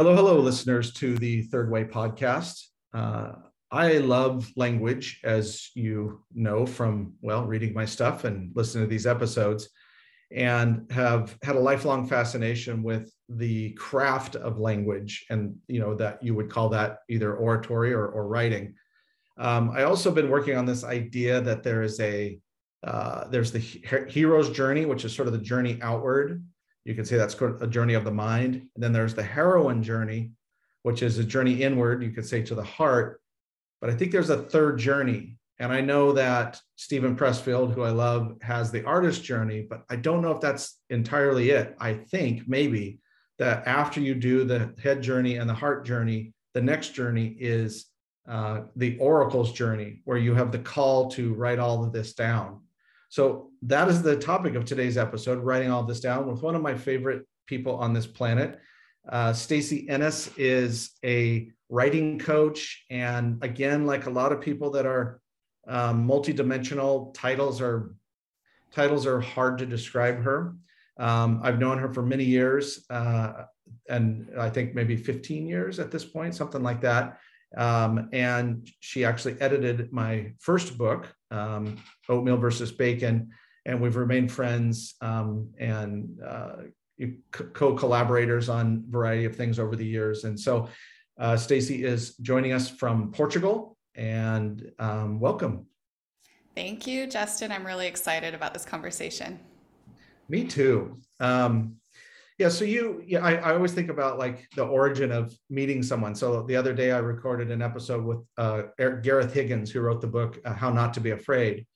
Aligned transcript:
Hello, 0.00 0.16
hello, 0.16 0.40
listeners 0.40 0.94
to 0.94 1.18
the 1.18 1.42
Third 1.42 1.70
Way 1.70 1.84
podcast. 1.84 2.68
Uh, 2.94 3.32
I 3.70 3.98
love 3.98 4.50
language, 4.56 5.20
as 5.24 5.68
you 5.74 6.24
know 6.32 6.64
from, 6.64 7.12
well, 7.20 7.44
reading 7.44 7.74
my 7.74 7.84
stuff 7.84 8.24
and 8.24 8.50
listening 8.54 8.84
to 8.84 8.88
these 8.88 9.06
episodes, 9.06 9.68
and 10.32 10.90
have 10.90 11.36
had 11.42 11.56
a 11.56 11.60
lifelong 11.60 12.06
fascination 12.06 12.82
with 12.82 13.12
the 13.28 13.72
craft 13.72 14.36
of 14.36 14.58
language 14.58 15.26
and, 15.28 15.54
you 15.68 15.80
know, 15.80 15.94
that 15.96 16.22
you 16.22 16.34
would 16.34 16.48
call 16.48 16.70
that 16.70 17.00
either 17.10 17.36
oratory 17.36 17.92
or, 17.92 18.06
or 18.06 18.26
writing. 18.26 18.72
Um, 19.36 19.68
I 19.68 19.82
also 19.82 20.10
been 20.10 20.30
working 20.30 20.56
on 20.56 20.64
this 20.64 20.82
idea 20.82 21.42
that 21.42 21.62
there 21.62 21.82
is 21.82 22.00
a, 22.00 22.40
uh, 22.84 23.28
there's 23.28 23.52
the 23.52 23.58
hero's 24.08 24.48
journey, 24.48 24.86
which 24.86 25.04
is 25.04 25.14
sort 25.14 25.28
of 25.28 25.34
the 25.34 25.40
journey 25.40 25.78
outward, 25.82 26.42
you 26.84 26.94
can 26.94 27.04
say 27.04 27.16
that's 27.16 27.40
a 27.40 27.66
journey 27.66 27.94
of 27.94 28.04
the 28.04 28.10
mind. 28.10 28.54
And 28.74 28.82
then 28.82 28.92
there's 28.92 29.14
the 29.14 29.22
heroine 29.22 29.82
journey, 29.82 30.32
which 30.82 31.02
is 31.02 31.18
a 31.18 31.24
journey 31.24 31.62
inward, 31.62 32.02
you 32.02 32.10
could 32.10 32.26
say 32.26 32.42
to 32.42 32.54
the 32.54 32.62
heart. 32.62 33.20
But 33.80 33.90
I 33.90 33.94
think 33.94 34.12
there's 34.12 34.30
a 34.30 34.42
third 34.42 34.78
journey. 34.78 35.36
And 35.58 35.72
I 35.72 35.82
know 35.82 36.12
that 36.12 36.58
Steven 36.76 37.14
Pressfield, 37.16 37.74
who 37.74 37.82
I 37.82 37.90
love, 37.90 38.38
has 38.40 38.70
the 38.70 38.84
artist 38.84 39.22
journey, 39.22 39.66
but 39.68 39.84
I 39.90 39.96
don't 39.96 40.22
know 40.22 40.32
if 40.32 40.40
that's 40.40 40.78
entirely 40.88 41.50
it. 41.50 41.76
I 41.78 41.94
think 41.94 42.48
maybe 42.48 43.00
that 43.38 43.66
after 43.66 44.00
you 44.00 44.14
do 44.14 44.44
the 44.44 44.74
head 44.82 45.02
journey 45.02 45.36
and 45.36 45.48
the 45.48 45.54
heart 45.54 45.84
journey, 45.84 46.32
the 46.54 46.62
next 46.62 46.94
journey 46.94 47.36
is 47.38 47.86
uh, 48.28 48.62
the 48.76 48.96
oracle's 48.98 49.52
journey, 49.52 50.00
where 50.04 50.18
you 50.18 50.34
have 50.34 50.50
the 50.50 50.58
call 50.58 51.10
to 51.10 51.34
write 51.34 51.58
all 51.58 51.84
of 51.84 51.92
this 51.92 52.14
down. 52.14 52.60
So 53.10 53.50
that 53.62 53.88
is 53.88 54.02
the 54.02 54.16
topic 54.16 54.54
of 54.54 54.64
today's 54.64 54.96
episode, 54.96 55.40
writing 55.40 55.70
all 55.70 55.82
this 55.82 56.00
down 56.00 56.26
with 56.26 56.42
one 56.42 56.54
of 56.54 56.62
my 56.62 56.76
favorite 56.76 57.26
people 57.46 57.74
on 57.76 57.92
this 57.92 58.06
planet. 58.06 58.60
Uh, 59.08 59.32
Stacy 59.32 59.88
Ennis 59.88 60.30
is 60.36 60.92
a 61.04 61.50
writing 61.68 62.20
coach. 62.20 62.84
And 62.88 63.42
again, 63.42 63.84
like 63.84 64.06
a 64.06 64.10
lot 64.10 64.30
of 64.30 64.40
people 64.40 64.70
that 64.70 64.86
are 64.86 65.20
um, 65.66 66.06
multidimensional, 66.06 67.12
titles 67.12 67.60
are 67.60 67.94
titles 68.72 69.06
are 69.06 69.20
hard 69.20 69.58
to 69.58 69.66
describe 69.66 70.22
her. 70.22 70.54
Um, 70.96 71.40
I've 71.42 71.58
known 71.58 71.78
her 71.78 71.92
for 71.92 72.02
many 72.02 72.24
years, 72.24 72.84
uh, 72.90 73.44
and 73.88 74.30
I 74.38 74.50
think 74.50 74.74
maybe 74.74 74.96
15 74.96 75.46
years 75.48 75.80
at 75.80 75.90
this 75.90 76.04
point, 76.04 76.36
something 76.36 76.62
like 76.62 76.82
that. 76.82 77.18
Um, 77.56 78.08
and 78.12 78.68
she 78.78 79.04
actually 79.04 79.40
edited 79.40 79.92
my 79.92 80.32
first 80.38 80.78
book, 80.78 81.12
um, 81.30 81.76
Oatmeal 82.08 82.36
versus 82.36 82.72
Bacon, 82.72 83.30
and 83.66 83.80
we've 83.80 83.96
remained 83.96 84.32
friends 84.32 84.94
um, 85.00 85.50
and 85.58 86.18
uh, 86.26 86.52
co-collaborators 87.30 88.48
on 88.48 88.84
a 88.88 88.90
variety 88.90 89.24
of 89.24 89.36
things 89.36 89.58
over 89.58 89.76
the 89.76 89.86
years. 89.86 90.24
And 90.24 90.38
so 90.38 90.68
uh, 91.18 91.36
Stacy 91.36 91.84
is 91.84 92.16
joining 92.16 92.52
us 92.52 92.70
from 92.70 93.12
Portugal, 93.12 93.76
and 93.94 94.70
um, 94.78 95.20
welcome. 95.20 95.66
Thank 96.54 96.86
you, 96.86 97.06
Justin. 97.06 97.52
I'm 97.52 97.66
really 97.66 97.86
excited 97.86 98.34
about 98.34 98.52
this 98.52 98.64
conversation. 98.64 99.38
Me 100.28 100.44
too. 100.44 101.00
Um, 101.18 101.76
yeah. 102.40 102.48
So 102.48 102.64
you, 102.64 103.02
yeah, 103.06 103.22
I, 103.22 103.34
I 103.34 103.54
always 103.54 103.72
think 103.72 103.90
about 103.90 104.18
like 104.18 104.48
the 104.56 104.64
origin 104.64 105.12
of 105.12 105.36
meeting 105.50 105.82
someone. 105.82 106.14
So 106.14 106.42
the 106.42 106.56
other 106.56 106.72
day 106.72 106.90
I 106.90 106.98
recorded 106.98 107.50
an 107.50 107.60
episode 107.60 108.02
with 108.02 108.20
uh, 108.38 108.62
Gareth 108.78 109.34
Higgins, 109.34 109.70
who 109.70 109.82
wrote 109.82 110.00
the 110.00 110.06
book 110.06 110.40
uh, 110.46 110.54
How 110.54 110.70
Not 110.70 110.94
to 110.94 111.00
Be 111.00 111.10
Afraid, 111.10 111.66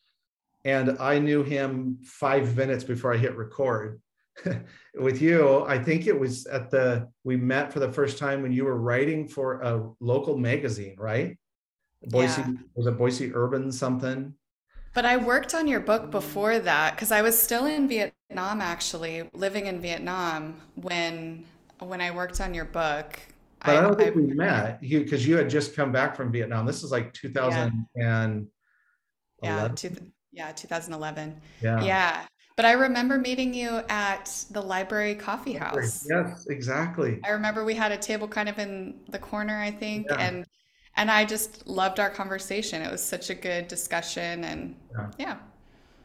and 0.64 0.96
I 0.98 1.18
knew 1.18 1.42
him 1.42 1.98
five 2.02 2.56
minutes 2.56 2.82
before 2.82 3.12
I 3.12 3.18
hit 3.18 3.36
record. 3.36 4.00
with 4.94 5.20
you, 5.22 5.64
I 5.66 5.78
think 5.78 6.06
it 6.06 6.18
was 6.18 6.46
at 6.46 6.70
the 6.70 7.08
we 7.24 7.36
met 7.36 7.72
for 7.72 7.78
the 7.78 7.92
first 7.92 8.16
time 8.18 8.42
when 8.42 8.50
you 8.50 8.64
were 8.64 8.80
writing 8.80 9.28
for 9.28 9.60
a 9.60 9.90
local 10.00 10.38
magazine, 10.38 10.96
right? 10.98 11.38
Boise 12.06 12.40
yeah. 12.40 12.52
was 12.74 12.86
it 12.86 12.96
Boise 12.96 13.34
Urban 13.34 13.70
something? 13.70 14.34
But 14.94 15.04
I 15.04 15.16
worked 15.16 15.54
on 15.54 15.66
your 15.66 15.80
book 15.80 16.12
before 16.12 16.60
that 16.60 16.94
because 16.94 17.10
I 17.10 17.20
was 17.20 17.36
still 17.40 17.66
in 17.66 17.88
Vietnam, 17.88 18.60
actually 18.60 19.28
living 19.34 19.66
in 19.66 19.80
Vietnam 19.80 20.60
when 20.76 21.44
when 21.80 22.00
I 22.00 22.12
worked 22.12 22.40
on 22.40 22.54
your 22.54 22.64
book. 22.64 23.18
But 23.64 23.74
I, 23.74 23.78
I 23.78 23.80
don't 23.80 23.98
think 23.98 24.16
I, 24.16 24.20
we 24.20 24.22
met 24.34 24.82
you 24.82 25.00
because 25.00 25.26
you 25.26 25.36
had 25.36 25.50
just 25.50 25.74
come 25.74 25.90
back 25.90 26.14
from 26.14 26.30
Vietnam. 26.30 26.64
This 26.64 26.84
is 26.84 26.92
like 26.92 27.12
2000 27.12 27.86
yeah. 27.96 28.22
and 28.22 28.46
yeah, 29.42 29.68
two, 29.68 29.90
yeah, 30.32 30.52
2011. 30.52 31.40
Yeah. 31.60 31.82
Yeah. 31.82 32.26
But 32.56 32.66
I 32.66 32.72
remember 32.72 33.18
meeting 33.18 33.52
you 33.52 33.82
at 33.88 34.44
the 34.52 34.60
library 34.60 35.16
coffee 35.16 35.54
house. 35.54 36.06
Yes, 36.08 36.46
exactly. 36.48 37.18
I 37.24 37.30
remember 37.30 37.64
we 37.64 37.74
had 37.74 37.90
a 37.90 37.96
table 37.96 38.28
kind 38.28 38.48
of 38.48 38.60
in 38.60 39.00
the 39.08 39.18
corner, 39.18 39.58
I 39.58 39.72
think, 39.72 40.06
yeah. 40.08 40.20
and 40.20 40.46
and 40.96 41.10
I 41.10 41.24
just 41.24 41.66
loved 41.66 41.98
our 42.00 42.10
conversation. 42.10 42.82
It 42.82 42.90
was 42.90 43.02
such 43.02 43.30
a 43.30 43.34
good 43.34 43.68
discussion 43.68 44.44
and 44.44 44.76
yeah. 44.92 45.10
yeah. 45.18 45.36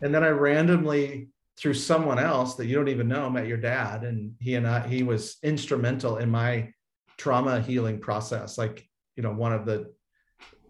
And 0.02 0.14
then 0.14 0.24
I 0.24 0.30
randomly 0.30 1.30
through 1.60 1.74
someone 1.74 2.20
else 2.20 2.56
that 2.56 2.68
you 2.68 2.76
don't 2.76 2.88
even 2.88 3.08
know 3.08 3.30
met 3.30 3.48
your 3.48 3.58
dad 3.58 4.04
and 4.04 4.34
he 4.40 4.56
and 4.56 4.66
I 4.66 4.88
he 4.88 5.04
was 5.04 5.38
instrumental 5.44 6.18
in 6.18 6.30
my 6.30 6.72
trauma 7.18 7.60
healing 7.60 8.00
process 8.00 8.58
like 8.58 8.88
you 9.18 9.24
know 9.24 9.34
one 9.34 9.52
of 9.52 9.66
the 9.66 9.92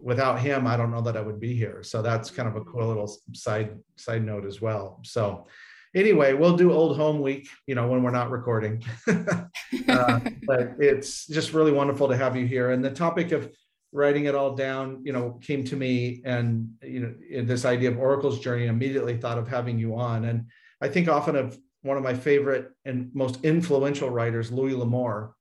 without 0.02 0.40
him 0.40 0.66
I 0.66 0.76
don't 0.76 0.90
know 0.90 1.02
that 1.02 1.16
I 1.16 1.20
would 1.20 1.38
be 1.38 1.54
here 1.54 1.84
so 1.84 2.02
that's 2.02 2.30
kind 2.30 2.48
of 2.48 2.56
a 2.56 2.64
cool 2.64 2.88
little 2.88 3.16
side 3.34 3.78
side 3.96 4.24
note 4.24 4.44
as 4.44 4.60
well 4.60 4.98
so 5.04 5.46
anyway 5.94 6.32
we'll 6.32 6.56
do 6.56 6.72
old 6.72 6.96
home 6.96 7.20
week 7.20 7.48
you 7.68 7.76
know 7.76 7.86
when 7.86 8.02
we're 8.02 8.10
not 8.10 8.32
recording 8.32 8.82
uh, 9.06 10.20
but 10.44 10.72
it's 10.80 11.28
just 11.28 11.52
really 11.52 11.72
wonderful 11.72 12.08
to 12.08 12.16
have 12.16 12.36
you 12.36 12.46
here 12.46 12.72
and 12.72 12.84
the 12.84 12.90
topic 12.90 13.30
of 13.30 13.48
writing 13.92 14.26
it 14.26 14.34
all 14.34 14.54
down, 14.54 15.00
you 15.04 15.12
know, 15.12 15.38
came 15.42 15.64
to 15.64 15.76
me 15.76 16.22
and, 16.24 16.70
you 16.82 17.00
know, 17.00 17.42
this 17.42 17.64
idea 17.64 17.90
of 17.90 17.98
Oracle's 17.98 18.38
journey, 18.38 18.66
immediately 18.66 19.16
thought 19.16 19.38
of 19.38 19.48
having 19.48 19.78
you 19.78 19.96
on. 19.96 20.24
And 20.26 20.46
I 20.80 20.88
think 20.88 21.08
often 21.08 21.36
of 21.36 21.58
one 21.82 21.96
of 21.96 22.02
my 22.02 22.14
favorite 22.14 22.70
and 22.84 23.10
most 23.14 23.44
influential 23.44 24.10
writers, 24.10 24.52
Louis 24.52 24.74
L'Amour, 24.74 25.34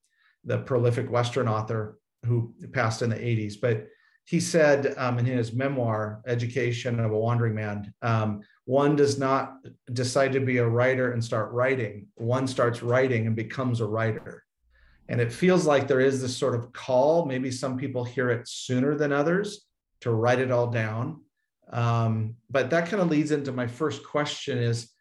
the 0.46 0.60
prolific 0.60 1.12
Western 1.12 1.48
author 1.48 2.00
who 2.26 2.54
passed 2.74 3.02
in 3.02 3.10
the 3.10 3.16
80s. 3.16 3.56
But 3.62 3.88
he 4.26 4.40
said 4.40 4.94
um, 4.98 5.20
in 5.20 5.26
his 5.26 5.54
memoir, 5.54 6.22
Education 6.28 7.00
of 7.00 7.12
a 7.12 7.18
Wandering 7.18 7.56
Man, 7.56 7.94
um, 8.02 8.42
one 8.66 8.96
does 8.96 9.18
not 9.18 9.56
decide 9.92 10.34
to 10.34 10.40
be 10.40 10.58
a 10.58 10.68
writer 10.68 11.14
and 11.14 11.24
start 11.24 11.52
writing. 11.52 12.08
One 12.16 12.48
starts 12.48 12.84
writing 12.84 13.26
and 13.26 13.36
becomes 13.36 13.82
a 13.82 13.88
writer. 13.88 14.44
And 15.10 15.20
it 15.20 15.34
feels 15.34 15.66
like 15.66 15.88
there 15.88 16.00
is 16.00 16.22
this 16.22 16.38
sort 16.38 16.54
of 16.54 16.72
call. 16.72 17.26
Maybe 17.26 17.50
some 17.50 17.78
people 17.78 18.06
hear 18.06 18.30
it 18.30 18.48
sooner 18.48 18.96
than 18.96 19.12
others 19.12 19.66
to 20.02 20.12
write 20.12 20.40
it 20.40 20.52
all 20.52 20.68
down. 20.68 21.22
Um, 21.74 22.36
but 22.50 22.70
that 22.70 22.88
kind 22.88 23.02
of 23.02 23.10
leads 23.10 23.32
into 23.32 23.52
my 23.52 23.66
first 23.68 24.04
question 24.04 24.60
is 24.60 24.92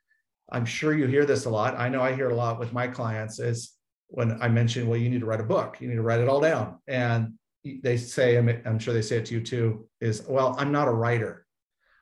I'm 0.51 0.65
sure 0.65 0.97
you 0.97 1.07
hear 1.07 1.27
this 1.27 1.45
a 1.45 1.51
lot. 1.51 1.79
I 1.79 1.91
know 1.91 2.01
I 2.01 2.15
hear 2.15 2.31
a 2.31 2.35
lot 2.35 2.59
with 2.59 2.73
my 2.73 2.89
clients 2.89 3.39
is 3.39 3.75
when 4.09 4.41
I 4.41 4.49
mention, 4.49 4.89
well, 4.89 4.99
you 4.99 5.11
need 5.11 5.21
to 5.21 5.27
write 5.27 5.41
a 5.41 5.45
book, 5.45 5.77
you 5.81 5.89
need 5.89 5.97
to 5.97 6.03
write 6.03 6.21
it 6.21 6.29
all 6.29 6.41
down. 6.41 6.79
And 6.89 7.35
they 7.83 7.99
say, 7.99 8.39
I'm 8.39 8.79
sure 8.79 8.95
they 8.95 9.03
say 9.03 9.19
it 9.19 9.27
to 9.27 9.35
you 9.35 9.43
too, 9.43 9.87
is, 10.01 10.25
well, 10.27 10.57
I'm 10.59 10.73
not 10.73 10.89
a 10.89 10.93
writer. 10.93 11.47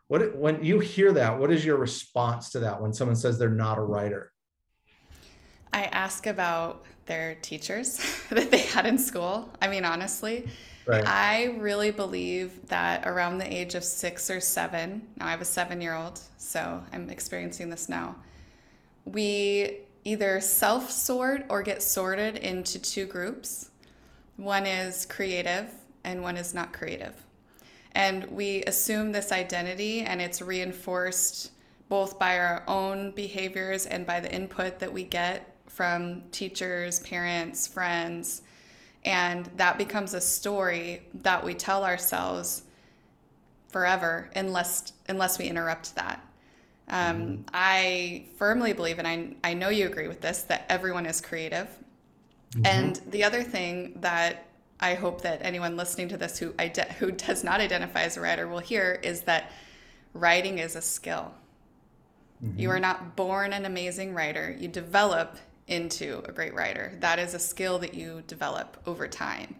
What 0.06 0.36
when 0.36 0.62
you 0.62 0.78
hear 0.78 1.12
that, 1.12 1.36
what 1.36 1.50
is 1.50 1.64
your 1.64 1.76
response 1.76 2.50
to 2.50 2.60
that 2.60 2.80
when 2.80 2.92
someone 2.92 3.16
says 3.16 3.36
they're 3.36 3.50
not 3.50 3.78
a 3.78 3.82
writer? 3.82 4.32
I 5.72 5.84
ask 5.84 6.28
about 6.28 6.86
their 7.06 7.36
teachers 7.36 8.00
that 8.30 8.50
they 8.50 8.58
had 8.58 8.86
in 8.86 8.98
school. 8.98 9.48
I 9.60 9.68
mean, 9.68 9.84
honestly, 9.84 10.46
right. 10.86 11.04
I 11.06 11.44
really 11.58 11.90
believe 11.90 12.68
that 12.68 13.06
around 13.06 13.38
the 13.38 13.52
age 13.52 13.74
of 13.74 13.84
six 13.84 14.30
or 14.30 14.40
seven, 14.40 15.06
now 15.16 15.26
I 15.26 15.30
have 15.30 15.40
a 15.40 15.46
seven 15.46 15.80
year 15.80 15.94
old, 15.94 16.20
so 16.38 16.82
I'm 16.92 17.10
experiencing 17.10 17.70
this 17.70 17.88
now, 17.88 18.16
we 19.04 19.78
either 20.04 20.40
self 20.40 20.90
sort 20.90 21.44
or 21.48 21.62
get 21.62 21.82
sorted 21.82 22.36
into 22.36 22.78
two 22.78 23.06
groups. 23.06 23.70
One 24.36 24.66
is 24.66 25.06
creative 25.06 25.70
and 26.04 26.22
one 26.22 26.36
is 26.36 26.54
not 26.54 26.72
creative. 26.72 27.14
And 27.92 28.24
we 28.30 28.62
assume 28.64 29.12
this 29.12 29.32
identity 29.32 30.02
and 30.02 30.20
it's 30.20 30.42
reinforced 30.42 31.50
both 31.88 32.18
by 32.18 32.38
our 32.38 32.62
own 32.68 33.12
behaviors 33.12 33.86
and 33.86 34.06
by 34.06 34.20
the 34.20 34.32
input 34.32 34.78
that 34.80 34.92
we 34.92 35.04
get 35.04 35.55
from 35.76 36.22
teachers, 36.32 37.00
parents, 37.00 37.66
friends, 37.66 38.40
and 39.04 39.44
that 39.56 39.76
becomes 39.76 40.14
a 40.14 40.20
story 40.22 41.02
that 41.22 41.44
we 41.44 41.52
tell 41.52 41.84
ourselves 41.84 42.62
forever 43.68 44.30
unless 44.34 44.94
unless 45.10 45.38
we 45.38 45.44
interrupt 45.44 45.94
that. 45.94 46.24
Um, 46.88 47.20
mm-hmm. 47.20 47.42
I 47.52 48.24
firmly 48.36 48.72
believe, 48.72 48.98
and 48.98 49.06
I, 49.06 49.50
I 49.50 49.52
know 49.52 49.68
you 49.68 49.86
agree 49.86 50.08
with 50.08 50.22
this, 50.22 50.42
that 50.44 50.64
everyone 50.70 51.04
is 51.04 51.20
creative. 51.20 51.68
Mm-hmm. 52.52 52.66
And 52.66 53.00
the 53.10 53.24
other 53.24 53.42
thing 53.42 53.98
that 54.00 54.46
I 54.80 54.94
hope 54.94 55.20
that 55.22 55.40
anyone 55.42 55.76
listening 55.76 56.08
to 56.08 56.16
this 56.16 56.38
who 56.38 56.54
ide- 56.58 56.94
who 56.98 57.10
does 57.10 57.44
not 57.44 57.60
identify 57.60 58.02
as 58.02 58.16
a 58.16 58.22
writer 58.22 58.48
will 58.48 58.60
hear 58.60 58.98
is 59.02 59.22
that 59.22 59.52
writing 60.14 60.58
is 60.58 60.74
a 60.74 60.80
skill. 60.80 61.34
Mm-hmm. 62.42 62.60
You 62.60 62.70
are 62.70 62.80
not 62.80 63.14
born 63.14 63.52
an 63.52 63.66
amazing 63.66 64.14
writer. 64.14 64.56
You 64.58 64.68
develop 64.68 65.36
into 65.68 66.22
a 66.26 66.32
great 66.32 66.54
writer. 66.54 66.96
That 67.00 67.18
is 67.18 67.34
a 67.34 67.38
skill 67.38 67.78
that 67.80 67.94
you 67.94 68.22
develop 68.26 68.76
over 68.86 69.08
time. 69.08 69.56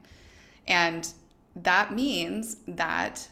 And 0.69 1.09
that 1.57 1.95
means 1.95 2.59
that 2.69 3.29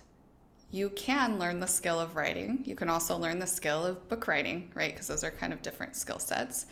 you 0.71 0.91
can 0.91 1.39
learn 1.39 1.61
the 1.61 1.67
skill 1.67 2.01
of 2.01 2.17
writing. 2.17 2.63
You 2.65 2.75
can 2.75 2.89
also 2.89 3.17
learn 3.17 3.39
the 3.39 3.47
skill 3.47 3.87
of 3.87 4.09
book 4.09 4.27
writing, 4.27 4.73
right? 4.75 4.93
Because 4.93 5.07
those 5.07 5.23
are 5.23 5.31
kind 5.31 5.53
of 5.53 5.63
different 5.63 5.95
skill 5.95 6.19
sets. 6.19 6.67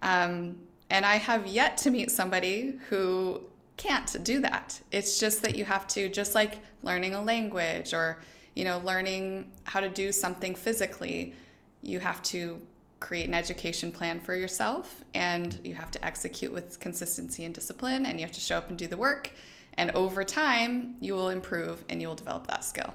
Um, 0.00 0.56
and 0.88 1.04
I 1.04 1.16
have 1.16 1.46
yet 1.46 1.76
to 1.78 1.90
meet 1.90 2.10
somebody 2.10 2.78
who 2.88 3.42
can't 3.76 4.22
do 4.24 4.40
that. 4.40 4.80
It's 4.92 5.18
just 5.18 5.42
that 5.42 5.56
you 5.56 5.64
have 5.64 5.86
to, 5.88 6.08
just 6.08 6.34
like 6.34 6.58
learning 6.82 7.14
a 7.14 7.22
language 7.22 7.92
or, 7.92 8.20
you 8.54 8.64
know, 8.64 8.78
learning 8.78 9.50
how 9.64 9.80
to 9.80 9.88
do 9.88 10.12
something 10.12 10.54
physically, 10.54 11.34
you 11.82 12.00
have 12.00 12.22
to 12.22 12.60
create 13.04 13.28
an 13.28 13.34
education 13.34 13.92
plan 13.92 14.18
for 14.18 14.34
yourself 14.34 15.04
and 15.12 15.60
you 15.62 15.74
have 15.74 15.90
to 15.90 16.02
execute 16.02 16.50
with 16.50 16.80
consistency 16.80 17.44
and 17.44 17.54
discipline 17.54 18.06
and 18.06 18.18
you 18.18 18.24
have 18.24 18.34
to 18.34 18.40
show 18.40 18.56
up 18.56 18.70
and 18.70 18.78
do 18.78 18.86
the 18.86 18.96
work. 18.96 19.30
And 19.74 19.90
over 19.90 20.24
time, 20.24 20.96
you 21.00 21.12
will 21.12 21.28
improve 21.28 21.84
and 21.90 22.00
you 22.00 22.08
will 22.08 22.14
develop 22.14 22.46
that 22.46 22.64
skill. 22.64 22.94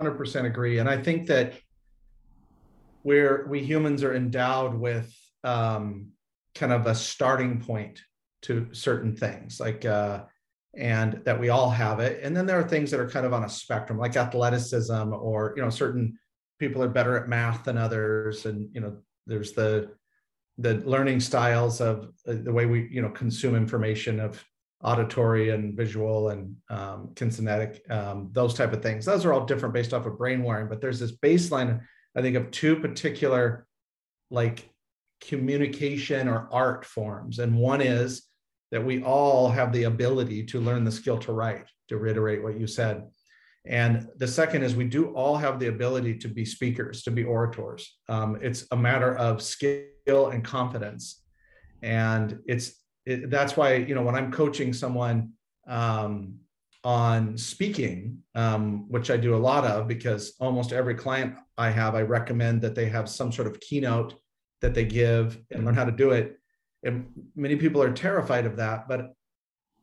100% 0.00 0.44
agree. 0.44 0.78
And 0.78 0.88
I 0.88 1.00
think 1.00 1.28
that 1.28 1.52
we're, 3.04 3.46
we 3.46 3.62
humans 3.62 4.02
are 4.02 4.14
endowed 4.14 4.74
with 4.74 5.14
um, 5.44 6.08
kind 6.56 6.72
of 6.72 6.88
a 6.88 6.94
starting 6.94 7.60
point 7.60 8.02
to 8.42 8.66
certain 8.72 9.14
things 9.14 9.60
like 9.60 9.84
uh, 9.84 10.24
and 10.76 11.20
that 11.24 11.38
we 11.38 11.50
all 11.50 11.70
have 11.70 12.00
it 12.00 12.20
and 12.24 12.34
then 12.34 12.46
there 12.46 12.58
are 12.58 12.66
things 12.66 12.90
that 12.90 12.98
are 12.98 13.08
kind 13.08 13.26
of 13.26 13.34
on 13.34 13.44
a 13.44 13.48
spectrum 13.48 13.98
like 13.98 14.16
athleticism 14.16 15.12
or 15.12 15.52
you 15.56 15.62
know 15.62 15.68
certain 15.68 16.18
people 16.60 16.82
are 16.82 16.88
better 16.88 17.16
at 17.16 17.28
math 17.28 17.64
than 17.64 17.76
others 17.76 18.46
and 18.46 18.68
you 18.72 18.80
know 18.80 18.96
there's 19.26 19.52
the 19.52 19.90
the 20.58 20.74
learning 20.86 21.18
styles 21.18 21.80
of 21.80 22.12
uh, 22.28 22.34
the 22.42 22.52
way 22.52 22.66
we 22.66 22.88
you 22.90 23.02
know 23.02 23.10
consume 23.10 23.56
information 23.56 24.20
of 24.20 24.44
auditory 24.82 25.50
and 25.50 25.76
visual 25.76 26.30
and 26.30 26.54
um, 26.70 27.10
kinesthetic 27.14 27.90
um, 27.90 28.28
those 28.32 28.54
type 28.54 28.72
of 28.72 28.82
things 28.82 29.04
those 29.04 29.24
are 29.24 29.32
all 29.32 29.44
different 29.44 29.74
based 29.74 29.92
off 29.92 30.06
of 30.06 30.16
brain 30.16 30.42
wiring 30.42 30.68
but 30.68 30.80
there's 30.80 31.00
this 31.00 31.16
baseline 31.16 31.80
i 32.16 32.22
think 32.22 32.36
of 32.36 32.50
two 32.50 32.76
particular 32.76 33.66
like 34.30 34.70
communication 35.20 36.28
or 36.28 36.48
art 36.50 36.84
forms. 36.84 37.38
And 37.38 37.56
one 37.56 37.80
is 37.80 38.22
that 38.70 38.84
we 38.84 39.02
all 39.02 39.48
have 39.48 39.72
the 39.72 39.84
ability 39.84 40.44
to 40.46 40.60
learn 40.60 40.84
the 40.84 40.92
skill 40.92 41.18
to 41.18 41.32
write, 41.32 41.66
to 41.88 41.98
reiterate 41.98 42.42
what 42.42 42.58
you 42.58 42.66
said. 42.66 43.04
And 43.66 44.08
the 44.16 44.26
second 44.26 44.62
is 44.62 44.74
we 44.74 44.84
do 44.84 45.06
all 45.14 45.36
have 45.36 45.58
the 45.58 45.68
ability 45.68 46.16
to 46.18 46.28
be 46.28 46.44
speakers, 46.44 47.02
to 47.02 47.10
be 47.10 47.24
orators. 47.24 47.98
Um, 48.08 48.38
it's 48.40 48.66
a 48.70 48.76
matter 48.76 49.16
of 49.16 49.42
skill 49.42 50.30
and 50.30 50.42
confidence. 50.42 51.22
And 51.82 52.38
it's 52.46 52.74
it, 53.06 53.30
that's 53.30 53.56
why, 53.56 53.74
you 53.74 53.94
know, 53.94 54.02
when 54.02 54.14
I'm 54.14 54.32
coaching 54.32 54.72
someone 54.72 55.32
um, 55.66 56.36
on 56.84 57.36
speaking, 57.36 58.18
um, 58.34 58.88
which 58.90 59.10
I 59.10 59.16
do 59.16 59.34
a 59.34 59.36
lot 59.36 59.64
of 59.64 59.86
because 59.86 60.34
almost 60.40 60.72
every 60.72 60.94
client 60.94 61.34
I 61.58 61.70
have, 61.70 61.94
I 61.94 62.02
recommend 62.02 62.62
that 62.62 62.74
they 62.74 62.88
have 62.88 63.08
some 63.08 63.32
sort 63.32 63.48
of 63.48 63.60
keynote 63.60 64.14
that 64.62 64.74
they 64.74 64.84
give 64.84 65.38
and 65.50 65.64
learn 65.64 65.74
how 65.74 65.84
to 65.84 65.92
do 65.92 66.10
it. 66.10 66.36
And 66.82 67.10
many 67.36 67.56
people 67.56 67.82
are 67.82 67.92
terrified 67.92 68.46
of 68.46 68.56
that. 68.56 68.88
But 68.88 69.12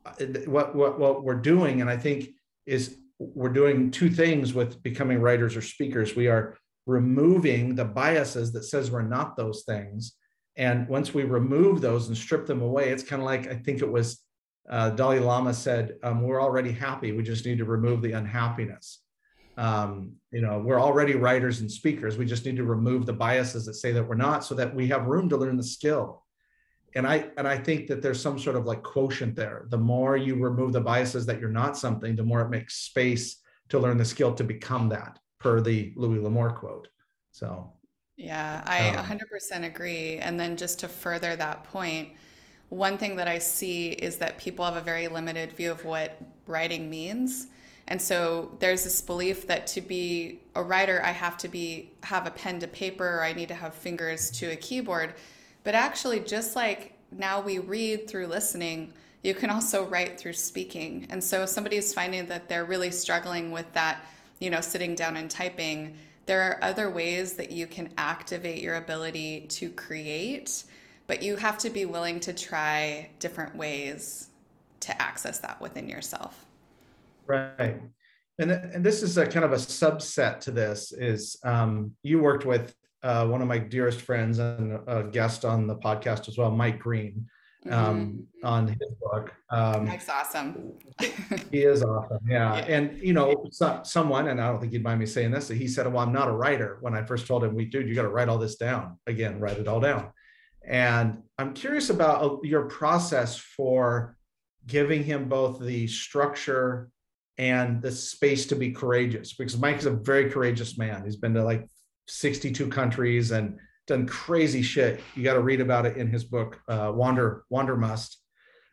uh, 0.06 0.26
what, 0.46 0.76
what, 0.76 1.00
what 1.00 1.24
we're 1.24 1.36
doing, 1.36 1.82
and 1.82 1.90
I 1.90 1.98
think 1.98 2.30
is 2.66 2.98
we're 3.20 3.50
doing 3.50 3.92
two 3.92 4.10
things 4.10 4.54
with 4.54 4.82
becoming 4.84 5.20
writers 5.20 5.56
or 5.56 5.62
speakers. 5.62 6.16
We 6.16 6.28
are 6.28 6.58
removing 6.86 7.76
the 7.76 7.86
biases 7.86 8.52
that 8.54 8.64
says 8.64 8.92
we're 8.92 9.02
not 9.02 9.36
those 9.36 9.64
things. 9.64 10.16
And 10.56 10.88
once 10.88 11.14
we 11.14 11.24
remove 11.24 11.82
those 11.82 12.08
and 12.08 12.18
strip 12.18 12.46
them 12.46 12.62
away, 12.62 12.90
it's 12.90 13.04
kind 13.04 13.22
of 13.22 13.26
like 13.26 13.48
I 13.48 13.56
think 13.56 13.82
it 13.82 13.92
was 13.92 14.22
uh, 14.70 14.90
Dalai 14.92 15.20
Lama 15.20 15.54
said, 15.54 15.96
um, 16.04 16.24
"We're 16.24 16.42
already 16.42 16.72
happy. 16.72 17.12
We 17.12 17.24
just 17.24 17.46
need 17.46 17.60
to 17.60 17.66
remove 17.66 18.02
the 18.02 18.14
unhappiness." 18.14 19.02
um, 19.58 20.12
you 20.32 20.42
know 20.42 20.60
we're 20.60 20.80
already 20.80 21.16
writers 21.16 21.62
and 21.62 21.72
speakers 21.72 22.18
we 22.18 22.26
just 22.26 22.46
need 22.46 22.56
to 22.56 22.64
remove 22.64 23.06
the 23.06 23.14
biases 23.14 23.66
that 23.66 23.74
say 23.74 23.92
that 23.92 24.08
we're 24.08 24.16
not 24.16 24.46
so 24.46 24.56
that 24.56 24.74
we 24.74 24.88
have 24.88 25.08
room 25.08 25.28
to 25.30 25.38
learn 25.38 25.58
the 25.58 25.64
skill 25.64 26.24
and 26.98 27.08
i 27.08 27.26
and 27.38 27.48
i 27.48 27.58
think 27.58 27.88
that 27.88 28.02
there's 28.02 28.22
some 28.22 28.38
sort 28.38 28.56
of 28.56 28.66
like 28.66 28.84
quotient 28.84 29.36
there. 29.36 29.66
The 29.70 29.78
more 29.78 30.18
you 30.18 30.36
remove 30.36 30.74
the 30.74 30.82
biases 30.82 31.26
that 31.28 31.40
you're 31.40 31.50
not 31.50 31.78
something 31.78 32.16
the 32.16 32.24
more 32.24 32.42
it 32.42 32.50
makes 32.50 32.76
space 32.76 33.38
to 33.70 33.80
learn 33.80 33.98
the 33.98 34.06
skill 34.06 34.34
to 34.34 34.44
become 34.44 34.90
that 34.90 35.20
per 35.40 35.62
the 35.62 35.94
louis 35.96 36.20
l'amour 36.20 36.52
quote. 36.52 36.88
So 37.32 37.72
yeah 38.18 38.64
i 38.66 38.90
um, 38.90 39.06
100% 39.06 39.66
agree. 39.66 40.18
And 40.18 40.40
then 40.40 40.58
just 40.58 40.80
to 40.80 40.88
further 40.88 41.36
that 41.36 41.64
point 41.66 42.10
one 42.70 42.98
thing 42.98 43.16
that 43.16 43.28
i 43.28 43.38
see 43.38 43.90
is 43.90 44.18
that 44.18 44.38
people 44.38 44.66
have 44.66 44.76
a 44.76 44.82
very 44.82 45.08
limited 45.08 45.54
view 45.54 45.72
of 45.72 45.86
what 45.86 46.20
writing 46.48 46.90
means. 46.90 47.48
And 47.90 48.02
so 48.02 48.52
there's 48.60 48.84
this 48.84 49.00
belief 49.02 49.48
that 49.48 49.66
to 49.68 49.82
be 49.82 50.42
a 50.56 50.64
writer, 50.64 51.02
I 51.04 51.12
have 51.12 51.38
to 51.38 51.48
be 51.48 51.92
have 52.04 52.28
a 52.28 52.32
pen 52.32 52.60
to 52.60 52.68
paper, 52.68 53.08
or 53.08 53.24
I 53.24 53.32
need 53.32 53.48
to 53.48 53.56
have 53.56 53.74
fingers 53.74 54.30
to 54.32 54.52
a 54.52 54.58
keyboard. 54.58 55.14
But 55.68 55.76
actually, 55.76 56.22
just 56.22 56.56
like 56.56 56.94
now 57.12 57.42
we 57.42 57.60
read 57.60 58.08
through 58.08 58.28
listening, 58.28 58.94
you 59.22 59.36
can 59.36 59.50
also 59.50 59.86
write 59.86 60.18
through 60.18 60.32
speaking. 60.32 61.06
And 61.10 61.22
so 61.22 61.44
if 61.44 61.50
somebody 61.50 61.76
is 61.76 61.94
finding 61.94 62.26
that 62.28 62.48
they're 62.48 62.64
really 62.64 62.90
struggling 62.90 63.52
with 63.52 63.70
that, 63.74 64.06
you 64.40 64.50
know, 64.50 64.62
sitting 64.62 64.96
down 64.96 65.18
and 65.18 65.30
typing, 65.30 65.98
there 66.26 66.42
are 66.42 66.64
other 66.64 66.90
ways 66.90 67.34
that 67.34 67.52
you 67.52 67.68
can 67.68 67.90
activate 67.98 68.62
your 68.62 68.76
ability 68.76 69.42
to 69.50 69.70
create, 69.72 70.64
but 71.06 71.22
you 71.22 71.36
have 71.36 71.58
to 71.58 71.70
be 71.70 71.84
willing 71.84 72.22
to 72.22 72.32
try 72.32 73.10
different 73.20 73.54
ways 73.54 74.30
to 74.80 75.02
access 75.02 75.40
that 75.40 75.60
within 75.60 75.90
yourself. 75.90 76.46
Right. 77.26 77.82
And, 78.40 78.52
and 78.52 78.86
this 78.86 79.04
is 79.04 79.18
a 79.18 79.28
kind 79.28 79.44
of 79.44 79.52
a 79.52 79.58
subset 79.58 80.40
to 80.42 80.52
this 80.52 80.94
is 80.94 81.36
um, 81.44 81.92
you 82.04 82.22
worked 82.22 82.46
with 82.46 82.74
uh, 83.04 83.28
one 83.28 83.42
of 83.42 83.48
my 83.48 83.58
dearest 83.58 84.02
friends 84.02 84.40
and 84.40 84.80
a 84.88 85.04
guest 85.04 85.46
on 85.46 85.68
the 85.68 85.76
podcast 85.76 86.28
as 86.28 86.38
well, 86.38 86.52
Mike 86.52 86.80
Green, 86.80 87.28
um, 87.70 88.26
mm-hmm. 88.42 88.46
on 88.46 88.68
his 88.68 88.78
book. 89.02 89.34
Um, 89.50 89.86
Mike's 89.86 90.10
awesome. 90.10 90.74
he 91.52 91.64
is 91.64 91.84
awesome. 91.84 92.20
Yeah. 92.28 92.58
yeah. 92.58 92.66
And, 92.66 92.98
you 93.00 93.14
know, 93.14 93.46
so, 93.52 93.82
someone, 93.84 94.30
and 94.30 94.42
I 94.42 94.48
don't 94.48 94.60
think 94.60 94.72
he'd 94.72 94.84
mind 94.84 95.00
me 95.00 95.06
saying 95.06 95.32
this, 95.32 95.48
he 95.48 95.68
said, 95.68 95.92
well, 95.92 96.04
I'm 96.04 96.14
not 96.14 96.28
a 96.28 96.34
writer. 96.34 96.78
When 96.82 96.96
I 96.96 97.04
first 97.04 97.28
told 97.28 97.44
him, 97.44 97.56
we, 97.56 97.66
dude, 97.66 97.88
you 97.88 97.96
got 97.96 98.04
to 98.04 98.10
write 98.10 98.30
all 98.30 98.38
this 98.38 98.56
down 98.56 98.98
again, 99.06 99.40
write 99.40 99.58
it 99.58 99.68
all 99.68 99.80
down. 99.80 100.12
And 100.66 101.24
I'm 101.38 101.54
curious 101.54 101.90
about 101.90 102.24
uh, 102.24 102.38
your 102.44 102.66
process 102.66 103.38
for 103.38 104.18
giving 104.66 105.04
him 105.04 105.30
both 105.30 105.60
the 105.60 105.88
structure 105.88 106.90
and 107.38 107.82
the 107.82 107.92
space 107.92 108.48
to 108.48 108.56
be 108.56 108.72
courageous 108.72 109.34
because 109.34 109.58
Mike 109.58 109.78
is 109.78 109.86
a 109.86 109.92
very 109.92 110.30
courageous 110.30 110.78
man. 110.78 111.04
He's 111.06 111.16
been 111.16 111.34
to 111.36 111.44
like 111.44 111.68
62 112.08 112.68
countries 112.70 113.32
and 113.32 113.60
done 113.86 114.06
crazy 114.06 114.62
shit. 114.62 115.02
You 115.16 115.24
got 115.24 115.34
to 115.34 115.42
read 115.42 115.62
about 115.62 115.86
it 115.86 115.98
in 115.98 116.10
his 116.10 116.24
book, 116.24 116.60
uh, 116.68 116.92
Wander 116.94 117.44
Wanderlust. 117.50 118.18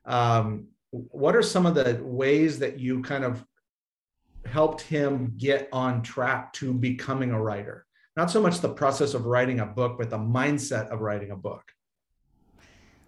Um, 0.05 0.69
what 0.91 1.35
are 1.35 1.43
some 1.43 1.67
of 1.67 1.75
the 1.75 2.01
ways 2.03 2.59
that 2.59 2.79
you 2.79 3.03
kind 3.03 3.25
of 3.25 3.45
helped 4.45 4.83
him 4.83 5.35
get 5.37 5.69
on 5.73 6.03
track 6.03 6.53
to 6.55 6.73
becoming 6.73 7.31
a 7.31 7.41
writer? 7.41 7.87
Not 8.17 8.31
so 8.31 8.41
much 8.41 8.61
the 8.61 8.69
process 8.69 9.15
of 9.15 9.27
writing 9.27 9.61
a 9.61 9.67
book, 9.67 9.97
but 9.99 10.11
the 10.11 10.19
mindset 10.19 10.89
of 10.89 11.01
writing 11.01 11.31
a 11.31 11.37
book. 11.37 11.65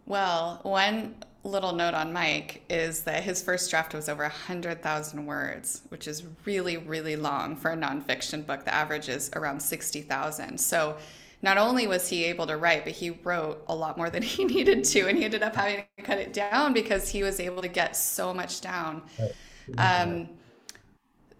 Well, 0.04 0.60
one 0.62 1.16
little 1.46 1.72
note 1.72 1.94
on 1.94 2.12
Mike 2.12 2.62
is 2.68 3.02
that 3.02 3.22
his 3.22 3.42
first 3.42 3.70
draft 3.70 3.94
was 3.94 4.08
over 4.08 4.22
100,000 4.22 5.26
words, 5.26 5.82
which 5.88 6.06
is 6.06 6.24
really, 6.44 6.76
really 6.76 7.16
long 7.16 7.56
for 7.56 7.70
a 7.70 7.76
nonfiction 7.76 8.44
book. 8.44 8.64
The 8.64 8.74
average 8.74 9.08
is 9.08 9.30
around 9.34 9.60
60,000. 9.60 10.58
So 10.58 10.96
not 11.42 11.58
only 11.58 11.86
was 11.86 12.08
he 12.08 12.24
able 12.24 12.46
to 12.46 12.56
write, 12.56 12.84
but 12.84 12.92
he 12.92 13.10
wrote 13.10 13.62
a 13.68 13.74
lot 13.74 13.96
more 13.96 14.10
than 14.10 14.22
he 14.34 14.44
needed 14.44 14.84
to. 14.84 15.08
And 15.08 15.16
he 15.18 15.24
ended 15.24 15.42
up 15.42 15.54
having 15.54 15.84
to 15.98 16.02
cut 16.02 16.18
it 16.18 16.32
down 16.32 16.72
because 16.72 17.08
he 17.08 17.22
was 17.22 17.40
able 17.40 17.62
to 17.62 17.68
get 17.68 17.96
so 17.96 18.34
much 18.34 18.60
down. 18.60 19.02
Um, 19.78 20.28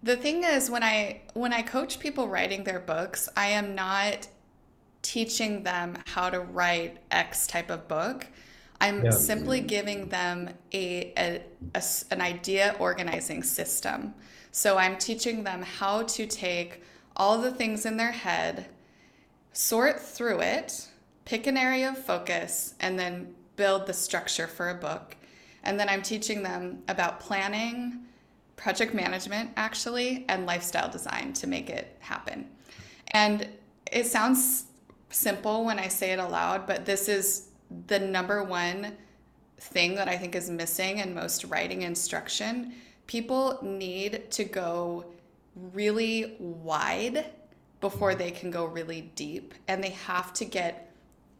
the 0.03 0.15
thing 0.15 0.43
is 0.43 0.69
when 0.69 0.83
I 0.83 1.21
when 1.33 1.53
I 1.53 1.61
coach 1.61 1.99
people 1.99 2.27
writing 2.27 2.63
their 2.63 2.79
books, 2.79 3.27
I 3.35 3.47
am 3.47 3.73
not 3.73 4.27
teaching 5.01 5.63
them 5.63 5.97
how 6.05 6.29
to 6.29 6.39
write 6.39 6.97
X 7.11 7.47
type 7.47 7.69
of 7.69 7.87
book. 7.87 8.27
I'm 8.79 9.05
yeah. 9.05 9.11
simply 9.11 9.61
giving 9.61 10.09
them 10.09 10.49
a, 10.73 11.13
a, 11.17 11.43
a, 11.73 11.83
an 12.11 12.21
idea 12.21 12.75
organizing 12.79 13.43
system. 13.43 14.13
So 14.51 14.77
I'm 14.77 14.97
teaching 14.97 15.43
them 15.43 15.61
how 15.61 16.03
to 16.03 16.25
take 16.25 16.83
all 17.15 17.41
the 17.41 17.51
things 17.51 17.85
in 17.85 17.97
their 17.97 18.11
head, 18.11 18.67
sort 19.53 19.99
through 19.99 20.41
it, 20.41 20.87
pick 21.25 21.47
an 21.47 21.57
area 21.57 21.89
of 21.89 21.97
focus, 21.97 22.75
and 22.79 22.97
then 22.97 23.33
build 23.55 23.87
the 23.87 23.93
structure 23.93 24.47
for 24.47 24.69
a 24.69 24.75
book. 24.75 25.15
And 25.63 25.79
then 25.79 25.89
I'm 25.89 26.01
teaching 26.01 26.43
them 26.43 26.83
about 26.87 27.19
planning, 27.19 28.05
project 28.55 28.93
management, 28.93 29.51
actually, 29.57 30.25
and 30.29 30.45
lifestyle 30.45 30.89
design 30.89 31.33
to 31.33 31.47
make 31.47 31.69
it 31.69 31.97
happen. 31.99 32.47
And 33.11 33.47
it 33.91 34.05
sounds 34.05 34.65
simple 35.09 35.65
when 35.65 35.79
I 35.79 35.87
say 35.87 36.11
it 36.11 36.19
aloud, 36.19 36.67
but 36.67 36.85
this 36.85 37.09
is 37.09 37.46
the 37.87 37.99
number 37.99 38.43
one 38.43 38.93
thing 39.59 39.95
that 39.95 40.07
I 40.07 40.17
think 40.17 40.35
is 40.35 40.49
missing 40.49 40.99
in 40.99 41.13
most 41.13 41.43
writing 41.45 41.81
instruction. 41.81 42.73
People 43.07 43.59
need 43.61 44.29
to 44.31 44.43
go 44.43 45.05
really 45.73 46.35
wide 46.39 47.25
before 47.79 48.15
they 48.15 48.31
can 48.31 48.51
go 48.51 48.65
really 48.65 49.11
deep, 49.15 49.53
and 49.67 49.83
they 49.83 49.91
have 49.91 50.33
to 50.33 50.45
get 50.45 50.91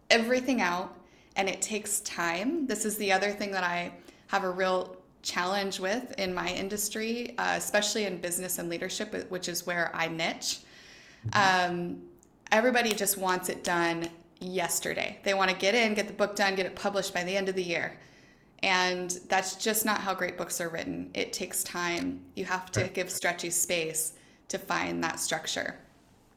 everything 0.09 0.61
out, 0.61 0.95
and 1.35 1.49
it 1.49 1.61
takes 1.61 1.99
time. 2.01 2.67
This 2.67 2.85
is 2.85 2.97
the 2.97 3.11
other 3.11 3.31
thing 3.31 3.51
that 3.51 3.63
I 3.63 3.91
have 4.27 4.43
a 4.43 4.49
real 4.49 4.97
challenge 5.23 5.79
with 5.79 6.13
in 6.19 6.33
my 6.33 6.49
industry, 6.49 7.35
uh, 7.37 7.55
especially 7.57 8.05
in 8.05 8.19
business 8.21 8.59
and 8.59 8.69
leadership, 8.69 9.29
which 9.29 9.49
is 9.49 9.65
where 9.65 9.91
I 9.93 10.07
niche. 10.07 10.59
Um, 11.33 12.03
everybody 12.51 12.93
just 12.93 13.17
wants 13.17 13.49
it 13.49 13.63
done 13.63 14.09
yesterday. 14.39 15.19
They 15.23 15.33
want 15.33 15.51
to 15.51 15.57
get 15.57 15.75
in, 15.75 15.93
get 15.93 16.07
the 16.07 16.13
book 16.13 16.35
done, 16.35 16.55
get 16.55 16.65
it 16.65 16.75
published 16.75 17.13
by 17.13 17.23
the 17.23 17.35
end 17.35 17.49
of 17.49 17.55
the 17.55 17.63
year. 17.63 17.97
And 18.63 19.11
that's 19.29 19.55
just 19.55 19.85
not 19.85 19.99
how 19.99 20.13
great 20.13 20.37
books 20.37 20.59
are 20.61 20.69
written. 20.69 21.11
It 21.13 21.31
takes 21.31 21.63
time. 21.63 22.21
You 22.35 22.45
have 22.45 22.71
to 22.71 22.87
give 22.87 23.09
stretchy 23.09 23.49
space 23.49 24.13
to 24.47 24.57
find 24.57 25.03
that 25.03 25.19
structure. 25.19 25.75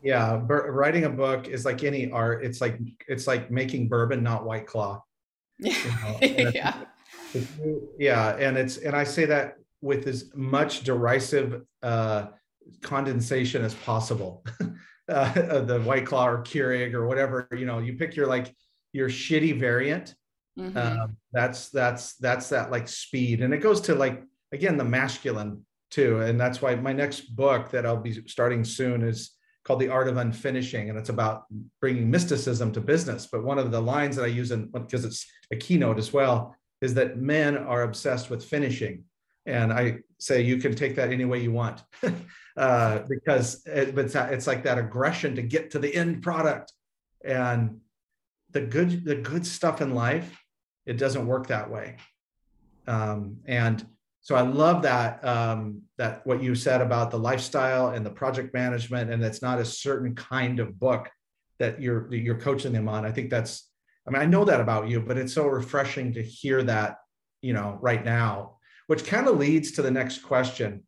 Yeah, 0.02 0.40
writing 0.46 1.04
a 1.04 1.10
book 1.10 1.48
is 1.48 1.64
like 1.64 1.84
any 1.84 2.10
art. 2.10 2.44
It's 2.44 2.60
like 2.60 2.78
it's 3.06 3.26
like 3.26 3.50
making 3.50 3.88
bourbon, 3.88 4.22
not 4.22 4.44
white 4.44 4.66
claw. 4.66 5.02
Yeah. 5.58 5.74
You 6.22 6.44
know? 6.44 6.50
yeah. 6.54 6.74
yeah, 7.98 8.36
and 8.36 8.56
it's 8.56 8.78
and 8.78 8.96
I 8.96 9.04
say 9.04 9.26
that 9.26 9.56
with 9.82 10.06
as 10.06 10.30
much 10.34 10.82
derisive 10.84 11.62
uh, 11.82 12.28
condensation 12.82 13.62
as 13.62 13.74
possible. 13.74 14.44
uh, 15.10 15.60
the 15.60 15.80
White 15.80 16.06
Claw 16.06 16.28
or 16.28 16.42
Keurig 16.42 16.94
or 16.94 17.06
whatever. 17.06 17.48
You 17.52 17.66
know, 17.66 17.78
you 17.78 17.94
pick 17.94 18.16
your 18.16 18.26
like 18.26 18.54
your 18.92 19.08
shitty 19.08 19.58
variant. 19.58 20.14
Mm-hmm. 20.58 20.76
Um, 20.76 21.16
that's 21.32 21.68
that's 21.70 22.14
that's 22.16 22.48
that 22.50 22.70
like 22.70 22.88
speed, 22.88 23.42
and 23.42 23.54
it 23.54 23.58
goes 23.58 23.80
to 23.82 23.94
like 23.94 24.22
again 24.52 24.76
the 24.76 24.84
masculine 24.84 25.64
too, 25.90 26.20
and 26.20 26.40
that's 26.40 26.62
why 26.62 26.74
my 26.74 26.92
next 26.92 27.34
book 27.34 27.70
that 27.70 27.86
I'll 27.86 27.96
be 27.96 28.22
starting 28.26 28.64
soon 28.64 29.02
is 29.02 29.32
called 29.64 29.80
The 29.80 29.88
Art 29.88 30.08
of 30.08 30.16
Unfinishing, 30.16 30.88
and 30.88 30.98
it's 30.98 31.08
about 31.08 31.44
bringing 31.80 32.10
mysticism 32.10 32.72
to 32.72 32.80
business. 32.80 33.28
But 33.30 33.44
one 33.44 33.58
of 33.58 33.70
the 33.70 33.80
lines 33.80 34.16
that 34.16 34.24
I 34.24 34.28
use 34.28 34.50
in 34.50 34.66
because 34.66 35.04
it's 35.04 35.26
a 35.52 35.56
keynote 35.56 35.98
as 35.98 36.12
well 36.12 36.56
is 36.80 36.94
that 36.94 37.18
men 37.18 37.56
are 37.56 37.82
obsessed 37.82 38.30
with 38.30 38.44
finishing 38.44 39.04
and 39.46 39.72
I 39.72 39.98
say 40.18 40.42
you 40.42 40.58
can 40.58 40.74
take 40.74 40.96
that 40.96 41.12
any 41.12 41.24
way 41.24 41.40
you 41.40 41.52
want, 41.52 41.82
uh, 42.56 43.00
because 43.08 43.62
it, 43.66 43.96
it's 43.96 44.14
it's 44.14 44.46
like 44.46 44.64
that 44.64 44.78
aggression 44.78 45.36
to 45.36 45.42
get 45.42 45.70
to 45.72 45.78
the 45.78 45.94
end 45.94 46.22
product, 46.22 46.72
and 47.24 47.80
the 48.50 48.60
good 48.60 49.04
the 49.04 49.16
good 49.16 49.46
stuff 49.46 49.80
in 49.80 49.94
life, 49.94 50.42
it 50.86 50.98
doesn't 50.98 51.26
work 51.26 51.48
that 51.48 51.70
way, 51.70 51.96
um, 52.86 53.38
and 53.46 53.86
so 54.22 54.34
I 54.34 54.42
love 54.42 54.82
that 54.82 55.24
um, 55.24 55.82
that 55.98 56.26
what 56.26 56.42
you 56.42 56.54
said 56.54 56.80
about 56.80 57.10
the 57.10 57.18
lifestyle 57.18 57.88
and 57.88 58.04
the 58.04 58.10
project 58.10 58.52
management, 58.52 59.10
and 59.10 59.22
it's 59.22 59.42
not 59.42 59.58
a 59.58 59.64
certain 59.64 60.14
kind 60.14 60.60
of 60.60 60.78
book 60.78 61.08
that 61.58 61.80
you're 61.80 62.08
that 62.10 62.18
you're 62.18 62.38
coaching 62.38 62.72
them 62.72 62.88
on. 62.88 63.04
I 63.04 63.12
think 63.12 63.30
that's 63.30 63.68
I 64.06 64.10
mean 64.10 64.22
I 64.22 64.26
know 64.26 64.44
that 64.44 64.60
about 64.60 64.88
you, 64.88 65.00
but 65.00 65.16
it's 65.16 65.32
so 65.32 65.46
refreshing 65.46 66.12
to 66.14 66.22
hear 66.22 66.62
that 66.64 66.96
you 67.42 67.52
know 67.52 67.78
right 67.80 68.04
now 68.04 68.56
which 68.90 69.06
kind 69.06 69.28
of 69.28 69.38
leads 69.38 69.70
to 69.70 69.82
the 69.82 69.90
next 69.90 70.18
question 70.18 70.82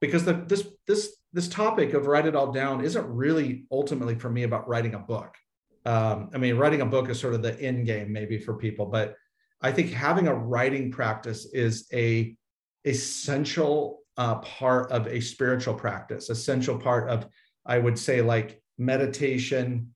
because 0.00 0.24
the, 0.24 0.34
this 0.34 0.66
this 0.86 1.16
this 1.32 1.48
topic 1.48 1.94
of 1.94 2.06
write 2.06 2.26
it 2.26 2.36
all 2.36 2.52
down 2.52 2.84
isn't 2.84 3.06
really 3.06 3.66
ultimately 3.70 4.14
for 4.14 4.30
me 4.30 4.42
about 4.42 4.68
writing 4.68 4.94
a 4.94 4.98
book. 4.98 5.34
Um, 5.84 6.30
i 6.34 6.38
mean 6.38 6.56
writing 6.56 6.80
a 6.80 6.86
book 6.86 7.08
is 7.10 7.20
sort 7.20 7.34
of 7.34 7.42
the 7.42 7.60
end 7.60 7.86
game 7.86 8.12
maybe 8.12 8.38
for 8.38 8.54
people 8.54 8.86
but 8.86 9.14
i 9.62 9.70
think 9.70 9.92
having 9.92 10.26
a 10.26 10.34
writing 10.34 10.90
practice 10.90 11.46
is 11.52 11.86
a 11.92 12.36
essential 12.84 14.00
uh, 14.16 14.34
part 14.40 14.90
of 14.90 15.06
a 15.06 15.20
spiritual 15.20 15.74
practice 15.74 16.28
essential 16.28 16.76
part 16.76 17.08
of 17.08 17.28
i 17.66 17.78
would 17.78 17.96
say 17.96 18.20
like 18.20 18.60
meditation 18.78 19.94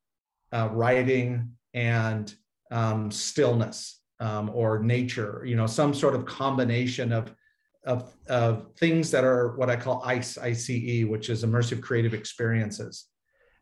uh, 0.52 0.68
writing 0.70 1.50
and 1.74 2.36
um, 2.70 3.10
stillness 3.10 4.00
um, 4.20 4.48
or 4.54 4.78
nature 4.78 5.42
you 5.44 5.56
know 5.56 5.66
some 5.66 5.92
sort 5.92 6.14
of 6.14 6.24
combination 6.24 7.12
of 7.12 7.34
of, 7.84 8.12
of 8.28 8.66
things 8.76 9.10
that 9.10 9.24
are 9.24 9.56
what 9.56 9.70
I 9.70 9.76
call 9.76 10.02
ICE, 10.04 10.38
ICE, 10.38 11.04
which 11.04 11.30
is 11.30 11.44
immersive 11.44 11.80
creative 11.80 12.14
experiences. 12.14 13.06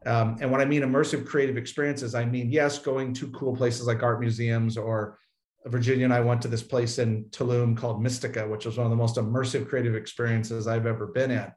Um, 0.07 0.37
and 0.41 0.51
when 0.51 0.61
I 0.61 0.65
mean 0.65 0.83
immersive 0.83 1.27
creative 1.27 1.57
experiences, 1.57 2.15
I 2.15 2.25
mean, 2.25 2.51
yes, 2.51 2.79
going 2.79 3.13
to 3.15 3.31
cool 3.31 3.57
places 3.57 3.87
like 3.87 4.03
art 4.03 4.21
museums 4.21 4.77
or 4.77 5.19
Virginia 5.67 6.05
and 6.05 6.15
I 6.15 6.21
went 6.21 6.41
to 6.43 6.49
this 6.49 6.63
place 6.63 6.99
in 6.99 7.25
Tulum 7.31 7.77
called 7.77 8.03
Mystica, 8.03 8.47
which 8.47 8.65
was 8.65 8.77
one 8.77 8.87
of 8.87 8.91
the 8.91 8.97
most 8.97 9.17
immersive 9.17 9.69
creative 9.69 9.95
experiences 9.95 10.67
I've 10.67 10.87
ever 10.87 11.09
been 11.09 11.31
in. 11.31 11.51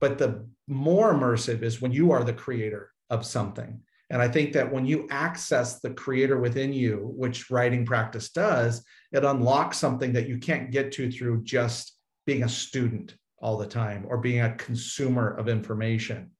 But 0.00 0.18
the 0.18 0.46
more 0.68 1.12
immersive 1.12 1.62
is 1.62 1.80
when 1.80 1.92
you 1.92 2.12
are 2.12 2.24
the 2.24 2.32
creator 2.32 2.90
of 3.10 3.26
something. 3.26 3.80
And 4.12 4.20
I 4.20 4.28
think 4.28 4.52
that 4.52 4.70
when 4.70 4.84
you 4.84 5.08
access 5.10 5.80
the 5.80 5.90
creator 5.90 6.38
within 6.38 6.70
you, 6.70 7.14
which 7.16 7.50
writing 7.50 7.86
practice 7.86 8.28
does, 8.28 8.84
it 9.10 9.24
unlocks 9.24 9.78
something 9.78 10.12
that 10.12 10.28
you 10.28 10.36
can't 10.36 10.70
get 10.70 10.92
to 10.92 11.10
through 11.10 11.44
just 11.44 11.96
being 12.26 12.42
a 12.42 12.48
student 12.48 13.16
all 13.38 13.56
the 13.56 13.66
time 13.66 14.04
or 14.06 14.18
being 14.18 14.42
a 14.42 14.54
consumer 14.56 15.34
of 15.34 15.48
information. 15.48 16.30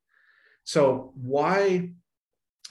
So 0.64 1.12
why 1.14 1.93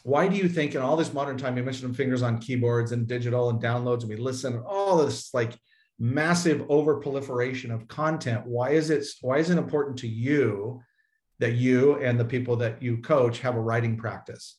why 0.03 0.27
do 0.27 0.35
you 0.35 0.49
think 0.49 0.73
in 0.73 0.81
all 0.81 0.95
this 0.95 1.13
modern 1.13 1.37
time 1.37 1.57
you 1.57 1.63
mentioned 1.63 1.95
fingers 1.97 2.23
on 2.23 2.39
keyboards 2.39 2.91
and 2.91 3.07
digital 3.07 3.49
and 3.49 3.61
downloads 3.61 4.01
and 4.01 4.09
we 4.09 4.15
listen 4.15 4.63
all 4.65 4.97
this 4.97 5.31
like 5.33 5.55
massive 5.99 6.63
over 6.69 6.95
proliferation 6.99 7.69
of 7.69 7.87
content 7.87 8.41
why 8.47 8.71
is 8.71 8.89
it 8.89 9.05
why 9.21 9.37
is 9.37 9.51
it 9.51 9.59
important 9.59 9.95
to 9.99 10.07
you 10.07 10.81
that 11.37 11.53
you 11.53 11.97
and 11.97 12.19
the 12.19 12.25
people 12.25 12.55
that 12.55 12.81
you 12.81 12.97
coach 12.97 13.41
have 13.41 13.55
a 13.55 13.61
writing 13.61 13.95
practice 13.95 14.57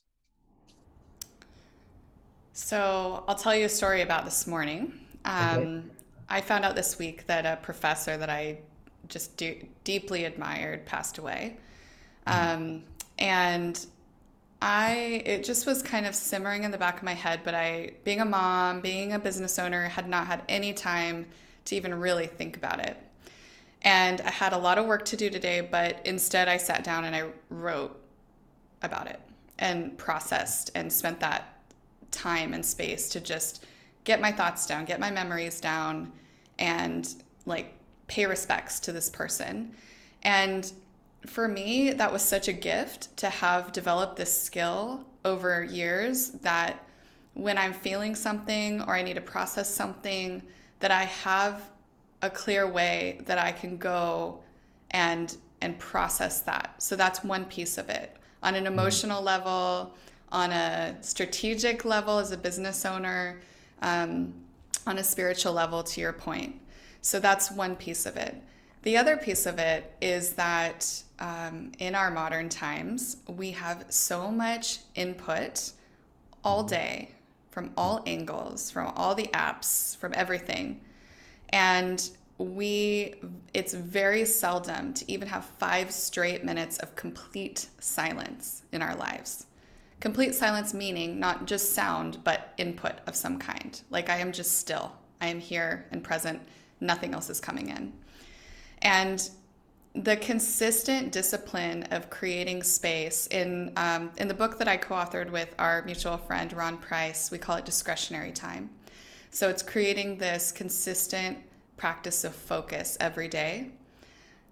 so 2.73 3.23
I'll 3.29 3.35
tell 3.35 3.55
you 3.55 3.67
a 3.67 3.69
story 3.69 4.01
about 4.01 4.25
this 4.25 4.47
morning. 4.47 4.99
Um, 5.27 5.59
okay. 5.59 5.83
I 6.31 6.41
found 6.41 6.65
out 6.65 6.75
this 6.75 6.99
week 6.99 7.27
that 7.27 7.45
a 7.45 7.61
professor 7.61 8.17
that 8.17 8.31
I 8.31 8.61
just 9.09 9.37
do, 9.37 9.57
deeply 9.85 10.25
admired 10.25 10.87
passed 10.87 11.19
away. 11.19 11.59
Mm-hmm. 12.27 12.63
Um, 12.63 12.83
and 13.19 13.87
I, 14.63 15.23
it 15.27 15.45
just 15.45 15.67
was 15.67 15.83
kind 15.83 16.07
of 16.07 16.15
simmering 16.15 16.65
in 16.65 16.71
the 16.71 16.79
back 16.79 16.97
of 16.97 17.03
my 17.03 17.13
head, 17.13 17.41
but 17.45 17.55
I, 17.55 17.91
being 18.05 18.23
a 18.23 18.25
mom, 18.25 18.81
being 18.81 19.13
a 19.13 19.19
business 19.19 19.59
owner, 19.59 19.89
had 19.89 20.09
not 20.09 20.27
had 20.27 20.41
any 20.49 20.73
time 20.73 21.27
to 21.67 21.77
even 21.77 21.93
really 22.01 22.27
think 22.27 22.57
about 22.57 22.81
it. 22.81 22.97
And 23.83 24.23
I 24.23 24.31
had 24.31 24.55
a 24.55 24.59
lot 24.59 24.79
of 24.79 24.87
work 24.87 25.05
to 25.07 25.17
do 25.19 25.29
today, 25.29 25.61
but 25.61 26.01
instead 26.07 26.49
I 26.49 26.57
sat 26.57 26.85
down 26.85 27.05
and 27.05 27.15
I 27.15 27.25
wrote 27.51 28.01
about 28.81 29.09
it 29.09 29.21
and 29.59 29.99
processed 29.99 30.71
and 30.75 30.91
spent 30.91 31.21
that 31.21 31.52
time 32.13 32.55
and 32.55 32.65
space 32.65 33.09
to 33.11 33.21
just 33.21 33.67
get 34.05 34.21
my 34.21 34.31
thoughts 34.31 34.67
down, 34.67 34.85
get 34.85 35.01
my 35.01 35.11
memories 35.11 35.61
down, 35.61 36.13
and 36.59 37.15
like 37.47 37.75
pay 38.07 38.27
respects 38.27 38.81
to 38.81 38.93
this 38.93 39.09
person. 39.11 39.75
And 40.23 40.71
for 41.27 41.49
me, 41.49 41.93
that 41.93 42.13
was 42.13 42.23
such 42.23 42.49
a 42.49 42.53
gift 42.53 43.17
to 43.19 43.29
have 43.29 43.73
developed 43.73 44.17
this 44.17 44.43
skill 44.43 45.05
over 45.25 45.65
years 45.65 46.31
that 46.43 46.85
when 47.35 47.57
I'm 47.57 47.73
feeling 47.73 48.15
something 48.15 48.83
or 48.83 48.95
I 48.95 49.03
need 49.03 49.15
to 49.15 49.21
process 49.21 49.73
something, 49.73 50.43
that 50.81 50.91
I 50.91 51.05
have 51.05 51.63
a 52.23 52.31
clear 52.31 52.71
way 52.71 53.21
that 53.27 53.39
I 53.39 53.53
can 53.53 53.77
go 53.77 54.41
and 54.91 55.37
and 55.61 55.79
process 55.79 56.41
that. 56.43 56.75
So 56.83 56.97
that's 56.97 57.23
one 57.23 57.45
piece 57.45 57.79
of 57.79 57.89
it. 57.89 58.17
On 58.43 58.55
an 58.55 58.65
mm-hmm. 58.65 58.73
emotional 58.73 59.23
level, 59.23 59.95
on 60.33 60.51
a 60.51 60.97
strategic 61.03 61.85
level 61.85 62.19
as 62.19 62.33
a 62.33 62.37
business 62.37 62.85
owner, 62.85 63.41
um, 63.83 64.33
on 64.87 64.99
a 64.99 65.05
spiritual 65.05 65.53
level, 65.53 65.83
to 65.83 66.01
your 66.01 66.13
point. 66.13 66.59
So 67.03 67.21
that's 67.21 67.51
one 67.53 67.77
piece 67.77 68.07
of 68.07 68.17
it. 68.17 68.35
The 68.83 68.97
other 68.97 69.17
piece 69.17 69.47
of 69.47 69.59
it 69.59 69.95
is 70.01 70.33
that 70.33 71.05
um, 71.21 71.71
in 71.79 71.95
our 71.95 72.11
modern 72.11 72.49
times, 72.49 73.19
we 73.29 73.53
have 73.53 73.85
so 73.91 74.31
much 74.31 74.81
input 74.97 75.71
all 76.43 76.65
day 76.65 77.13
from 77.51 77.71
all 77.77 78.03
angles, 78.07 78.71
from 78.71 78.93
all 78.97 79.15
the 79.15 79.29
apps, 79.35 79.97
from 79.99 80.13
everything. 80.17 80.81
And 81.51 82.11
we, 82.39 83.15
it's 83.53 83.75
very 83.75 84.25
seldom 84.25 84.95
to 84.95 85.13
even 85.13 85.29
have 85.29 85.45
five 85.45 85.93
straight 85.93 86.45
minutes 86.45 86.79
of 86.79 86.97
complete 86.97 87.69
silence 87.79 88.63
in 88.73 88.83
our 88.83 88.97
lives. 88.97 89.47
Complete 90.03 90.35
silence 90.35 90.75
meaning 90.75 91.21
not 91.21 91.47
just 91.47 91.75
sound, 91.75 92.19
but 92.25 92.55
input 92.59 92.95
of 93.07 93.15
some 93.15 93.39
kind. 93.39 93.81
Like 93.89 94.11
I 94.11 94.17
am 94.17 94.33
just 94.33 94.59
still. 94.59 94.91
I 95.21 95.29
am 95.29 95.39
here 95.39 95.87
and 95.93 96.03
present. 96.03 96.43
Nothing 96.81 97.15
else 97.15 97.31
is 97.31 97.39
coming 97.39 97.69
in. 97.69 97.93
And 98.79 99.31
the 99.95 100.17
consistent 100.17 101.13
discipline 101.13 101.85
of 101.93 102.11
creating 102.11 102.65
space 102.65 103.29
in 103.29 103.73
um, 103.77 104.11
in 104.17 104.27
the 104.27 104.35
book 104.35 104.59
that 104.59 104.67
I 104.67 104.77
co-authored 104.77 105.31
with 105.31 105.55
our 105.57 105.85
mutual 105.85 106.17
friend 106.17 106.53
Ron 106.53 106.79
Price, 106.79 107.31
we 107.31 107.39
call 107.39 107.59
it 107.59 107.65
discretionary 107.65 108.33
time. 108.33 108.71
So 109.31 109.49
it's 109.51 109.63
creating 109.63 110.19
this 110.19 110.51
consistent 110.51 111.39
practice 111.77 112.25
of 112.25 112.35
focus 112.35 112.97
every 112.99 113.29
day. 113.29 113.71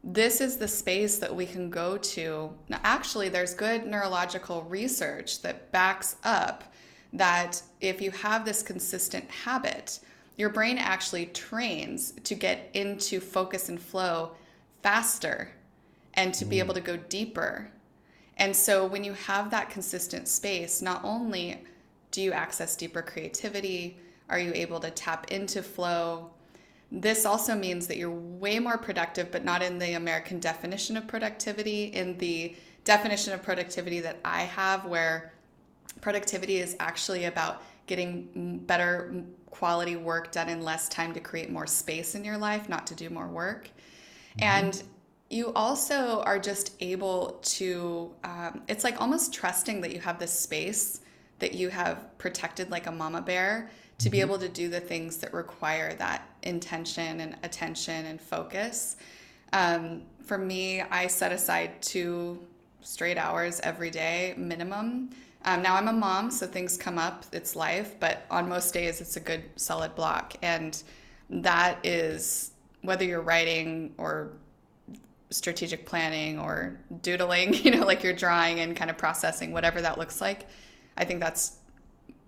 This 0.02 0.40
is 0.40 0.56
the 0.56 0.68
space 0.68 1.18
that 1.18 1.34
we 1.34 1.44
can 1.44 1.68
go 1.68 1.98
to. 1.98 2.50
Now, 2.68 2.80
actually, 2.82 3.28
there's 3.28 3.52
good 3.52 3.86
neurological 3.86 4.62
research 4.62 5.42
that 5.42 5.70
backs 5.72 6.16
up 6.24 6.64
that 7.12 7.62
if 7.80 8.00
you 8.00 8.10
have 8.12 8.44
this 8.44 8.62
consistent 8.62 9.30
habit, 9.30 10.00
your 10.36 10.48
brain 10.48 10.78
actually 10.78 11.26
trains 11.26 12.12
to 12.24 12.34
get 12.34 12.70
into 12.72 13.20
focus 13.20 13.68
and 13.68 13.80
flow 13.80 14.32
faster 14.82 15.50
and 16.14 16.32
to 16.32 16.46
mm. 16.46 16.50
be 16.50 16.58
able 16.60 16.74
to 16.74 16.80
go 16.80 16.96
deeper. 16.96 17.70
And 18.38 18.56
so 18.56 18.86
when 18.86 19.04
you 19.04 19.12
have 19.12 19.50
that 19.50 19.68
consistent 19.68 20.28
space, 20.28 20.80
not 20.80 21.04
only 21.04 21.62
do 22.10 22.22
you 22.22 22.32
access 22.32 22.74
deeper 22.74 23.02
creativity, 23.02 23.98
are 24.30 24.38
you 24.38 24.52
able 24.54 24.80
to 24.80 24.90
tap 24.90 25.30
into 25.30 25.62
flow? 25.62 26.30
This 26.92 27.24
also 27.24 27.54
means 27.54 27.86
that 27.86 27.96
you're 27.96 28.10
way 28.10 28.58
more 28.58 28.76
productive, 28.76 29.30
but 29.30 29.44
not 29.44 29.62
in 29.62 29.78
the 29.78 29.94
American 29.94 30.40
definition 30.40 30.96
of 30.96 31.06
productivity, 31.06 31.84
in 31.84 32.18
the 32.18 32.56
definition 32.84 33.32
of 33.32 33.42
productivity 33.42 34.00
that 34.00 34.18
I 34.24 34.42
have, 34.42 34.84
where 34.86 35.32
productivity 36.00 36.56
is 36.56 36.76
actually 36.80 37.26
about 37.26 37.62
getting 37.86 38.60
better 38.66 39.24
quality 39.50 39.96
work 39.96 40.32
done 40.32 40.48
in 40.48 40.62
less 40.62 40.88
time 40.88 41.12
to 41.12 41.20
create 41.20 41.50
more 41.50 41.66
space 41.66 42.14
in 42.14 42.24
your 42.24 42.38
life, 42.38 42.68
not 42.68 42.86
to 42.88 42.94
do 42.94 43.10
more 43.10 43.28
work. 43.28 43.64
Mm-hmm. 43.64 44.42
And 44.42 44.82
you 45.28 45.52
also 45.54 46.22
are 46.22 46.38
just 46.38 46.74
able 46.80 47.38
to, 47.42 48.12
um, 48.24 48.62
it's 48.68 48.82
like 48.82 49.00
almost 49.00 49.32
trusting 49.32 49.80
that 49.82 49.92
you 49.92 50.00
have 50.00 50.18
this 50.18 50.32
space 50.32 51.00
that 51.38 51.54
you 51.54 51.68
have 51.68 52.16
protected 52.18 52.70
like 52.70 52.86
a 52.86 52.92
mama 52.92 53.22
bear 53.22 53.70
to 54.00 54.08
mm-hmm. 54.08 54.12
be 54.12 54.20
able 54.20 54.38
to 54.38 54.48
do 54.48 54.68
the 54.68 54.80
things 54.80 55.18
that 55.18 55.32
require 55.34 55.94
that 55.94 56.26
intention 56.42 57.20
and 57.20 57.36
attention 57.42 58.06
and 58.06 58.20
focus. 58.20 58.96
Um, 59.52 60.02
for 60.24 60.38
me, 60.38 60.80
I 60.80 61.06
set 61.06 61.32
aside 61.32 61.82
two 61.82 62.40
straight 62.80 63.18
hours 63.18 63.60
every 63.60 63.90
day 63.90 64.34
minimum. 64.36 65.10
Um, 65.44 65.62
now 65.62 65.76
I'm 65.76 65.88
a 65.88 65.92
mom, 65.92 66.30
so 66.30 66.46
things 66.46 66.76
come 66.76 66.98
up, 66.98 67.24
it's 67.32 67.56
life, 67.56 67.98
but 68.00 68.24
on 68.30 68.48
most 68.48 68.72
days 68.72 69.00
it's 69.00 69.16
a 69.16 69.20
good 69.20 69.42
solid 69.56 69.94
block. 69.94 70.34
And 70.42 70.82
that 71.28 71.78
is 71.84 72.52
whether 72.82 73.04
you're 73.04 73.22
writing 73.22 73.94
or 73.98 74.32
strategic 75.30 75.86
planning 75.86 76.38
or 76.38 76.80
doodling, 77.02 77.54
you 77.64 77.70
know, 77.70 77.84
like 77.84 78.02
you're 78.02 78.12
drawing 78.12 78.60
and 78.60 78.76
kind 78.76 78.90
of 78.90 78.96
processing, 78.96 79.52
whatever 79.52 79.80
that 79.82 79.98
looks 79.98 80.20
like. 80.20 80.46
I 80.96 81.04
think 81.04 81.20
that's 81.20 81.56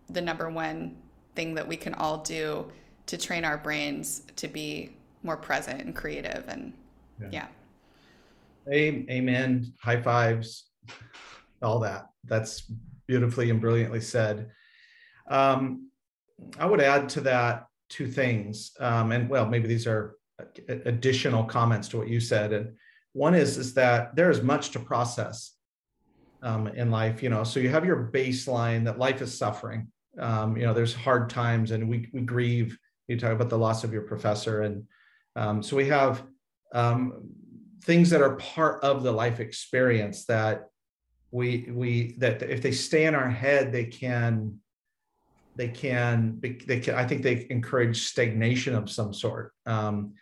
the 0.09 0.21
number 0.21 0.51
one 0.51 0.97
thing 1.35 1.55
that 1.55 1.67
we 1.67 1.77
can 1.77 1.95
all 1.95 2.19
do 2.19 2.71
to 3.07 3.17
train 3.17 3.45
our 3.45 3.59
brains 3.59 4.23
to 4.37 4.49
be 4.49 4.91
more 5.23 5.37
present 5.37 5.81
and 5.81 5.95
creative 5.95 6.45
and 6.49 6.73
yeah. 7.21 7.29
yeah. 7.33 7.47
Amen. 8.71 9.73
High 9.81 10.01
fives. 10.01 10.67
All 11.63 11.81
that. 11.81 12.07
That's 12.25 12.63
beautifully 13.07 13.51
and 13.51 13.61
brilliantly 13.61 14.01
said. 14.01 14.51
Um, 15.29 15.91
I 16.59 16.67
would 16.67 16.81
add 16.81 17.09
to 17.11 17.21
that 17.23 17.67
two 17.89 18.09
things. 18.09 18.73
Um, 18.81 19.13
and 19.13 19.29
well, 19.29 19.47
maybe 19.47 19.69
these 19.69 19.87
are 19.87 20.17
additional 20.69 21.45
comments 21.45 21.89
to 21.89 21.99
what 21.99 22.09
you 22.09 22.21
said. 22.21 22.53
And 22.53 22.73
one 23.13 23.35
is, 23.35 23.59
is 23.59 23.75
that 23.75 24.17
there 24.17 24.31
is 24.31 24.43
much 24.43 24.71
to 24.71 24.81
process 24.81 25.53
um, 26.43 26.69
in 26.69 26.91
life, 26.91 27.23
you 27.23 27.29
know, 27.29 27.45
so 27.45 27.61
you 27.61 27.69
have 27.69 27.85
your 27.85 28.11
baseline 28.13 28.85
that 28.85 28.99
life 28.99 29.23
is 29.23 29.37
suffering 29.37 29.89
um, 30.19 30.57
you 30.57 30.65
know 30.65 30.75
there's 30.75 30.95
hard 30.95 31.31
times 31.31 31.71
and 31.71 31.89
we, 31.89 32.09
we 32.13 32.21
grieve. 32.23 32.79
You 33.09 33.19
talk 33.19 33.33
about 33.33 33.51
the 33.51 33.59
loss 33.59 33.85
of 33.85 33.93
your 33.93 34.03
professor 34.03 34.63
and 34.63 34.85
um, 35.37 35.63
so 35.63 35.77
we 35.77 35.89
have 35.89 36.25
um, 36.75 37.31
things 37.85 38.11
that 38.11 38.23
are 38.23 38.37
part 38.37 38.83
of 38.83 39.03
the 39.03 39.13
life 39.13 39.41
experience 39.41 40.25
that 40.27 40.69
we 41.31 41.69
we 41.73 42.15
that 42.19 42.43
if 42.43 42.63
they 42.63 42.73
stay 42.73 43.07
in 43.07 43.15
our 43.15 43.31
head 43.31 43.73
they 43.73 43.87
can 43.87 44.59
they 45.57 45.69
can 45.69 46.39
they 46.41 46.81
can 46.81 46.95
i 46.95 47.07
think 47.07 47.23
they 47.23 47.47
encourage 47.51 48.05
stagnation 48.05 48.75
of 48.75 48.91
some 48.91 49.13
sort. 49.13 49.53
Um, 49.67 50.15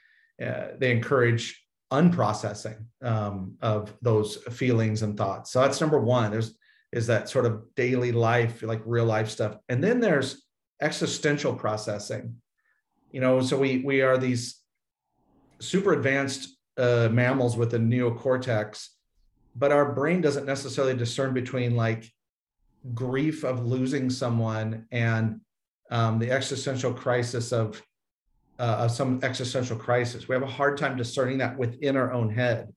uh, 0.44 0.68
they 0.78 0.90
encourage 0.90 1.62
unprocessing 1.92 2.84
um, 3.02 3.56
of 3.60 3.92
those 4.00 4.36
feelings 4.36 5.02
and 5.02 5.16
thoughts. 5.16 5.50
So 5.50 5.60
that's 5.60 5.80
number 5.80 6.00
one. 6.00 6.30
There's 6.30 6.54
is 6.92 7.06
that 7.06 7.28
sort 7.28 7.46
of 7.46 7.62
daily 7.74 8.12
life, 8.12 8.62
like 8.62 8.82
real 8.84 9.04
life 9.04 9.28
stuff. 9.28 9.56
And 9.68 9.82
then 9.82 10.00
there's 10.00 10.44
existential 10.80 11.54
processing. 11.54 12.36
You 13.12 13.20
know, 13.20 13.40
so 13.40 13.58
we 13.58 13.82
we 13.84 14.02
are 14.02 14.18
these 14.18 14.60
super 15.60 15.92
advanced 15.92 16.56
uh, 16.76 17.08
mammals 17.10 17.56
with 17.56 17.74
a 17.74 17.78
neocortex, 17.78 18.88
but 19.56 19.72
our 19.72 19.92
brain 19.92 20.20
doesn't 20.20 20.46
necessarily 20.46 20.96
discern 20.96 21.34
between 21.34 21.76
like 21.76 22.10
grief 22.94 23.44
of 23.44 23.66
losing 23.66 24.08
someone 24.10 24.86
and 24.90 25.40
um, 25.90 26.18
the 26.18 26.30
existential 26.30 26.92
crisis 26.92 27.52
of 27.52 27.82
uh, 28.58 28.84
of 28.84 28.90
some 28.90 29.20
existential 29.22 29.76
crisis. 29.76 30.28
We 30.28 30.34
have 30.34 30.42
a 30.42 30.46
hard 30.46 30.76
time 30.76 30.96
discerning 30.96 31.38
that 31.38 31.56
within 31.56 31.96
our 31.96 32.12
own 32.12 32.30
head. 32.30 32.72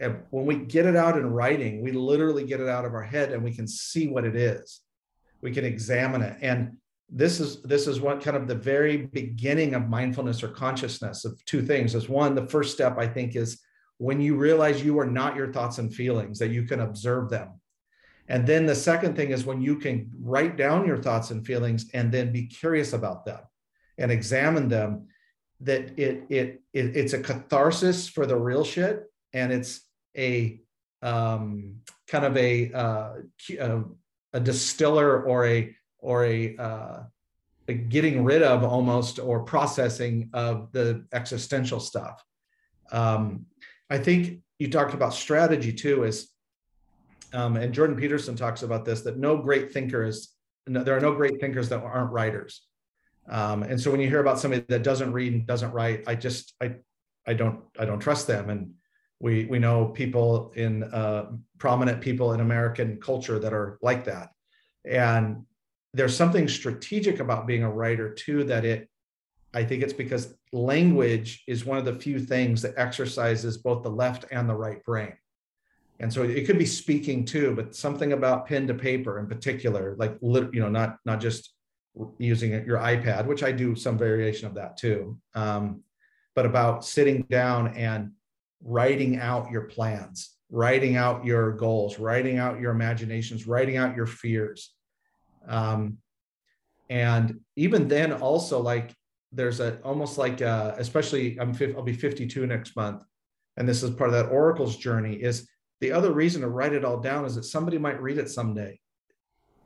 And 0.00 0.22
when 0.30 0.46
we 0.46 0.56
get 0.56 0.86
it 0.86 0.96
out 0.96 1.16
in 1.16 1.30
writing, 1.30 1.82
we 1.82 1.92
literally 1.92 2.44
get 2.44 2.60
it 2.60 2.68
out 2.68 2.84
of 2.84 2.94
our 2.94 3.02
head 3.02 3.32
and 3.32 3.42
we 3.42 3.54
can 3.54 3.68
see 3.68 4.08
what 4.08 4.24
it 4.24 4.34
is. 4.34 4.80
We 5.42 5.52
can 5.52 5.64
examine 5.64 6.22
it. 6.22 6.36
And 6.40 6.76
this 7.08 7.40
is 7.40 7.62
this 7.62 7.86
is 7.86 8.00
what 8.00 8.22
kind 8.22 8.36
of 8.36 8.48
the 8.48 8.54
very 8.54 8.96
beginning 8.96 9.74
of 9.74 9.88
mindfulness 9.88 10.42
or 10.42 10.48
consciousness 10.48 11.24
of 11.24 11.44
two 11.44 11.62
things. 11.62 11.94
Is 11.94 12.08
one, 12.08 12.34
the 12.34 12.46
first 12.46 12.72
step 12.72 12.96
I 12.98 13.06
think 13.06 13.36
is 13.36 13.60
when 13.98 14.20
you 14.20 14.34
realize 14.34 14.82
you 14.82 14.98
are 14.98 15.06
not 15.06 15.36
your 15.36 15.52
thoughts 15.52 15.78
and 15.78 15.94
feelings, 15.94 16.38
that 16.38 16.48
you 16.48 16.64
can 16.64 16.80
observe 16.80 17.28
them. 17.28 17.60
And 18.28 18.46
then 18.46 18.64
the 18.64 18.74
second 18.74 19.14
thing 19.14 19.30
is 19.30 19.44
when 19.44 19.60
you 19.60 19.76
can 19.76 20.10
write 20.20 20.56
down 20.56 20.86
your 20.86 20.96
thoughts 20.96 21.30
and 21.30 21.44
feelings 21.46 21.90
and 21.92 22.10
then 22.10 22.32
be 22.32 22.46
curious 22.46 22.94
about 22.94 23.26
them 23.26 23.40
and 23.98 24.10
examine 24.10 24.68
them, 24.68 25.08
that 25.60 25.98
it 25.98 26.24
it, 26.30 26.62
it 26.72 26.96
it's 26.96 27.12
a 27.12 27.20
catharsis 27.20 28.08
for 28.08 28.24
the 28.24 28.36
real 28.36 28.64
shit 28.64 29.11
and 29.32 29.52
it's 29.52 29.80
a 30.16 30.60
um, 31.02 31.76
kind 32.06 32.24
of 32.24 32.36
a, 32.36 32.72
uh, 32.72 33.12
a, 33.58 33.82
a 34.32 34.40
distiller 34.40 35.22
or 35.22 35.46
a 35.46 35.74
or 35.98 36.24
a, 36.24 36.56
uh, 36.56 37.02
a, 37.68 37.74
getting 37.74 38.24
rid 38.24 38.42
of 38.42 38.64
almost 38.64 39.18
or 39.18 39.44
processing 39.44 40.30
of 40.32 40.72
the 40.72 41.04
existential 41.12 41.80
stuff. 41.80 42.22
Um, 42.90 43.46
I 43.88 43.98
think 43.98 44.40
you 44.58 44.68
talked 44.68 44.94
about 44.94 45.14
strategy 45.14 45.72
too. 45.72 46.04
Is 46.04 46.28
um, 47.32 47.56
and 47.56 47.72
Jordan 47.72 47.96
Peterson 47.96 48.36
talks 48.36 48.62
about 48.62 48.84
this 48.84 49.02
that 49.02 49.18
no 49.18 49.38
great 49.38 49.72
thinker 49.72 50.04
is 50.04 50.34
no, 50.66 50.82
there 50.82 50.96
are 50.96 51.00
no 51.00 51.14
great 51.14 51.40
thinkers 51.40 51.68
that 51.70 51.82
aren't 51.82 52.12
writers. 52.12 52.62
Um, 53.28 53.62
and 53.62 53.80
so 53.80 53.90
when 53.90 54.00
you 54.00 54.08
hear 54.08 54.20
about 54.20 54.38
somebody 54.38 54.64
that 54.68 54.82
doesn't 54.82 55.12
read 55.12 55.32
and 55.32 55.46
doesn't 55.46 55.72
write, 55.72 56.04
I 56.06 56.14
just 56.14 56.54
I 56.60 56.76
I 57.26 57.34
don't 57.34 57.60
I 57.78 57.84
don't 57.84 58.00
trust 58.00 58.26
them. 58.26 58.50
And 58.50 58.74
we 59.22 59.44
we 59.44 59.60
know 59.60 59.86
people 59.86 60.52
in 60.56 60.82
uh, 60.82 61.30
prominent 61.58 62.00
people 62.00 62.32
in 62.32 62.40
American 62.40 63.00
culture 63.00 63.38
that 63.38 63.54
are 63.54 63.78
like 63.80 64.04
that, 64.04 64.30
and 64.84 65.44
there's 65.94 66.16
something 66.16 66.48
strategic 66.48 67.20
about 67.20 67.46
being 67.46 67.62
a 67.62 67.70
writer 67.70 68.12
too. 68.12 68.42
That 68.42 68.64
it, 68.64 68.90
I 69.54 69.62
think 69.62 69.84
it's 69.84 69.92
because 69.92 70.34
language 70.52 71.44
is 71.46 71.64
one 71.64 71.78
of 71.78 71.84
the 71.84 71.94
few 71.94 72.18
things 72.18 72.62
that 72.62 72.74
exercises 72.76 73.58
both 73.58 73.84
the 73.84 73.90
left 73.90 74.24
and 74.32 74.48
the 74.48 74.56
right 74.56 74.84
brain. 74.84 75.12
And 76.00 76.12
so 76.12 76.24
it 76.24 76.44
could 76.44 76.58
be 76.58 76.66
speaking 76.66 77.24
too, 77.24 77.54
but 77.54 77.76
something 77.76 78.12
about 78.12 78.46
pen 78.46 78.66
to 78.66 78.74
paper 78.74 79.20
in 79.20 79.28
particular, 79.28 79.94
like 79.98 80.18
you 80.20 80.60
know, 80.60 80.68
not 80.68 80.96
not 81.04 81.20
just 81.20 81.54
using 82.18 82.50
your 82.66 82.78
iPad, 82.78 83.26
which 83.26 83.44
I 83.44 83.52
do 83.52 83.76
some 83.76 83.96
variation 83.96 84.48
of 84.48 84.54
that 84.54 84.76
too, 84.76 85.16
um, 85.36 85.84
but 86.34 86.44
about 86.44 86.84
sitting 86.84 87.22
down 87.30 87.76
and 87.76 88.10
writing 88.64 89.18
out 89.18 89.50
your 89.50 89.62
plans, 89.62 90.36
writing 90.50 90.96
out 90.96 91.24
your 91.24 91.52
goals, 91.52 91.98
writing 91.98 92.38
out 92.38 92.60
your 92.60 92.70
imaginations, 92.70 93.46
writing 93.46 93.76
out 93.76 93.96
your 93.96 94.06
fears. 94.06 94.74
Um, 95.48 95.98
and 96.88 97.40
even 97.56 97.88
then, 97.88 98.12
also 98.12 98.60
like 98.60 98.94
there's 99.32 99.60
a 99.60 99.80
almost 99.82 100.18
like 100.18 100.40
a, 100.40 100.74
especially 100.78 101.38
I'm 101.40 101.56
I'll 101.76 101.82
be 101.82 101.94
52 101.94 102.46
next 102.46 102.76
month, 102.76 103.02
and 103.56 103.68
this 103.68 103.82
is 103.82 103.90
part 103.90 104.10
of 104.10 104.14
that 104.14 104.30
oracle's 104.30 104.76
journey. 104.76 105.14
Is 105.14 105.48
the 105.80 105.92
other 105.92 106.12
reason 106.12 106.42
to 106.42 106.48
write 106.48 106.74
it 106.74 106.84
all 106.84 107.00
down 107.00 107.24
is 107.24 107.34
that 107.34 107.44
somebody 107.44 107.78
might 107.78 108.00
read 108.00 108.18
it 108.18 108.30
someday, 108.30 108.78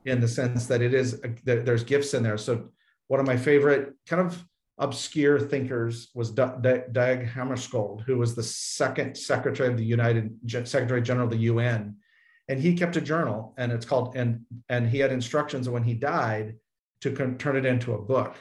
in 0.05 0.21
the 0.21 0.29
sense 0.29 0.67
that 0.67 0.81
it 0.81 0.95
is 0.95 1.21
that 1.45 1.67
there's 1.67 1.85
gifts 1.85 2.15
in 2.15 2.23
there. 2.23 2.39
So 2.39 2.71
one 3.09 3.21
of 3.21 3.27
my 3.27 3.37
favorite 3.37 3.93
kind 4.07 4.23
of 4.23 4.43
obscure 4.79 5.41
thinkers 5.41 6.09
was 6.15 6.31
Dag 6.31 7.29
Hammarskjöld, 7.29 8.03
who 8.03 8.19
was 8.19 8.35
the 8.35 8.43
second 8.43 9.17
secretary 9.17 9.69
of 9.71 9.77
the 9.77 9.85
United 9.85 10.39
Secretary 10.47 11.01
General 11.01 11.27
of 11.27 11.31
the 11.31 11.45
UN, 11.45 11.97
and 12.49 12.61
he 12.61 12.75
kept 12.75 12.97
a 12.97 13.01
journal, 13.01 13.55
and 13.57 13.73
it's 13.73 13.87
called 13.87 14.17
and 14.17 14.45
and 14.69 14.89
he 14.89 14.99
had 14.99 15.13
instructions 15.13 15.69
when 15.69 15.83
he 15.83 15.95
died 15.95 16.57
to 17.01 17.37
turn 17.39 17.57
it 17.57 17.67
into 17.67 17.95
a 17.95 18.03
book, 18.03 18.37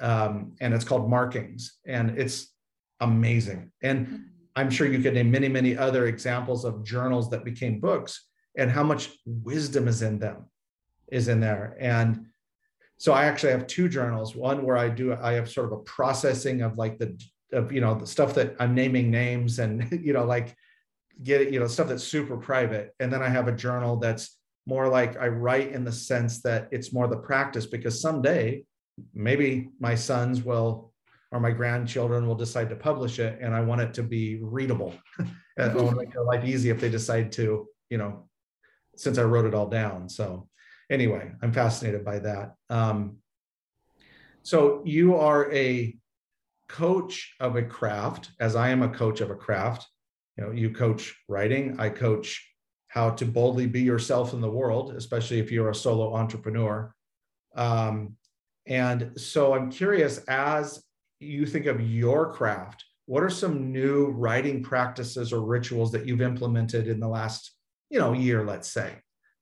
um, 0.00 0.54
and 0.60 0.74
it's 0.74 0.84
called 0.84 1.08
Markings, 1.08 1.78
and 1.86 2.18
it's 2.18 2.52
amazing. 3.00 3.70
And 3.82 4.06
mm-hmm. 4.06 4.16
I'm 4.56 4.70
sure 4.70 4.86
you 4.86 5.00
could 5.00 5.14
name 5.14 5.30
many, 5.30 5.48
many 5.48 5.76
other 5.76 6.06
examples 6.06 6.64
of 6.64 6.84
journals 6.84 7.30
that 7.30 7.44
became 7.44 7.80
books, 7.80 8.28
and 8.56 8.70
how 8.70 8.82
much 8.82 9.10
wisdom 9.26 9.88
is 9.88 10.02
in 10.02 10.18
them, 10.18 10.46
is 11.10 11.28
in 11.28 11.40
there. 11.40 11.76
And 11.80 12.26
so 13.02 13.12
I 13.12 13.24
actually 13.24 13.50
have 13.50 13.66
two 13.66 13.88
journals. 13.88 14.36
One 14.36 14.62
where 14.62 14.76
I 14.76 14.88
do 14.88 15.12
I 15.20 15.32
have 15.32 15.50
sort 15.50 15.66
of 15.66 15.72
a 15.72 15.82
processing 15.82 16.62
of 16.62 16.78
like 16.78 17.00
the 17.00 17.20
of 17.52 17.72
you 17.72 17.80
know 17.80 17.96
the 17.96 18.06
stuff 18.06 18.32
that 18.34 18.54
I'm 18.60 18.76
naming 18.76 19.10
names 19.10 19.58
and 19.58 19.88
you 20.06 20.12
know 20.12 20.24
like 20.24 20.54
get 21.20 21.40
it 21.40 21.52
you 21.52 21.58
know 21.58 21.66
stuff 21.66 21.88
that's 21.88 22.04
super 22.04 22.36
private, 22.36 22.94
and 23.00 23.12
then 23.12 23.20
I 23.20 23.28
have 23.28 23.48
a 23.48 23.56
journal 23.56 23.96
that's 23.96 24.38
more 24.66 24.86
like 24.86 25.16
I 25.16 25.26
write 25.26 25.72
in 25.72 25.82
the 25.82 25.90
sense 25.90 26.42
that 26.42 26.68
it's 26.70 26.92
more 26.92 27.08
the 27.08 27.16
practice 27.16 27.66
because 27.66 28.00
someday 28.00 28.64
maybe 29.12 29.70
my 29.80 29.96
sons 29.96 30.44
will 30.44 30.92
or 31.32 31.40
my 31.40 31.50
grandchildren 31.50 32.28
will 32.28 32.36
decide 32.36 32.68
to 32.68 32.76
publish 32.76 33.18
it 33.18 33.36
and 33.40 33.52
I 33.52 33.62
want 33.62 33.80
it 33.80 33.94
to 33.94 34.04
be 34.04 34.38
readable. 34.40 34.94
and 35.18 35.72
I 35.72 35.74
want 35.74 35.90
to 35.90 35.96
make 35.96 36.12
their 36.12 36.22
life 36.22 36.44
easy 36.44 36.70
if 36.70 36.78
they 36.78 36.88
decide 36.88 37.32
to, 37.32 37.66
you 37.90 37.98
know, 37.98 38.28
since 38.94 39.18
I 39.18 39.24
wrote 39.24 39.46
it 39.46 39.54
all 39.54 39.68
down. 39.68 40.08
So 40.08 40.46
anyway, 40.92 41.32
I'm 41.42 41.52
fascinated 41.52 42.04
by 42.04 42.18
that. 42.20 42.54
Um, 42.68 43.16
so 44.42 44.82
you 44.84 45.16
are 45.16 45.52
a 45.52 45.96
coach 46.68 47.34
of 47.40 47.56
a 47.56 47.62
craft, 47.62 48.30
as 48.38 48.54
I 48.54 48.68
am 48.68 48.82
a 48.82 48.88
coach 48.88 49.20
of 49.20 49.30
a 49.30 49.34
craft. 49.34 49.86
You 50.36 50.44
know, 50.44 50.50
you 50.52 50.70
coach 50.70 51.14
writing, 51.28 51.76
I 51.78 51.88
coach 51.88 52.46
how 52.88 53.10
to 53.10 53.24
boldly 53.24 53.66
be 53.66 53.80
yourself 53.80 54.34
in 54.34 54.40
the 54.40 54.50
world, 54.50 54.94
especially 54.94 55.38
if 55.38 55.50
you're 55.50 55.70
a 55.70 55.74
solo 55.74 56.14
entrepreneur. 56.14 56.94
Um, 57.56 58.16
and 58.66 59.12
so 59.16 59.54
I'm 59.54 59.70
curious, 59.70 60.18
as 60.28 60.82
you 61.20 61.46
think 61.46 61.66
of 61.66 61.80
your 61.80 62.32
craft, 62.32 62.84
what 63.06 63.22
are 63.22 63.30
some 63.30 63.72
new 63.72 64.10
writing 64.10 64.62
practices 64.62 65.32
or 65.32 65.40
rituals 65.40 65.90
that 65.92 66.06
you've 66.06 66.22
implemented 66.22 66.86
in 66.86 67.00
the 67.00 67.08
last, 67.08 67.52
you 67.90 67.98
know, 67.98 68.12
year, 68.12 68.44
let's 68.44 68.70
say? 68.70 68.92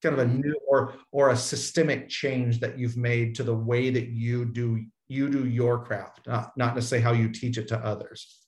Kind 0.02 0.14
of 0.14 0.20
a 0.20 0.24
mm-hmm. 0.24 0.40
new 0.40 0.56
or 0.68 0.94
or 1.12 1.30
a 1.30 1.36
systemic 1.36 2.08
change 2.08 2.60
that 2.60 2.78
you've 2.78 2.96
made 2.96 3.34
to 3.34 3.42
the 3.42 3.54
way 3.54 3.90
that 3.90 4.08
you 4.08 4.46
do 4.46 4.84
you 5.08 5.28
do 5.28 5.46
your 5.46 5.84
craft, 5.84 6.26
not, 6.26 6.56
not 6.56 6.74
necessarily 6.74 7.02
how 7.02 7.12
you 7.12 7.28
teach 7.28 7.58
it 7.58 7.66
to 7.68 7.78
others. 7.78 8.40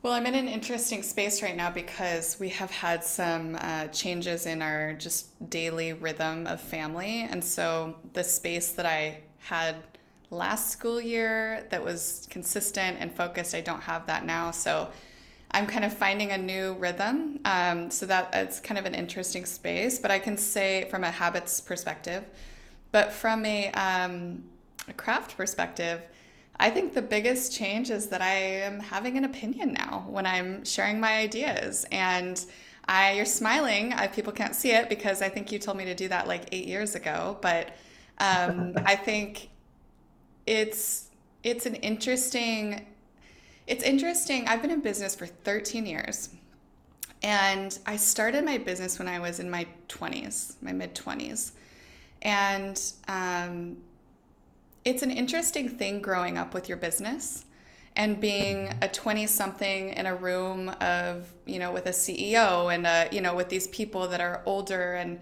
Well, 0.00 0.12
I'm 0.12 0.26
in 0.26 0.34
an 0.34 0.48
interesting 0.48 1.02
space 1.02 1.42
right 1.42 1.56
now 1.56 1.70
because 1.70 2.40
we 2.40 2.48
have 2.50 2.70
had 2.70 3.04
some 3.04 3.58
uh, 3.60 3.88
changes 3.88 4.46
in 4.46 4.62
our 4.62 4.94
just 4.94 5.50
daily 5.50 5.92
rhythm 5.92 6.46
of 6.46 6.60
family. 6.60 7.26
And 7.30 7.44
so 7.44 7.96
the 8.14 8.24
space 8.24 8.72
that 8.72 8.86
I 8.86 9.20
had 9.38 9.76
last 10.30 10.70
school 10.70 11.00
year 11.00 11.66
that 11.70 11.84
was 11.84 12.26
consistent 12.30 12.96
and 13.00 13.12
focused, 13.12 13.54
I 13.54 13.60
don't 13.60 13.82
have 13.82 14.06
that 14.06 14.24
now. 14.24 14.50
So 14.50 14.88
I'm 15.50 15.66
kind 15.66 15.84
of 15.84 15.92
finding 15.92 16.32
a 16.32 16.38
new 16.38 16.74
rhythm. 16.74 17.40
Um, 17.44 17.90
so 17.90 18.06
that 18.06 18.30
it's 18.32 18.60
kind 18.60 18.78
of 18.78 18.84
an 18.84 18.94
interesting 18.94 19.46
space. 19.46 19.98
But 19.98 20.10
I 20.10 20.18
can 20.18 20.36
say 20.36 20.86
from 20.90 21.04
a 21.04 21.10
habits 21.10 21.60
perspective, 21.60 22.24
but 22.92 23.12
from 23.12 23.44
a, 23.44 23.70
um, 23.72 24.44
a 24.88 24.92
craft 24.92 25.36
perspective, 25.36 26.02
I 26.60 26.70
think 26.70 26.92
the 26.92 27.02
biggest 27.02 27.52
change 27.52 27.90
is 27.90 28.08
that 28.08 28.20
I 28.20 28.34
am 28.34 28.80
having 28.80 29.16
an 29.16 29.24
opinion 29.24 29.72
now 29.72 30.06
when 30.08 30.26
I'm 30.26 30.64
sharing 30.64 30.98
my 30.98 31.18
ideas. 31.18 31.86
And 31.92 32.44
I, 32.88 33.12
you're 33.12 33.26
smiling. 33.26 33.92
I, 33.92 34.08
people 34.08 34.32
can't 34.32 34.54
see 34.54 34.72
it 34.72 34.88
because 34.88 35.22
I 35.22 35.28
think 35.28 35.52
you 35.52 35.58
told 35.58 35.76
me 35.76 35.84
to 35.84 35.94
do 35.94 36.08
that 36.08 36.26
like 36.26 36.48
eight 36.52 36.66
years 36.66 36.94
ago. 36.94 37.38
But 37.40 37.76
um, 38.18 38.74
I 38.84 38.96
think 38.96 39.50
it's 40.46 41.08
it's 41.44 41.66
an 41.66 41.76
interesting. 41.76 42.86
It's 43.68 43.84
interesting. 43.84 44.48
I've 44.48 44.62
been 44.62 44.70
in 44.70 44.80
business 44.80 45.14
for 45.14 45.26
13 45.26 45.84
years, 45.84 46.30
and 47.22 47.78
I 47.84 47.96
started 47.96 48.42
my 48.42 48.56
business 48.56 48.98
when 48.98 49.08
I 49.08 49.18
was 49.18 49.40
in 49.40 49.50
my 49.50 49.66
20s, 49.90 50.54
my 50.62 50.72
mid 50.72 50.94
20s, 50.94 51.52
and 52.22 52.80
um, 53.08 53.76
it's 54.86 55.02
an 55.02 55.10
interesting 55.10 55.68
thing 55.68 56.00
growing 56.00 56.38
up 56.38 56.54
with 56.54 56.70
your 56.70 56.78
business 56.78 57.44
and 57.94 58.18
being 58.18 58.72
a 58.80 58.88
20 58.88 59.26
something 59.26 59.90
in 59.90 60.06
a 60.06 60.14
room 60.14 60.70
of 60.80 61.30
you 61.44 61.58
know 61.58 61.72
with 61.72 61.86
a 61.86 61.90
ceo 61.90 62.72
and 62.72 62.86
a, 62.86 63.08
you 63.10 63.20
know 63.20 63.34
with 63.34 63.48
these 63.48 63.66
people 63.68 64.06
that 64.08 64.20
are 64.20 64.40
older 64.46 64.94
and 64.94 65.18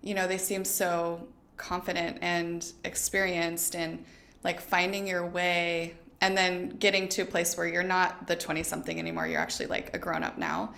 you 0.00 0.14
know 0.14 0.28
they 0.28 0.38
seem 0.38 0.64
so 0.64 1.26
confident 1.56 2.18
and 2.20 2.72
experienced 2.84 3.74
and 3.74 4.04
like 4.44 4.60
finding 4.60 5.06
your 5.06 5.26
way 5.26 5.94
and 6.20 6.36
then 6.36 6.68
getting 6.70 7.08
to 7.08 7.22
a 7.22 7.24
place 7.24 7.56
where 7.56 7.66
you're 7.66 7.82
not 7.82 8.26
the 8.26 8.36
20 8.36 8.62
something 8.62 8.98
anymore 8.98 9.26
you're 9.26 9.40
actually 9.40 9.66
like 9.66 9.94
a 9.94 9.98
grown 9.98 10.22
up 10.22 10.38
now 10.38 10.72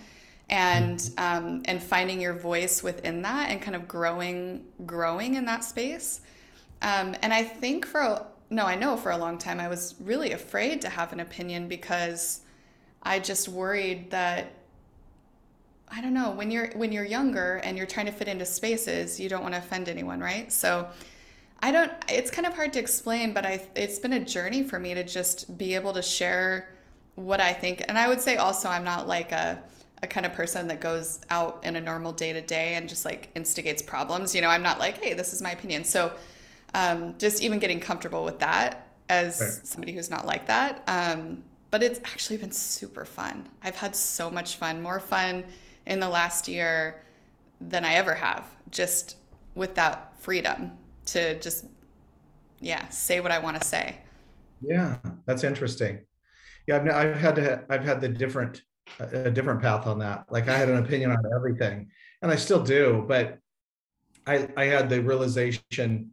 and 0.49 1.11
um, 1.17 1.61
and 1.65 1.81
finding 1.81 2.19
your 2.19 2.33
voice 2.33 2.83
within 2.83 3.21
that 3.21 3.49
and 3.49 3.61
kind 3.61 3.75
of 3.75 3.87
growing 3.87 4.65
growing 4.85 5.35
in 5.35 5.45
that 5.45 5.63
space 5.63 6.21
um, 6.81 7.15
and 7.21 7.33
i 7.33 7.43
think 7.43 7.85
for 7.85 8.25
no, 8.53 8.65
I 8.65 8.75
know 8.75 8.95
for 8.95 9.11
a 9.11 9.17
long 9.17 9.37
time 9.37 9.59
I 9.59 9.67
was 9.67 9.95
really 9.99 10.31
afraid 10.31 10.81
to 10.81 10.89
have 10.89 11.11
an 11.11 11.19
opinion 11.19 11.67
because 11.67 12.41
I 13.01 13.19
just 13.19 13.49
worried 13.49 14.11
that 14.11 14.53
I 15.95 16.01
don't 16.01 16.13
know, 16.13 16.31
when 16.31 16.49
you're 16.49 16.71
when 16.71 16.91
you're 16.91 17.05
younger 17.05 17.57
and 17.63 17.77
you're 17.77 17.87
trying 17.87 18.07
to 18.07 18.11
fit 18.11 18.27
into 18.27 18.45
spaces, 18.45 19.19
you 19.19 19.29
don't 19.29 19.41
want 19.41 19.53
to 19.53 19.59
offend 19.59 19.89
anyone, 19.89 20.19
right? 20.19 20.51
So 20.51 20.87
I 21.63 21.71
don't 21.71 21.91
it's 22.09 22.29
kind 22.29 22.45
of 22.45 22.53
hard 22.53 22.73
to 22.73 22.79
explain, 22.79 23.33
but 23.33 23.45
I 23.45 23.65
it's 23.73 23.97
been 23.97 24.11
a 24.11 24.19
journey 24.19 24.63
for 24.63 24.79
me 24.79 24.93
to 24.95 25.03
just 25.03 25.57
be 25.57 25.75
able 25.75 25.93
to 25.93 26.01
share 26.01 26.75
what 27.15 27.39
I 27.39 27.53
think. 27.53 27.81
And 27.87 27.97
I 27.97 28.09
would 28.09 28.19
say 28.19 28.35
also 28.35 28.67
I'm 28.67 28.83
not 28.83 29.07
like 29.07 29.31
a 29.31 29.63
a 30.03 30.07
kind 30.07 30.25
of 30.25 30.33
person 30.33 30.67
that 30.67 30.81
goes 30.81 31.21
out 31.29 31.63
in 31.63 31.77
a 31.77 31.81
normal 31.81 32.11
day 32.11 32.33
to 32.33 32.41
day 32.41 32.73
and 32.75 32.89
just 32.89 33.05
like 33.05 33.29
instigates 33.33 33.81
problems. 33.81 34.35
You 34.35 34.41
know, 34.41 34.49
I'm 34.49 34.61
not 34.61 34.77
like, 34.77 35.01
hey, 35.01 35.13
this 35.13 35.31
is 35.31 35.41
my 35.41 35.51
opinion. 35.51 35.85
So 35.85 36.11
um, 36.73 37.15
just 37.17 37.41
even 37.41 37.59
getting 37.59 37.79
comfortable 37.79 38.25
with 38.25 38.39
that 38.39 38.89
as 39.07 39.39
right. 39.39 39.65
somebody 39.65 39.93
who's 39.93 40.09
not 40.09 40.25
like 40.25 40.47
that. 40.47 40.83
Um, 40.87 41.43
but 41.71 41.81
it's 41.81 42.01
actually 42.03 42.37
been 42.37 42.51
super 42.51 43.05
fun. 43.05 43.47
I've 43.63 43.77
had 43.77 43.95
so 43.95 44.29
much 44.29 44.57
fun, 44.57 44.81
more 44.81 44.99
fun 44.99 45.45
in 45.85 46.01
the 46.01 46.09
last 46.09 46.49
year 46.49 47.05
than 47.61 47.85
I 47.85 47.93
ever 47.93 48.15
have, 48.15 48.45
just 48.69 49.15
with 49.55 49.75
that 49.75 50.19
freedom 50.19 50.77
to 51.07 51.39
just, 51.39 51.65
yeah, 52.59 52.87
say 52.89 53.19
what 53.19 53.31
I 53.31 53.39
want 53.39 53.61
to 53.61 53.67
say. 53.67 53.97
Yeah, 54.61 54.97
that's 55.25 55.43
interesting. 55.43 55.99
Yeah, 56.67 56.77
I've, 56.77 56.89
I've 56.89 57.19
had 57.19 57.35
to, 57.35 57.63
I've 57.69 57.83
had 57.83 58.01
the 58.01 58.09
different, 58.09 58.61
a 58.99 59.31
different 59.31 59.61
path 59.61 59.87
on 59.87 59.99
that. 59.99 60.25
Like 60.29 60.47
I 60.47 60.57
had 60.57 60.69
an 60.69 60.77
opinion 60.77 61.11
on 61.11 61.23
everything, 61.35 61.89
and 62.21 62.31
I 62.31 62.35
still 62.35 62.61
do, 62.63 63.03
but 63.07 63.39
I, 64.25 64.47
I 64.55 64.65
had 64.65 64.89
the 64.89 65.01
realization 65.01 66.11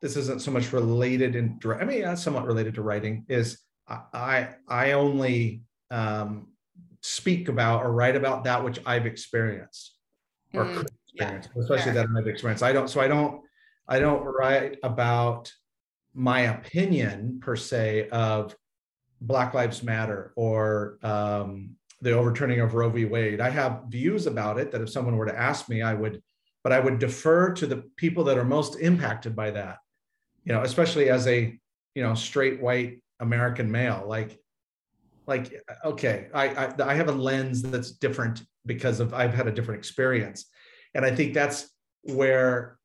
this 0.00 0.16
isn't 0.16 0.42
so 0.42 0.50
much 0.50 0.72
related 0.72 1.36
in 1.36 1.60
I 1.64 1.84
mean, 1.84 2.02
that's 2.02 2.22
somewhat 2.22 2.44
related 2.44 2.74
to 2.74 2.82
writing. 2.82 3.24
Is 3.28 3.58
I 3.88 4.48
I 4.68 4.92
only 4.92 5.62
um, 5.90 6.48
speak 7.00 7.48
about 7.48 7.84
or 7.84 7.92
write 7.92 8.16
about 8.16 8.44
that 8.44 8.64
which 8.64 8.80
I've 8.84 9.06
experienced 9.06 9.96
or 10.54 10.64
mm, 10.64 10.84
experience, 11.04 11.48
yeah. 11.54 11.62
especially 11.62 11.92
yeah. 11.92 12.02
that 12.02 12.06
I've 12.18 12.26
experienced. 12.26 12.64
I 12.64 12.72
don't. 12.72 12.90
So 12.90 13.00
I 13.00 13.08
don't. 13.08 13.42
I 13.88 13.98
don't 13.98 14.24
write 14.24 14.78
about 14.82 15.52
my 16.14 16.40
opinion 16.40 17.40
per 17.40 17.56
se 17.56 18.08
of 18.10 18.54
Black 19.20 19.54
Lives 19.54 19.82
Matter 19.82 20.32
or 20.36 20.98
um, 21.02 21.76
the 22.00 22.12
overturning 22.12 22.60
of 22.60 22.74
Roe 22.74 22.90
v. 22.90 23.04
Wade. 23.04 23.40
I 23.40 23.50
have 23.50 23.84
views 23.88 24.26
about 24.26 24.58
it 24.58 24.72
that 24.72 24.82
if 24.82 24.90
someone 24.90 25.16
were 25.16 25.26
to 25.26 25.38
ask 25.38 25.68
me, 25.68 25.82
I 25.82 25.94
would, 25.94 26.22
but 26.62 26.72
I 26.72 26.80
would 26.80 26.98
defer 26.98 27.52
to 27.54 27.66
the 27.66 27.84
people 27.96 28.24
that 28.24 28.38
are 28.38 28.44
most 28.44 28.76
impacted 28.80 29.34
by 29.34 29.52
that 29.52 29.78
you 30.44 30.52
know, 30.52 30.62
especially 30.62 31.08
as 31.08 31.26
a, 31.26 31.56
you 31.94 32.02
know, 32.02 32.14
straight 32.14 32.60
white 32.60 33.02
American 33.20 33.70
male, 33.70 34.04
like, 34.06 34.38
like, 35.26 35.62
okay, 35.84 36.28
I, 36.34 36.48
I, 36.48 36.74
I 36.82 36.94
have 36.94 37.08
a 37.08 37.12
lens 37.12 37.62
that's 37.62 37.92
different 37.92 38.42
because 38.66 38.98
of, 39.00 39.14
I've 39.14 39.34
had 39.34 39.46
a 39.46 39.52
different 39.52 39.78
experience. 39.78 40.46
And 40.94 41.04
I 41.04 41.14
think 41.14 41.32
that's 41.32 41.70
where 42.02 42.78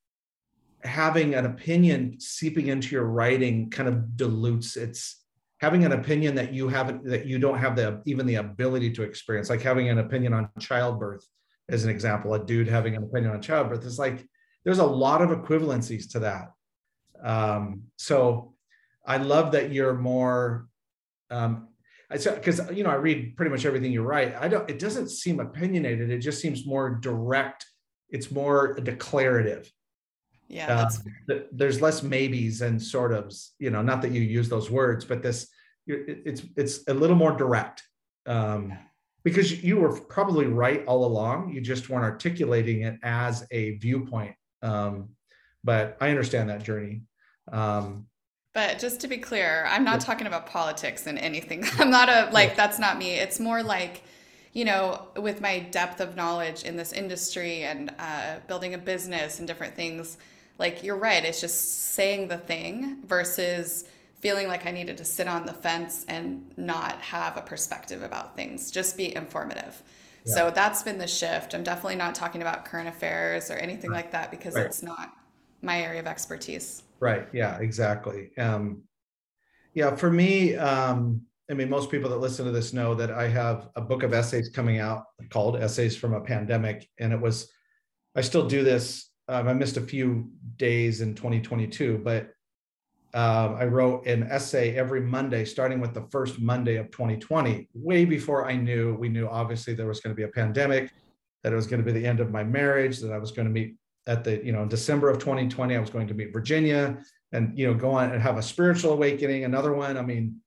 having 0.88 1.36
an 1.36 1.46
opinion 1.46 2.20
seeping 2.20 2.68
into 2.68 2.96
your 2.96 3.06
writing 3.06 3.70
kind 3.70 3.90
of 3.90 4.16
dilutes 4.16 4.78
its 4.78 5.24
having 5.60 5.84
an 5.86 5.92
opinion 5.92 6.36
that 6.36 6.54
you 6.54 6.68
haven't 6.68 7.04
that 7.06 7.26
you 7.26 7.40
don't 7.40 7.58
have 7.58 7.76
the 7.76 8.02
even 8.06 8.26
the 8.26 8.36
ability 8.36 8.92
to 8.92 9.04
experience 9.04 9.50
like 9.50 9.62
having 9.62 9.90
an 9.90 10.00
opinion 10.00 10.34
on 10.34 10.50
childbirth 10.60 11.26
as 11.70 11.84
an 11.84 11.90
example 11.90 12.34
a 12.34 12.44
dude 12.44 12.68
having 12.68 12.96
an 12.96 13.04
opinion 13.04 13.32
on 13.32 13.42
childbirth 13.42 13.86
is 13.86 14.00
like 14.00 14.26
there's 14.64 14.80
a 14.80 14.86
lot 14.86 15.22
of 15.22 15.30
equivalencies 15.30 16.10
to 16.12 16.20
that 16.20 16.50
um, 17.24 17.84
so 17.98 18.54
I 19.06 19.18
love 19.18 19.54
that 19.54 19.72
you're 19.72 19.94
more, 19.94 20.68
um, 21.32 21.70
I 22.10 22.18
said 22.18 22.36
because 22.36 22.62
you 22.72 22.84
know 22.84 22.90
I 22.90 22.96
read 22.96 23.36
pretty 23.36 23.52
much 23.52 23.66
everything 23.66 23.92
you 23.92 24.02
write. 24.02 24.36
I 24.36 24.48
don't. 24.48 24.70
It 24.70 24.80
doesn't 24.80 25.10
seem 25.10 25.40
opinionated. 25.40 26.10
It 26.10 26.20
just 26.20 26.42
seems 26.42 26.66
more 26.66 26.90
direct. 26.90 27.66
It's 28.10 28.32
more 28.32 28.74
declarative. 28.76 29.70
Yeah, 30.48 30.88
um, 31.30 31.42
there's 31.52 31.82
less 31.82 32.04
maybes 32.04 32.62
and 32.62 32.82
sort 32.82 33.12
of, 33.12 33.34
you 33.60 33.70
know, 33.70 33.82
not 33.82 34.02
that 34.02 34.12
you 34.12 34.22
use 34.22 34.48
those 34.48 34.72
words, 34.72 35.04
but 35.04 35.22
this 35.22 35.48
it's 35.88 36.44
it's 36.56 36.84
a 36.88 36.94
little 36.94 37.16
more 37.16 37.32
direct. 37.32 37.84
Um, 38.26 38.78
because 39.24 39.62
you 39.62 39.78
were 39.78 40.00
probably 40.02 40.46
right 40.46 40.86
all 40.86 41.04
along. 41.04 41.52
You 41.52 41.60
just 41.60 41.90
weren't 41.90 42.06
articulating 42.06 42.84
it 42.84 42.98
as 43.04 43.46
a 43.52 43.72
viewpoint. 43.72 44.36
Um, 44.62 45.10
but 45.64 45.98
I 46.00 46.10
understand 46.10 46.50
that 46.50 46.64
journey. 46.64 47.02
Um, 47.52 48.08
but 48.54 48.80
just 48.80 49.02
to 49.02 49.08
be 49.08 49.18
clear, 49.18 49.66
I'm 49.68 49.84
not 49.84 50.00
talking 50.00 50.28
about 50.28 50.48
politics 50.48 51.08
and 51.08 51.20
anything. 51.20 51.66
I'm 51.78 51.90
not 51.90 52.10
a 52.10 52.30
like 52.32 52.56
that's 52.56 52.80
not 52.80 52.98
me. 52.98 53.16
It's 53.16 53.40
more 53.40 53.62
like 53.64 54.04
you 54.54 54.66
know, 54.66 55.10
with 55.18 55.40
my 55.40 55.60
depth 55.60 56.00
of 56.00 56.16
knowledge 56.16 56.64
in 56.64 56.78
this 56.78 56.92
industry 56.92 57.64
and 57.64 57.94
uh, 58.00 58.38
building 58.48 58.74
a 58.74 58.78
business 58.78 59.38
and 59.38 59.48
different 59.48 59.76
things, 59.76 60.18
like 60.58 60.84
you're 60.84 60.98
right. 60.98 61.24
It's 61.24 61.42
just 61.42 61.94
saying 61.94 62.28
the 62.28 62.38
thing 62.38 63.00
versus 63.06 63.86
feeling 64.20 64.48
like 64.48 64.66
I 64.66 64.72
needed 64.72 64.98
to 64.98 65.06
sit 65.06 65.28
on 65.28 65.46
the 65.46 65.54
fence 65.54 66.06
and 66.08 66.52
not 66.58 67.00
have 67.02 67.38
a 67.38 67.42
perspective 67.42 68.02
about 68.02 68.36
things, 68.36 68.72
just 68.72 68.98
be 68.98 69.16
informative. 69.16 69.82
Yeah. 70.26 70.34
So 70.34 70.52
that's 70.52 70.84
been 70.84 70.98
the 70.98 71.08
shift. 71.08 71.54
I'm 71.54 71.64
definitely 71.64 71.96
not 71.96 72.16
talking 72.16 72.42
about 72.42 72.66
current 72.66 72.88
affairs 72.88 73.52
or 73.52 73.56
anything 73.56 73.92
like 73.92 74.12
that 74.12 74.32
because 74.32 74.56
right. 74.56 74.66
it's 74.66 74.82
not 74.82 75.14
my 75.62 75.82
area 75.82 76.00
of 76.00 76.08
expertise. 76.08 76.84
Right. 77.00 77.28
Yeah, 77.32 77.58
exactly. 77.60 78.32
Um, 78.38 78.84
yeah, 79.74 79.96
for 79.96 80.10
me, 80.10 80.56
um, 80.56 81.22
I 81.50 81.54
mean, 81.54 81.70
most 81.70 81.92
people 81.92 82.10
that 82.10 82.18
listen 82.18 82.46
to 82.46 82.52
this 82.52 82.74
know 82.74 82.96
that 82.96 83.12
I 83.12 83.28
have 83.28 83.70
a 83.76 83.82
book 83.82 84.04
of 84.04 84.14
essays 84.14 84.50
coming 84.50 84.80
out 84.80 85.06
called 85.30 85.56
Essays 85.56 85.96
from 85.96 86.14
a 86.14 86.22
Pandemic. 86.22 86.90
And 86.98 87.14
it 87.14 87.22
was, 87.22 87.50
I 88.16 88.22
still 88.22 88.48
do 88.48 88.64
this. 88.64 89.07
Um, 89.28 89.48
I 89.48 89.54
missed 89.54 89.78
a 89.78 89.82
few 89.82 90.30
days 90.58 91.02
in 91.02 91.16
2022, 91.16 92.02
but 92.04 92.30
um, 93.14 93.56
I 93.56 93.66
wrote 93.66 94.06
an 94.06 94.24
essay 94.24 94.76
every 94.76 95.02
Monday, 95.02 95.44
starting 95.46 95.80
with 95.80 95.94
the 95.94 96.08
first 96.12 96.40
Monday 96.40 96.78
of 96.78 96.92
2020, 96.92 97.68
way 97.74 98.06
before 98.06 98.50
I 98.50 98.56
knew. 98.56 98.96
We 98.96 99.10
knew 99.10 99.28
obviously 99.28 99.74
there 99.74 99.88
was 99.88 100.00
going 100.00 100.16
to 100.16 100.18
be 100.18 100.24
a 100.24 100.30
pandemic, 100.30 100.92
that 101.44 101.54
it 101.54 101.56
was 101.56 101.68
going 101.68 101.84
to 101.84 101.86
be 101.86 101.98
the 101.98 102.06
end 102.06 102.20
of 102.20 102.32
my 102.32 102.44
marriage, 102.44 103.00
that 103.00 103.12
I 103.12 103.18
was 103.18 103.32
going 103.32 103.48
to 103.48 103.54
meet 103.54 103.76
at 104.08 104.24
the, 104.24 104.44
you 104.46 104.52
know, 104.52 104.64
in 104.64 104.70
December 104.70 105.10
of 105.10 105.20
2020, 105.20 105.76
I 105.76 105.80
was 105.80 105.90
going 105.90 106.08
to 106.08 106.14
meet 106.14 106.32
Virginia 106.32 106.98
and, 107.34 107.58
you 107.58 107.68
know, 107.68 107.74
go 107.74 107.92
on 107.92 108.12
and 108.12 108.22
have 108.22 108.38
a 108.38 108.42
spiritual 108.42 108.94
awakening, 108.94 109.44
another 109.44 109.74
one. 109.74 109.98
I 109.98 110.02
mean, 110.02 110.42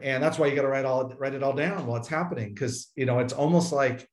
and 0.00 0.22
that's 0.22 0.38
why 0.38 0.46
you 0.46 0.56
got 0.56 0.62
to 0.62 0.68
write 0.68 0.84
all 0.84 1.12
write 1.18 1.34
it 1.34 1.42
all 1.42 1.52
down 1.52 1.86
while 1.86 1.96
it's 1.96 2.08
happening 2.08 2.52
because 2.52 2.90
you 2.96 3.06
know 3.06 3.20
it's 3.20 3.32
almost 3.32 3.72
like 3.72 4.08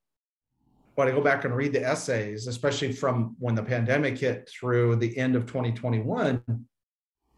when 1.01 1.09
I 1.09 1.13
go 1.13 1.21
back 1.21 1.45
and 1.45 1.55
read 1.55 1.73
the 1.73 1.83
essays, 1.83 2.45
especially 2.45 2.91
from 2.93 3.35
when 3.39 3.55
the 3.55 3.63
pandemic 3.63 4.19
hit 4.19 4.47
through 4.47 4.97
the 4.97 5.17
end 5.17 5.35
of 5.35 5.47
2021, 5.47 6.43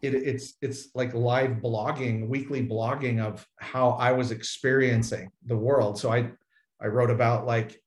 it, 0.02 0.14
it's 0.14 0.52
it's 0.60 0.88
like 0.94 1.14
live 1.14 1.62
blogging, 1.62 2.28
weekly 2.28 2.62
blogging 2.62 3.24
of 3.24 3.48
how 3.56 3.92
I 3.92 4.12
was 4.12 4.32
experiencing 4.32 5.30
the 5.46 5.56
world. 5.56 5.98
So 5.98 6.12
I 6.12 6.30
I 6.78 6.88
wrote 6.88 7.08
about 7.08 7.46
like 7.46 7.80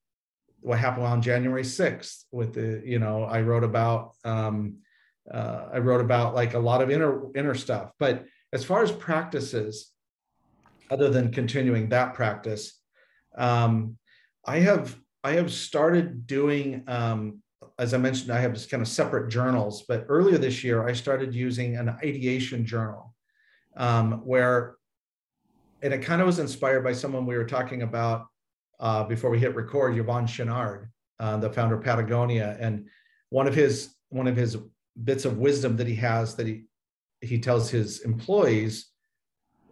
what 0.62 0.80
happened 0.80 1.06
on 1.06 1.22
January 1.22 1.62
6th 1.62 2.24
with 2.32 2.56
the, 2.56 2.82
you 2.84 2.98
know, 2.98 3.26
I 3.26 3.42
wrote 3.42 3.64
about 3.64 4.14
um, 4.26 4.78
uh, 5.32 5.68
I 5.72 5.78
wrote 5.78 6.02
about 6.02 6.34
like 6.34 6.56
a 6.56 6.60
lot 6.60 6.82
of 6.82 6.90
inner 6.90 7.32
inner 7.36 7.54
stuff. 7.54 7.92
But 8.00 8.26
as 8.52 8.66
far 8.66 8.82
as 8.82 8.92
practices, 8.92 9.92
other 10.90 11.12
than 11.12 11.32
continuing 11.32 11.90
that 11.90 12.16
practice, 12.16 12.82
um, 13.38 14.00
I 14.44 14.58
have 14.62 14.98
I 15.28 15.34
have 15.34 15.52
started 15.52 16.26
doing 16.26 16.84
um, 16.88 17.42
as 17.80 17.94
I 17.94 17.98
mentioned, 17.98 18.32
I 18.32 18.40
have 18.40 18.54
this 18.54 18.66
kind 18.66 18.82
of 18.82 18.88
separate 18.88 19.30
journals, 19.30 19.84
but 19.88 20.06
earlier 20.10 20.38
this 20.38 20.64
year, 20.64 20.88
I 20.88 20.94
started 20.94 21.34
using 21.34 21.78
an 21.78 21.90
ideation 22.04 22.66
journal 22.66 23.14
um, 23.76 24.14
where, 24.26 24.76
and 25.84 25.94
it 25.94 26.00
kind 26.00 26.22
of 26.22 26.28
was 26.28 26.40
inspired 26.40 26.84
by 26.84 26.94
someone 26.94 27.26
we 27.26 27.38
were 27.38 27.46
talking 27.46 27.84
about 27.84 28.26
uh, 28.80 29.04
before 29.04 29.30
we 29.30 29.38
hit 29.40 29.56
record, 29.56 29.96
Yvon 29.96 30.28
Chouinard, 30.28 30.88
uh, 31.20 31.38
the 31.38 31.52
founder 31.52 31.76
of 31.76 31.84
Patagonia. 31.84 32.58
And 32.60 32.88
one 33.30 33.48
of 33.48 33.54
his, 33.54 33.94
one 34.10 34.28
of 34.28 34.36
his 34.36 34.58
bits 35.04 35.26
of 35.26 35.38
wisdom 35.38 35.78
that 35.78 35.88
he 35.88 35.96
has 35.96 36.36
that 36.36 36.48
he, 36.48 36.66
he 37.22 37.40
tells 37.40 37.70
his 37.70 38.00
employees 38.02 38.90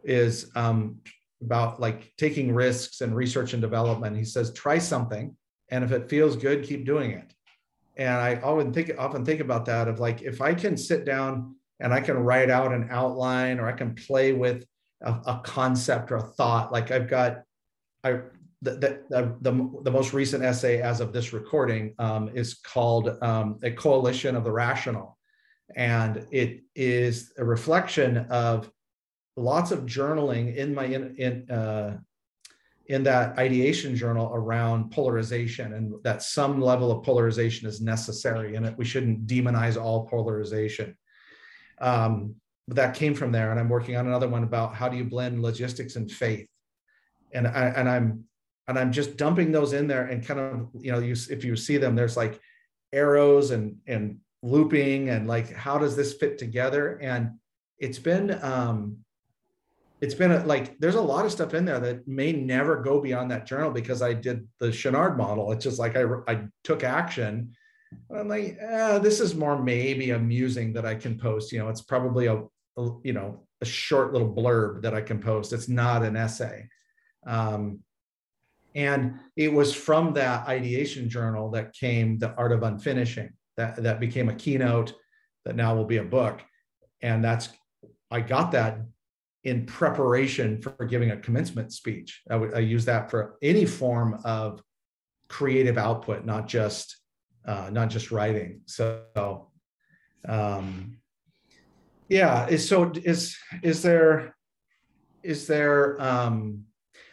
is 0.04 0.52
um, 0.56 1.00
about 1.42 1.80
like 1.80 2.14
taking 2.18 2.54
risks 2.54 3.02
and 3.02 3.16
research 3.16 3.54
and 3.54 3.62
development. 3.62 4.16
He 4.16 4.26
says, 4.26 4.54
try 4.54 4.78
something. 4.78 5.36
And 5.70 5.84
if 5.84 5.92
it 5.92 6.10
feels 6.10 6.36
good, 6.36 6.64
keep 6.64 6.86
doing 6.86 7.12
it 7.12 7.36
and 7.98 8.16
I 8.16 8.36
often 8.44 8.74
think 8.74 8.92
often 8.98 9.26
think 9.26 9.40
about 9.40 9.66
that 9.66 9.88
of 9.88 10.00
like 10.00 10.22
if 10.22 10.42
I 10.42 10.54
can 10.54 10.78
sit 10.78 11.06
down 11.06 11.56
and 11.80 11.94
I 11.94 12.02
can 12.02 12.18
write 12.18 12.50
out 12.50 12.74
an 12.74 12.88
outline 12.92 13.60
or 13.60 13.68
I 13.68 13.74
can 13.74 13.96
play 13.96 14.34
with 14.34 14.66
a, 15.02 15.12
a 15.12 15.42
concept 15.44 16.12
or 16.12 16.18
a 16.18 16.22
thought. 16.22 16.72
Like 16.72 16.92
I've 16.92 17.10
got 17.10 17.44
I 18.04 18.22
the, 18.62 19.04
the, 19.10 19.36
the, 19.42 19.82
the, 19.84 19.92
most 19.92 20.12
recent 20.12 20.44
essay 20.44 20.82
as 20.82 21.00
of 21.00 21.14
this 21.14 21.34
recording 21.34 21.94
um, 22.00 22.32
is 22.34 22.56
called 22.56 23.10
um, 23.22 23.60
A 23.62 23.70
Coalition 23.70 24.36
of 24.36 24.44
the 24.44 24.52
Rational. 24.52 25.20
And 25.76 26.26
it 26.32 26.64
is 26.74 27.32
a 27.38 27.46
reflection 27.46 28.18
of 28.30 28.72
lots 29.36 29.70
of 29.70 29.82
journaling 29.82 30.56
in 30.56 30.74
my 30.74 30.86
in, 30.86 31.16
in 31.18 31.52
uh, 31.52 31.98
in 32.88 33.04
that 33.04 33.38
ideation 33.40 33.96
journal 33.96 34.32
around 34.34 34.92
polarization 34.92 35.74
and 35.74 35.94
that 36.04 36.22
some 36.22 36.62
level 36.62 36.92
of 36.92 37.04
polarization 37.04 37.68
is 37.68 37.82
necessary 37.82 38.56
and 38.56 38.66
that 38.66 38.78
we 38.78 38.86
shouldn't 38.86 39.26
demonize 39.26 39.82
all 39.82 40.06
polarization. 40.06 40.96
Um, 41.80 42.36
but 42.68 42.76
that 42.78 42.96
came 42.96 43.16
from 43.16 43.32
there. 43.32 43.52
And 43.52 43.60
I'm 43.60 43.70
working 43.70 43.96
on 43.96 44.08
another 44.08 44.28
one 44.28 44.44
about 44.44 44.76
how 44.76 44.88
do 44.88 44.98
you 44.98 45.04
blend 45.04 45.42
logistics 45.42 45.96
and 45.96 46.12
faith. 46.12 46.48
And 47.34 47.48
I, 47.48 47.74
and 47.76 47.90
I'm, 47.90 48.24
and 48.68 48.78
I'm 48.78 48.92
just 48.92 49.18
dumping 49.18 49.52
those 49.52 49.74
in 49.74 49.88
there 49.88 50.06
and 50.06 50.26
kind 50.26 50.40
of, 50.40 50.70
you 50.80 50.92
know, 50.92 51.00
you, 51.00 51.16
if 51.30 51.44
you 51.44 51.56
see 51.56 51.78
them, 51.78 51.96
there's 51.96 52.18
like 52.18 52.40
arrows 52.94 53.52
and, 53.52 53.78
and 53.88 54.18
looping 54.44 55.10
and 55.10 55.28
like, 55.28 55.52
how 55.54 55.78
does 55.78 55.96
this 55.96 56.14
fit 56.14 56.38
together? 56.38 57.00
And 57.02 57.32
it's 57.80 58.00
been, 58.00 58.40
um, 58.44 59.05
it's 60.02 60.14
been 60.14 60.32
a, 60.32 60.46
like 60.46 60.78
there's 60.80 60.96
a 60.96 61.02
lot 61.02 61.26
of 61.26 61.32
stuff 61.32 61.54
in 61.54 61.66
there 61.66 61.80
that 61.80 62.08
may 62.08 62.32
never 62.32 62.82
go 62.82 63.00
beyond 63.02 63.32
that 63.32 63.46
journal 63.46 63.72
because 63.72 64.02
I 64.02 64.14
did 64.14 64.48
the 64.60 64.68
Chouinard 64.68 65.18
model. 65.18 65.52
It's 65.52 65.64
just 65.64 65.80
like 65.80 65.96
I 65.96 66.04
I 66.28 66.44
took 66.64 66.84
action. 66.84 67.54
I'm 68.14 68.28
like, 68.28 68.58
eh, 68.60 69.00
this 69.00 69.20
is 69.20 69.36
more 69.36 69.62
maybe 69.62 70.12
amusing 70.12 70.74
that 70.74 70.86
I 70.86 70.96
can 70.96 71.18
post. 71.18 71.52
You 71.52 71.60
know, 71.60 71.70
it's 71.70 71.82
probably 71.82 72.26
a, 72.26 72.44
a 72.78 72.90
you 73.04 73.14
know 73.14 73.46
a 73.62 73.66
short 73.66 74.12
little 74.12 74.34
blurb 74.34 74.82
that 74.82 74.94
I 74.94 75.02
can 75.02 75.20
post. 75.20 75.54
It's 75.54 75.70
not 75.70 76.04
an 76.04 76.18
essay. 76.18 76.68
Um, 77.26 77.80
and 78.76 79.20
it 79.38 79.52
was 79.52 79.74
from 79.74 80.14
that 80.14 80.48
ideation 80.48 81.10
journal 81.10 81.50
that 81.52 81.74
came 81.74 82.20
the 82.20 82.34
art 82.36 82.52
of 82.52 82.60
unfinishing 82.60 83.32
that 83.58 83.82
that 83.82 84.00
became 84.00 84.30
a 84.30 84.36
keynote 84.36 84.94
that 85.46 85.56
now 85.56 85.76
will 85.76 85.86
be 85.86 85.98
a 85.98 86.04
book 86.04 86.42
and 87.02 87.24
that's 87.24 87.50
i 88.12 88.20
got 88.20 88.52
that 88.52 88.80
in 89.46 89.66
preparation 89.66 90.60
for 90.60 90.86
giving 90.86 91.12
a 91.12 91.18
commencement 91.18 91.72
speech. 91.72 92.22
I, 92.30 92.36
I 92.36 92.60
use 92.60 92.84
that 92.86 93.12
for 93.12 93.38
any 93.44 93.66
form 93.66 94.20
of 94.26 94.62
creative 95.30 95.78
output, 95.78 96.26
not 96.26 96.48
just 96.48 96.98
uh, 97.48 97.70
not 97.72 97.90
just 97.90 98.12
writing. 98.12 98.62
So, 98.66 99.52
um, 100.28 100.98
yeah. 102.10 102.48
Is 102.48 102.68
so 102.68 102.92
is 103.04 103.38
is 103.62 103.84
there 103.84 104.36
is 105.24 105.46
there 105.46 106.02
um, 106.02 106.64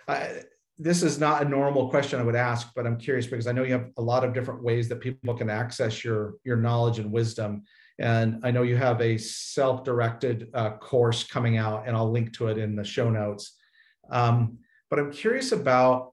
I, 0.09 0.43
this 0.79 1.03
is 1.03 1.19
not 1.19 1.43
a 1.43 1.49
normal 1.49 1.91
question 1.91 2.19
I 2.19 2.25
would 2.25 2.35
ask, 2.35 2.69
but 2.75 2.87
I'm 2.87 2.97
curious 2.97 3.27
because 3.27 3.47
I 3.47 3.53
know 3.53 3.63
you 3.63 3.75
have 3.75 3.91
a 3.99 4.03
lot 4.03 4.25
of 4.25 4.33
different 4.33 4.63
ways 4.63 4.89
that 4.89 5.01
people 5.01 5.35
can 5.35 5.51
access 5.51 6.03
your 6.03 6.35
your 6.45 6.57
knowledge 6.57 6.99
and 6.99 7.13
wisdom. 7.13 7.65
And 7.99 8.41
I 8.43 8.51
know 8.51 8.63
you 8.63 8.77
have 8.77 9.01
a 9.01 9.19
self-directed 9.19 10.51
uh, 10.55 10.71
course 10.79 11.25
coming 11.25 11.59
out, 11.59 11.87
and 11.87 11.97
I'll 11.97 12.11
link 12.11 12.33
to 12.35 12.49
it 12.49 12.59
in 12.59 12.75
the 12.75 12.85
show 12.85 13.11
notes. 13.11 13.57
Um, 14.11 14.59
but 14.91 14.99
I'm 14.99 15.13
curious 15.13 15.53
about 15.53 16.13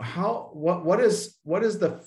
how 0.00 0.50
what 0.52 0.84
what 0.84 1.00
is 1.00 1.36
what 1.44 1.62
is 1.62 1.78
the 1.78 2.04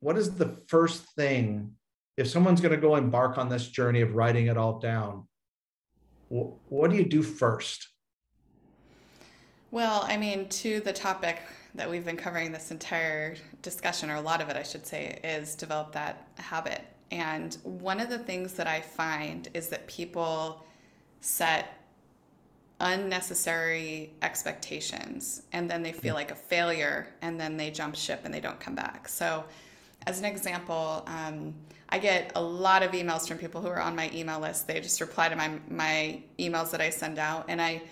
what 0.00 0.16
is 0.16 0.34
the 0.34 0.58
first 0.68 1.04
thing 1.16 1.72
if 2.16 2.28
someone's 2.28 2.60
going 2.60 2.74
to 2.74 2.80
go 2.80 2.96
embark 2.96 3.38
on 3.38 3.48
this 3.48 3.68
journey 3.68 4.00
of 4.00 4.14
writing 4.14 4.46
it 4.46 4.56
all 4.56 4.78
down? 4.78 5.26
What, 6.28 6.52
what 6.68 6.90
do 6.90 6.96
you 6.96 7.04
do 7.04 7.22
first? 7.22 7.88
Well, 9.70 10.04
I 10.06 10.18
mean, 10.18 10.48
to 10.50 10.80
the 10.80 10.92
topic 10.92 11.40
that 11.74 11.88
we've 11.88 12.04
been 12.04 12.16
covering 12.16 12.52
this 12.52 12.70
entire 12.70 13.36
discussion, 13.62 14.10
or 14.10 14.16
a 14.16 14.20
lot 14.20 14.42
of 14.42 14.48
it, 14.50 14.56
I 14.56 14.62
should 14.62 14.86
say, 14.86 15.18
is 15.24 15.54
develop 15.54 15.92
that 15.92 16.28
habit 16.36 16.82
and 17.12 17.58
one 17.62 18.00
of 18.00 18.08
the 18.08 18.18
things 18.18 18.54
that 18.54 18.66
I 18.66 18.80
find 18.80 19.48
is 19.52 19.68
that 19.68 19.86
people 19.86 20.64
set 21.20 21.78
unnecessary 22.80 24.10
expectations 24.22 25.42
and 25.52 25.70
then 25.70 25.82
they 25.82 25.92
feel 25.92 26.14
like 26.14 26.30
a 26.30 26.34
failure 26.34 27.06
and 27.20 27.38
then 27.38 27.56
they 27.58 27.70
jump 27.70 27.94
ship 27.94 28.22
and 28.24 28.32
they 28.32 28.40
don't 28.40 28.58
come 28.58 28.74
back. 28.74 29.08
So 29.08 29.44
as 30.06 30.18
an 30.18 30.24
example, 30.24 31.04
um, 31.06 31.54
I 31.90 31.98
get 31.98 32.32
a 32.34 32.42
lot 32.42 32.82
of 32.82 32.92
emails 32.92 33.28
from 33.28 33.36
people 33.36 33.60
who 33.60 33.68
are 33.68 33.80
on 33.80 33.94
my 33.94 34.10
email 34.14 34.40
list. 34.40 34.66
They 34.66 34.80
just 34.80 35.00
reply 35.00 35.28
to 35.28 35.36
my 35.36 35.50
my 35.68 36.22
emails 36.38 36.70
that 36.70 36.80
I 36.80 36.88
send 36.88 37.18
out, 37.18 37.44
and 37.48 37.60
I 37.60 37.82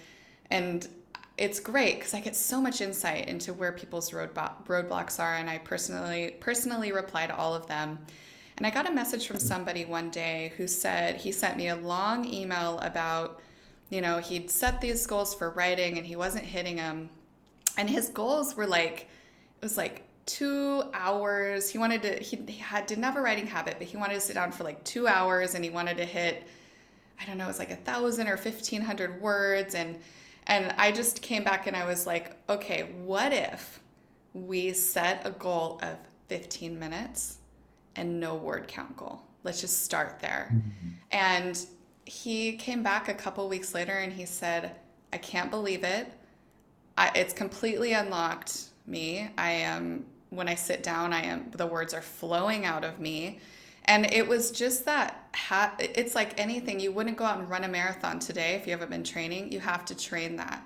and 0.51 0.89
it's 1.37 1.61
great 1.61 1.97
because 1.97 2.15
I 2.15 2.21
get 2.21 2.35
so 2.35 2.61
much 2.61 2.81
insight 2.81 3.29
into 3.29 3.53
where 3.53 3.73
people's 3.73 4.11
roadblock, 4.11 4.67
roadblocks 4.67 5.21
are, 5.21 5.37
and 5.37 5.51
I 5.51 5.59
personally 5.59 6.37
personally 6.41 6.93
reply 6.93 7.27
to 7.27 7.37
all 7.37 7.55
of 7.55 7.67
them. 7.67 7.99
And 8.61 8.67
I 8.67 8.71
got 8.71 8.87
a 8.87 8.93
message 8.93 9.27
from 9.27 9.39
somebody 9.39 9.87
one 9.87 10.11
day 10.11 10.53
who 10.59 10.69
said 10.69 11.17
he 11.17 11.33
sent 11.33 11.57
me 11.57 11.69
a 11.69 11.77
long 11.77 12.27
email 12.27 12.79
about, 12.81 13.41
you 13.89 14.03
know, 14.03 14.19
he'd 14.19 14.51
set 14.51 14.83
these 14.83 15.07
goals 15.07 15.35
for 15.35 15.49
writing 15.49 15.97
and 15.97 16.07
he 16.07 16.15
wasn't 16.15 16.45
hitting 16.45 16.77
them, 16.77 17.09
and 17.79 17.89
his 17.89 18.11
goals 18.11 18.55
were 18.55 18.67
like, 18.67 19.09
it 19.57 19.63
was 19.63 19.79
like 19.79 20.03
two 20.27 20.83
hours. 20.93 21.71
He 21.71 21.79
wanted 21.79 22.03
to, 22.03 22.23
he, 22.23 22.37
had, 22.59 22.85
didn't 22.85 23.05
have 23.05 23.17
a 23.17 23.23
writing 23.23 23.47
habit, 23.47 23.77
but 23.79 23.87
he 23.87 23.97
wanted 23.97 24.17
to 24.17 24.21
sit 24.21 24.35
down 24.35 24.53
for 24.53 24.65
like 24.65 24.85
two 24.85 25.09
hours 25.09 25.55
and 25.55 25.65
he 25.65 25.71
wanted 25.71 25.97
to 25.97 26.05
hit, 26.05 26.47
I 27.19 27.25
don't 27.25 27.39
know, 27.39 27.45
it 27.45 27.49
was 27.49 27.59
like 27.59 27.71
a 27.71 27.77
thousand 27.77 28.29
or 28.29 28.37
1500 28.37 29.23
words. 29.23 29.75
And, 29.75 29.99
and 30.47 30.75
I 30.77 30.93
just 30.93 31.23
came 31.23 31.45
back 31.45 31.67
and 31.67 31.75
I 31.75 31.87
was 31.87 32.07
like, 32.07 32.37
okay, 32.51 32.91
what 33.07 33.33
if 33.33 33.81
we 34.35 34.75
set 34.75 35.23
a 35.25 35.31
goal 35.31 35.81
of 35.83 35.97
15 36.29 36.79
minutes 36.79 37.39
and 38.01 38.19
no 38.19 38.35
word 38.35 38.67
count 38.67 38.97
goal? 38.97 39.21
Let's 39.45 39.61
just 39.61 39.85
start 39.85 40.19
there. 40.21 40.51
Mm-hmm. 40.53 40.89
And 41.13 41.67
he 42.07 42.55
came 42.55 42.83
back 42.83 43.09
a 43.09 43.15
couple 43.15 43.49
weeks 43.49 43.75
later 43.75 43.93
and 43.93 44.13
he 44.13 44.25
said, 44.25 44.75
I 45.13 45.19
can't 45.19 45.51
believe 45.51 45.85
it. 45.85 46.11
I, 46.97 47.11
it's 47.15 47.33
completely 47.33 47.93
unlocked 47.93 48.65
me. 48.87 49.31
I 49.39 49.53
am 49.53 50.07
when 50.31 50.49
I 50.49 50.55
sit 50.55 50.83
down, 50.83 51.13
I 51.13 51.23
am 51.23 51.51
the 51.51 51.67
words 51.67 51.93
are 51.93 52.03
flowing 52.03 52.65
out 52.65 52.85
of 52.85 53.01
me. 53.01 53.41
And 53.85 54.07
it 54.13 54.27
was 54.27 54.51
just 54.51 54.85
that 54.85 55.29
ha- 55.35 55.75
it's 55.79 56.15
like 56.15 56.39
anything. 56.39 56.81
You 56.81 56.93
wouldn't 56.93 57.17
go 57.17 57.25
out 57.25 57.39
and 57.39 57.51
run 57.51 57.65
a 57.65 57.69
marathon 57.69 58.19
today 58.19 58.55
if 58.55 58.67
you 58.67 58.73
haven't 58.73 58.91
been 58.91 59.05
training. 59.05 59.53
You 59.53 59.61
have 59.61 59.85
to 59.87 59.97
train 59.97 60.37
that. 60.37 60.65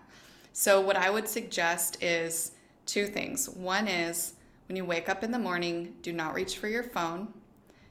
So 0.52 0.80
what 0.80 0.96
I 0.96 1.10
would 1.10 1.28
suggest 1.28 2.02
is 2.02 2.52
two 2.86 3.06
things. 3.06 3.48
One 3.48 3.88
is 3.88 4.34
when 4.66 4.76
you 4.76 4.84
wake 4.84 5.08
up 5.08 5.22
in 5.22 5.30
the 5.30 5.38
morning, 5.38 5.94
do 6.02 6.12
not 6.12 6.34
reach 6.34 6.58
for 6.58 6.68
your 6.68 6.82
phone. 6.82 7.32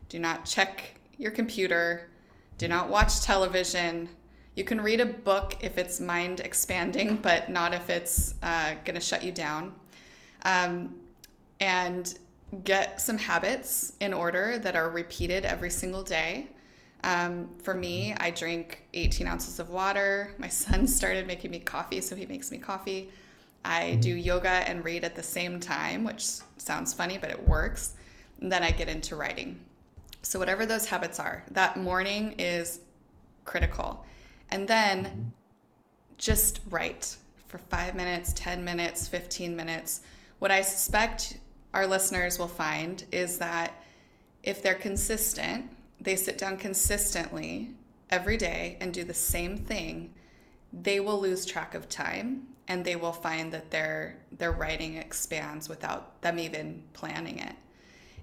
Do 0.10 0.20
not 0.20 0.46
check 0.46 1.00
your 1.18 1.32
computer. 1.32 2.10
Do 2.58 2.68
not 2.68 2.90
watch 2.90 3.22
television. 3.22 4.10
You 4.56 4.64
can 4.64 4.82
read 4.82 5.00
a 5.00 5.06
book 5.06 5.58
if 5.62 5.78
it's 5.78 6.00
mind 6.00 6.40
expanding, 6.40 7.18
but 7.22 7.50
not 7.50 7.74
if 7.74 7.90
it's 7.90 8.36
uh, 8.44 8.76
going 8.86 8.96
to 8.96 9.02
shut 9.02 9.24
you 9.24 9.32
down. 9.32 9.74
Um, 10.46 10.96
and 11.60 12.18
get 12.64 13.02
some 13.02 13.18
habits 13.18 13.94
in 14.00 14.14
order 14.14 14.60
that 14.60 14.76
are 14.76 14.90
repeated 14.90 15.46
every 15.46 15.70
single 15.70 16.04
day. 16.04 16.48
Um, 17.04 17.50
for 17.62 17.74
me, 17.74 18.16
I 18.20 18.32
drink 18.32 18.84
18 18.94 19.28
ounces 19.28 19.60
of 19.60 19.70
water. 19.70 20.34
My 20.38 20.48
son 20.50 20.88
started 20.88 21.28
making 21.28 21.52
me 21.52 21.60
coffee, 21.60 22.02
so 22.02 22.16
he 22.16 22.26
makes 22.26 22.52
me 22.52 22.58
coffee. 22.58 23.10
I 23.66 23.96
do 23.96 24.16
mm-hmm. 24.16 24.26
yoga 24.26 24.50
and 24.50 24.84
read 24.84 25.04
at 25.04 25.16
the 25.16 25.24
same 25.24 25.60
time, 25.60 26.04
which 26.04 26.26
sounds 26.58 26.94
funny, 26.94 27.18
but 27.18 27.30
it 27.30 27.48
works. 27.48 27.94
And 28.40 28.52
then 28.52 28.64
I 28.64 28.72
get 28.72 28.90
into 28.90 29.16
writing. 29.16 29.60
So, 30.22 30.40
whatever 30.40 30.66
those 30.66 30.86
habits 30.86 31.20
are, 31.20 31.44
that 31.52 31.78
morning 31.78 32.36
is 32.40 32.80
critical. 33.46 34.06
And 34.52 34.68
then 34.68 35.06
mm-hmm. 35.06 35.22
just 36.18 36.62
write 36.70 37.18
for 37.48 37.58
five 37.58 37.96
minutes, 37.96 38.34
10 38.34 38.64
minutes, 38.64 39.08
15 39.08 39.56
minutes. 39.56 40.02
What 40.40 40.52
I 40.52 40.62
suspect 40.62 41.38
our 41.74 41.88
listeners 41.88 42.40
will 42.40 42.48
find 42.48 43.04
is 43.12 43.38
that 43.38 43.84
if 44.44 44.62
they're 44.62 44.74
consistent, 44.76 45.70
they 46.02 46.16
sit 46.16 46.38
down 46.38 46.58
consistently 46.58 47.72
every 48.10 48.38
day 48.38 48.78
and 48.82 48.94
do 48.94 49.04
the 49.04 49.14
same 49.14 49.58
thing, 49.58 50.14
they 50.82 51.00
will 51.00 51.20
lose 51.20 51.46
track 51.46 51.76
of 51.76 51.88
time 51.88 52.48
and 52.68 52.84
they 52.84 52.96
will 52.96 53.12
find 53.12 53.52
that 53.52 53.70
their 53.72 54.18
their 54.32 54.52
writing 54.52 54.96
expands 54.96 55.70
without 55.70 56.22
them 56.22 56.40
even 56.40 56.84
planning 56.94 57.40
it. 57.40 57.56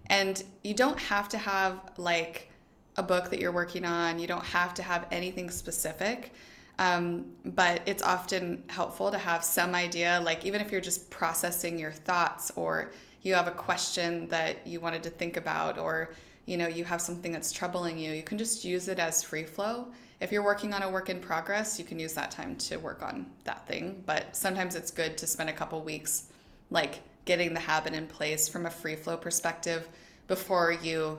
And 0.07 0.43
you 0.65 0.75
don't 0.75 0.99
have 0.99 1.29
to 1.31 1.39
have 1.39 1.79
like 1.97 2.51
a 2.97 3.03
book 3.03 3.31
that 3.31 3.41
you're 3.41 3.53
working 3.53 3.85
on. 3.85 4.19
You 4.19 4.27
don't 4.27 4.45
have 4.45 4.75
to 4.75 4.83
have 4.83 5.07
anything 5.11 5.51
specific. 5.51 6.33
Um, 6.79 7.27
but 7.45 7.83
it's 7.85 8.03
often 8.03 8.65
helpful 8.69 9.11
to 9.11 9.19
have 9.19 9.45
some 9.45 9.75
idea, 9.75 10.21
like 10.25 10.47
even 10.47 10.63
if 10.63 10.73
you're 10.73 10.81
just 10.81 11.11
processing 11.11 11.79
your 11.79 11.93
thoughts 11.93 12.51
or 12.57 12.93
you 13.21 13.35
have 13.35 13.47
a 13.47 13.53
question 13.53 14.27
that 14.29 14.67
you 14.67 14.81
wanted 14.81 15.03
to 15.03 15.11
think 15.11 15.37
about 15.37 15.79
or 15.79 16.15
you 16.51 16.57
know 16.57 16.67
you 16.67 16.83
have 16.83 17.01
something 17.01 17.31
that's 17.31 17.53
troubling 17.53 17.97
you 17.97 18.11
you 18.11 18.25
can 18.25 18.37
just 18.37 18.65
use 18.65 18.89
it 18.89 18.99
as 18.99 19.23
free 19.23 19.45
flow. 19.45 19.87
If 20.21 20.33
you're 20.33 20.43
working 20.43 20.75
on 20.75 20.83
a 20.83 20.91
work 20.91 21.09
in 21.09 21.21
progress 21.21 21.79
you 21.79 21.85
can 21.85 21.99
use 22.01 22.13
that 22.15 22.33
time 22.33 22.57
to 22.57 22.77
work 22.79 23.05
on 23.05 23.27
that 23.45 23.69
thing. 23.69 24.03
But 24.05 24.35
sometimes 24.35 24.75
it's 24.75 24.91
good 24.91 25.17
to 25.19 25.29
spend 25.29 25.49
a 25.49 25.53
couple 25.53 25.81
weeks 25.83 26.25
like 26.71 27.03
getting 27.25 27.55
the 27.55 27.61
habit 27.61 27.95
in 27.95 28.09
place 28.09 28.49
from 28.49 28.67
a 28.67 28.71
free 28.71 28.97
flow 28.97 29.17
perspective 29.17 29.89
before 30.27 30.73
you 30.73 31.19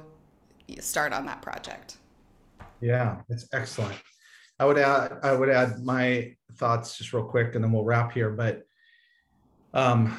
start 0.79 1.13
on 1.13 1.25
that 1.27 1.41
project. 1.41 1.95
Yeah 2.81 3.21
it's 3.29 3.47
excellent. 3.53 3.95
I 4.59 4.65
would 4.65 4.77
add 4.77 5.17
i 5.23 5.31
would 5.31 5.49
add 5.49 5.81
my 5.81 6.35
thoughts 6.57 6.97
just 6.97 7.13
real 7.13 7.23
quick 7.23 7.55
and 7.55 7.63
then 7.63 7.71
we'll 7.71 7.85
wrap 7.85 8.11
here. 8.11 8.31
But 8.31 8.63
um 9.73 10.17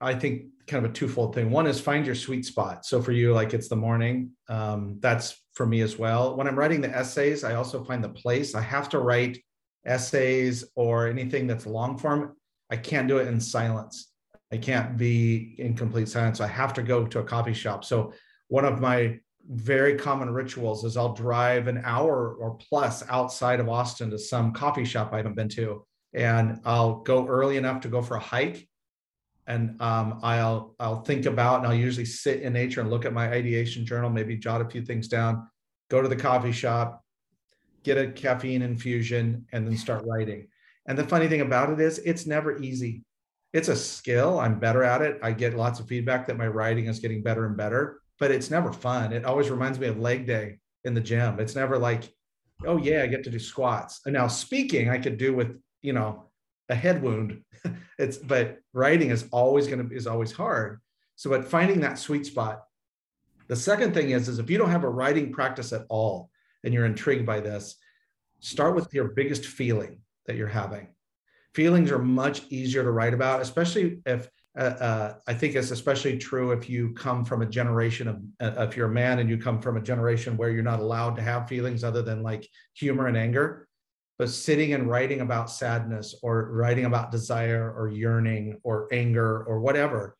i 0.00 0.14
think 0.14 0.51
kind 0.66 0.84
of 0.84 0.90
a 0.90 0.94
twofold 0.94 1.34
thing. 1.34 1.50
One 1.50 1.66
is 1.66 1.80
find 1.80 2.06
your 2.06 2.14
sweet 2.14 2.44
spot. 2.44 2.84
So 2.84 3.02
for 3.02 3.12
you, 3.12 3.32
like 3.32 3.54
it's 3.54 3.68
the 3.68 3.76
morning. 3.76 4.30
Um, 4.48 4.98
that's 5.00 5.40
for 5.54 5.66
me 5.66 5.80
as 5.80 5.98
well. 5.98 6.36
When 6.36 6.46
I'm 6.46 6.58
writing 6.58 6.80
the 6.80 6.96
essays, 6.96 7.44
I 7.44 7.54
also 7.54 7.84
find 7.84 8.02
the 8.02 8.08
place. 8.08 8.54
I 8.54 8.60
have 8.60 8.88
to 8.90 8.98
write 8.98 9.42
essays 9.84 10.64
or 10.74 11.08
anything 11.08 11.46
that's 11.46 11.66
long 11.66 11.98
form. 11.98 12.36
I 12.70 12.76
can't 12.76 13.08
do 13.08 13.18
it 13.18 13.28
in 13.28 13.40
silence. 13.40 14.12
I 14.52 14.58
can't 14.58 14.96
be 14.96 15.56
in 15.58 15.74
complete 15.74 16.08
silence. 16.08 16.40
I 16.40 16.46
have 16.46 16.74
to 16.74 16.82
go 16.82 17.06
to 17.06 17.20
a 17.20 17.24
coffee 17.24 17.54
shop. 17.54 17.84
So 17.84 18.12
one 18.48 18.64
of 18.64 18.80
my 18.80 19.18
very 19.48 19.96
common 19.96 20.30
rituals 20.30 20.84
is 20.84 20.96
I'll 20.96 21.14
drive 21.14 21.68
an 21.68 21.82
hour 21.84 22.34
or 22.34 22.54
plus 22.56 23.02
outside 23.08 23.60
of 23.60 23.68
Austin 23.68 24.10
to 24.10 24.18
some 24.18 24.52
coffee 24.52 24.84
shop 24.84 25.10
I 25.12 25.16
haven't 25.16 25.36
been 25.36 25.48
to. 25.50 25.84
And 26.14 26.60
I'll 26.64 26.96
go 26.96 27.26
early 27.26 27.56
enough 27.56 27.80
to 27.82 27.88
go 27.88 28.02
for 28.02 28.16
a 28.16 28.20
hike 28.20 28.68
and 29.46 29.80
um, 29.82 30.20
I'll 30.22 30.74
I'll 30.78 31.02
think 31.02 31.26
about 31.26 31.58
and 31.58 31.66
I'll 31.66 31.74
usually 31.74 32.04
sit 32.04 32.42
in 32.42 32.52
nature 32.52 32.80
and 32.80 32.90
look 32.90 33.04
at 33.04 33.12
my 33.12 33.28
ideation 33.30 33.84
journal, 33.84 34.10
maybe 34.10 34.36
jot 34.36 34.60
a 34.60 34.68
few 34.68 34.82
things 34.82 35.08
down, 35.08 35.48
go 35.90 36.00
to 36.00 36.08
the 36.08 36.16
coffee 36.16 36.52
shop, 36.52 37.02
get 37.82 37.98
a 37.98 38.10
caffeine 38.12 38.62
infusion, 38.62 39.46
and 39.52 39.66
then 39.66 39.76
start 39.76 40.04
writing. 40.06 40.48
And 40.86 40.98
the 40.98 41.04
funny 41.04 41.28
thing 41.28 41.40
about 41.40 41.70
it 41.70 41.80
is, 41.80 41.98
it's 41.98 42.26
never 42.26 42.60
easy. 42.60 43.04
It's 43.52 43.68
a 43.68 43.76
skill. 43.76 44.40
I'm 44.40 44.58
better 44.58 44.82
at 44.82 45.02
it. 45.02 45.18
I 45.22 45.32
get 45.32 45.54
lots 45.54 45.78
of 45.78 45.86
feedback 45.86 46.26
that 46.26 46.38
my 46.38 46.46
writing 46.46 46.86
is 46.86 47.00
getting 47.00 47.22
better 47.22 47.46
and 47.46 47.56
better, 47.56 48.00
but 48.18 48.30
it's 48.30 48.50
never 48.50 48.72
fun. 48.72 49.12
It 49.12 49.24
always 49.24 49.50
reminds 49.50 49.78
me 49.78 49.88
of 49.88 49.98
leg 49.98 50.26
day 50.26 50.58
in 50.84 50.94
the 50.94 51.00
gym. 51.00 51.38
It's 51.38 51.54
never 51.54 51.78
like, 51.78 52.12
oh 52.66 52.78
yeah, 52.78 53.02
I 53.02 53.06
get 53.08 53.24
to 53.24 53.30
do 53.30 53.38
squats. 53.38 54.00
And 54.06 54.14
now 54.14 54.28
speaking, 54.28 54.88
I 54.88 54.98
could 54.98 55.18
do 55.18 55.34
with 55.34 55.60
you 55.82 55.92
know 55.92 56.30
a 56.68 56.74
head 56.74 57.02
wound. 57.02 57.42
it's 57.98 58.16
but 58.16 58.58
writing 58.72 59.10
is 59.10 59.26
always 59.32 59.66
going 59.66 59.88
to 59.88 59.94
is 59.94 60.06
always 60.06 60.32
hard. 60.32 60.80
So, 61.16 61.30
but 61.30 61.44
finding 61.44 61.80
that 61.80 61.98
sweet 61.98 62.26
spot. 62.26 62.64
The 63.48 63.56
second 63.56 63.92
thing 63.92 64.10
is, 64.10 64.28
is 64.28 64.38
if 64.38 64.48
you 64.48 64.58
don't 64.58 64.70
have 64.70 64.84
a 64.84 64.88
writing 64.88 65.32
practice 65.32 65.72
at 65.72 65.84
all 65.88 66.30
and 66.64 66.72
you're 66.72 66.86
intrigued 66.86 67.26
by 67.26 67.40
this, 67.40 67.76
start 68.40 68.74
with 68.74 68.92
your 68.94 69.08
biggest 69.08 69.44
feeling 69.44 70.00
that 70.26 70.36
you're 70.36 70.48
having. 70.48 70.88
Feelings 71.54 71.90
are 71.90 71.98
much 71.98 72.42
easier 72.48 72.82
to 72.82 72.90
write 72.90 73.12
about, 73.12 73.42
especially 73.42 74.00
if 74.06 74.30
uh, 74.58 74.62
uh, 74.62 75.14
I 75.26 75.34
think 75.34 75.54
it's 75.54 75.70
especially 75.70 76.18
true 76.18 76.52
if 76.52 76.68
you 76.68 76.92
come 76.92 77.24
from 77.24 77.40
a 77.40 77.46
generation 77.46 78.08
of, 78.08 78.22
uh, 78.40 78.66
if 78.66 78.76
you're 78.76 78.90
a 78.90 78.92
man 78.92 79.18
and 79.18 79.28
you 79.28 79.38
come 79.38 79.60
from 79.60 79.78
a 79.78 79.80
generation 79.80 80.36
where 80.36 80.50
you're 80.50 80.62
not 80.62 80.80
allowed 80.80 81.16
to 81.16 81.22
have 81.22 81.48
feelings 81.48 81.84
other 81.84 82.02
than 82.02 82.22
like 82.22 82.46
humor 82.74 83.06
and 83.06 83.16
anger 83.16 83.66
but 84.22 84.30
sitting 84.30 84.72
and 84.72 84.88
writing 84.88 85.20
about 85.20 85.50
sadness 85.50 86.14
or 86.22 86.52
writing 86.52 86.84
about 86.84 87.10
desire 87.10 87.74
or 87.76 87.88
yearning 87.88 88.60
or 88.62 88.88
anger 88.92 89.42
or 89.44 89.60
whatever 89.60 90.16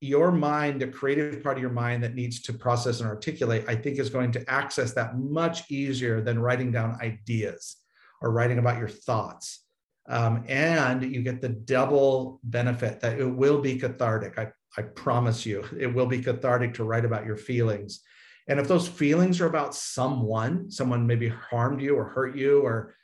your 0.00 0.32
mind 0.32 0.80
the 0.80 0.88
creative 0.88 1.42
part 1.42 1.56
of 1.56 1.62
your 1.62 1.70
mind 1.70 2.02
that 2.02 2.14
needs 2.14 2.42
to 2.42 2.52
process 2.52 3.00
and 3.00 3.08
articulate 3.08 3.64
i 3.68 3.74
think 3.74 3.98
is 3.98 4.10
going 4.10 4.32
to 4.32 4.50
access 4.50 4.92
that 4.92 5.16
much 5.16 5.70
easier 5.70 6.20
than 6.20 6.38
writing 6.38 6.72
down 6.72 6.98
ideas 7.00 7.76
or 8.24 8.30
writing 8.30 8.58
about 8.58 8.78
your 8.78 8.88
thoughts. 8.88 9.60
Um, 10.08 10.44
and 10.48 11.02
you 11.02 11.22
get 11.22 11.42
the 11.42 11.50
double 11.50 12.40
benefit 12.42 13.00
that 13.00 13.18
it 13.18 13.26
will 13.26 13.60
be 13.60 13.78
cathartic. 13.78 14.38
I, 14.38 14.48
I 14.76 14.82
promise 14.82 15.46
you 15.46 15.64
it 15.78 15.86
will 15.86 16.06
be 16.06 16.22
cathartic 16.22 16.74
to 16.74 16.84
write 16.84 17.04
about 17.04 17.26
your 17.26 17.36
feelings. 17.36 18.00
And 18.48 18.58
if 18.58 18.66
those 18.66 18.88
feelings 18.88 19.40
are 19.40 19.46
about 19.46 19.74
someone, 19.74 20.70
someone 20.70 21.06
maybe 21.06 21.28
harmed 21.28 21.80
you 21.80 21.96
or 21.96 22.04
hurt 22.04 22.36
you, 22.36 22.60
or, 22.60 22.94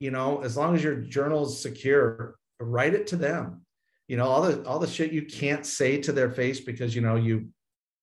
you 0.00 0.10
know, 0.10 0.42
as 0.42 0.56
long 0.56 0.74
as 0.74 0.82
your 0.82 0.96
journal 0.96 1.46
is 1.46 1.60
secure, 1.60 2.36
write 2.60 2.94
it 2.94 3.06
to 3.08 3.16
them. 3.16 3.62
You 4.08 4.16
know, 4.16 4.26
all 4.26 4.42
the 4.42 4.62
all 4.66 4.78
the 4.78 4.86
shit 4.86 5.12
you 5.12 5.22
can't 5.22 5.64
say 5.64 5.98
to 6.02 6.12
their 6.12 6.30
face 6.30 6.60
because 6.60 6.94
you 6.94 7.00
know 7.00 7.16
you 7.16 7.48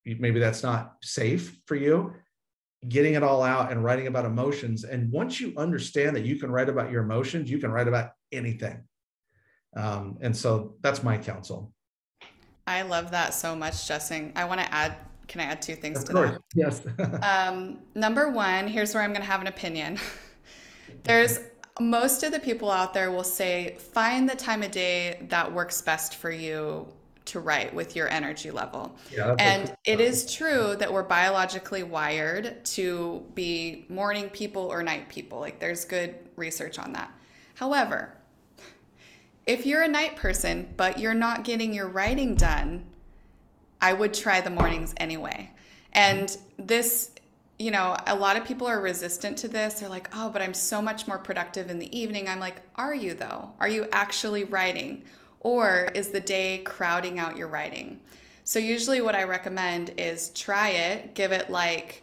maybe 0.05 0.39
that's 0.39 0.63
not 0.63 0.95
safe 1.03 1.59
for 1.65 1.75
you. 1.75 2.13
Getting 2.87 3.13
it 3.13 3.21
all 3.21 3.43
out 3.43 3.71
and 3.71 3.83
writing 3.83 4.07
about 4.07 4.25
emotions. 4.25 4.83
And 4.83 5.11
once 5.11 5.39
you 5.39 5.53
understand 5.57 6.15
that 6.15 6.25
you 6.25 6.37
can 6.37 6.51
write 6.51 6.69
about 6.69 6.91
your 6.91 7.03
emotions 7.03 7.51
you 7.51 7.59
can 7.59 7.71
write 7.71 7.87
about 7.87 8.11
anything. 8.31 8.83
Um, 9.75 10.17
and 10.21 10.35
so 10.35 10.75
that's 10.81 11.03
my 11.03 11.17
counsel. 11.17 11.71
I 12.65 12.81
love 12.81 13.11
that 13.11 13.33
so 13.33 13.55
much 13.55 13.87
justin 13.87 14.31
i 14.35 14.45
want 14.45 14.61
to 14.61 14.73
add 14.73 14.95
can 15.27 15.41
i 15.41 15.45
add 15.45 15.61
two 15.61 15.75
things 15.75 15.99
of 15.99 16.05
to 16.05 16.13
course. 16.13 16.31
that? 16.31 16.41
yes. 16.55 16.81
Um, 17.23 17.79
number 17.95 18.29
one 18.29 18.67
here's 18.67 18.93
where 18.93 19.03
i'm 19.03 19.11
going 19.11 19.21
to 19.21 19.27
have 19.27 19.41
an 19.41 19.47
opinion. 19.47 19.97
There's 21.03 21.39
most 21.81 22.23
of 22.23 22.31
the 22.31 22.39
people 22.39 22.71
out 22.71 22.93
there 22.93 23.11
will 23.11 23.23
say 23.23 23.75
find 23.77 24.29
the 24.29 24.35
time 24.35 24.63
of 24.63 24.71
day 24.71 25.25
that 25.29 25.51
works 25.51 25.81
best 25.81 26.15
for 26.15 26.31
you 26.31 26.87
to 27.25 27.39
write 27.39 27.73
with 27.73 27.95
your 27.95 28.09
energy 28.09 28.51
level. 28.51 28.95
Yeah, 29.11 29.35
and 29.37 29.75
it 29.85 30.01
is 30.01 30.33
true 30.33 30.75
that 30.77 30.91
we're 30.91 31.03
biologically 31.03 31.83
wired 31.83 32.63
to 32.65 33.23
be 33.35 33.85
morning 33.89 34.29
people 34.29 34.63
or 34.63 34.81
night 34.83 35.09
people. 35.09 35.39
Like 35.39 35.59
there's 35.59 35.85
good 35.85 36.15
research 36.35 36.79
on 36.79 36.93
that. 36.93 37.11
However, 37.55 38.13
if 39.45 39.65
you're 39.65 39.83
a 39.83 39.87
night 39.87 40.15
person 40.15 40.73
but 40.77 40.99
you're 40.99 41.13
not 41.13 41.43
getting 41.43 41.73
your 41.73 41.87
writing 41.87 42.35
done, 42.35 42.85
I 43.79 43.93
would 43.93 44.13
try 44.13 44.41
the 44.41 44.49
mornings 44.49 44.93
anyway. 44.97 45.51
And 45.93 46.35
this 46.57 47.11
you 47.61 47.69
know, 47.69 47.95
a 48.07 48.15
lot 48.15 48.37
of 48.37 48.43
people 48.43 48.65
are 48.65 48.81
resistant 48.81 49.37
to 49.37 49.47
this. 49.47 49.75
They're 49.75 49.87
like, 49.87 50.09
oh, 50.15 50.31
but 50.31 50.41
I'm 50.41 50.53
so 50.53 50.81
much 50.81 51.07
more 51.07 51.19
productive 51.19 51.69
in 51.69 51.77
the 51.77 51.95
evening. 51.97 52.27
I'm 52.27 52.39
like, 52.39 52.55
are 52.75 52.95
you 52.95 53.13
though? 53.13 53.51
Are 53.59 53.67
you 53.67 53.87
actually 53.91 54.45
writing? 54.45 55.03
Or 55.41 55.89
is 55.93 56.09
the 56.09 56.19
day 56.19 56.63
crowding 56.65 57.19
out 57.19 57.37
your 57.37 57.47
writing? 57.47 57.99
So, 58.43 58.57
usually, 58.57 59.01
what 59.01 59.15
I 59.15 59.23
recommend 59.23 59.93
is 59.97 60.29
try 60.31 60.69
it, 60.69 61.13
give 61.13 61.31
it 61.31 61.51
like 61.51 62.01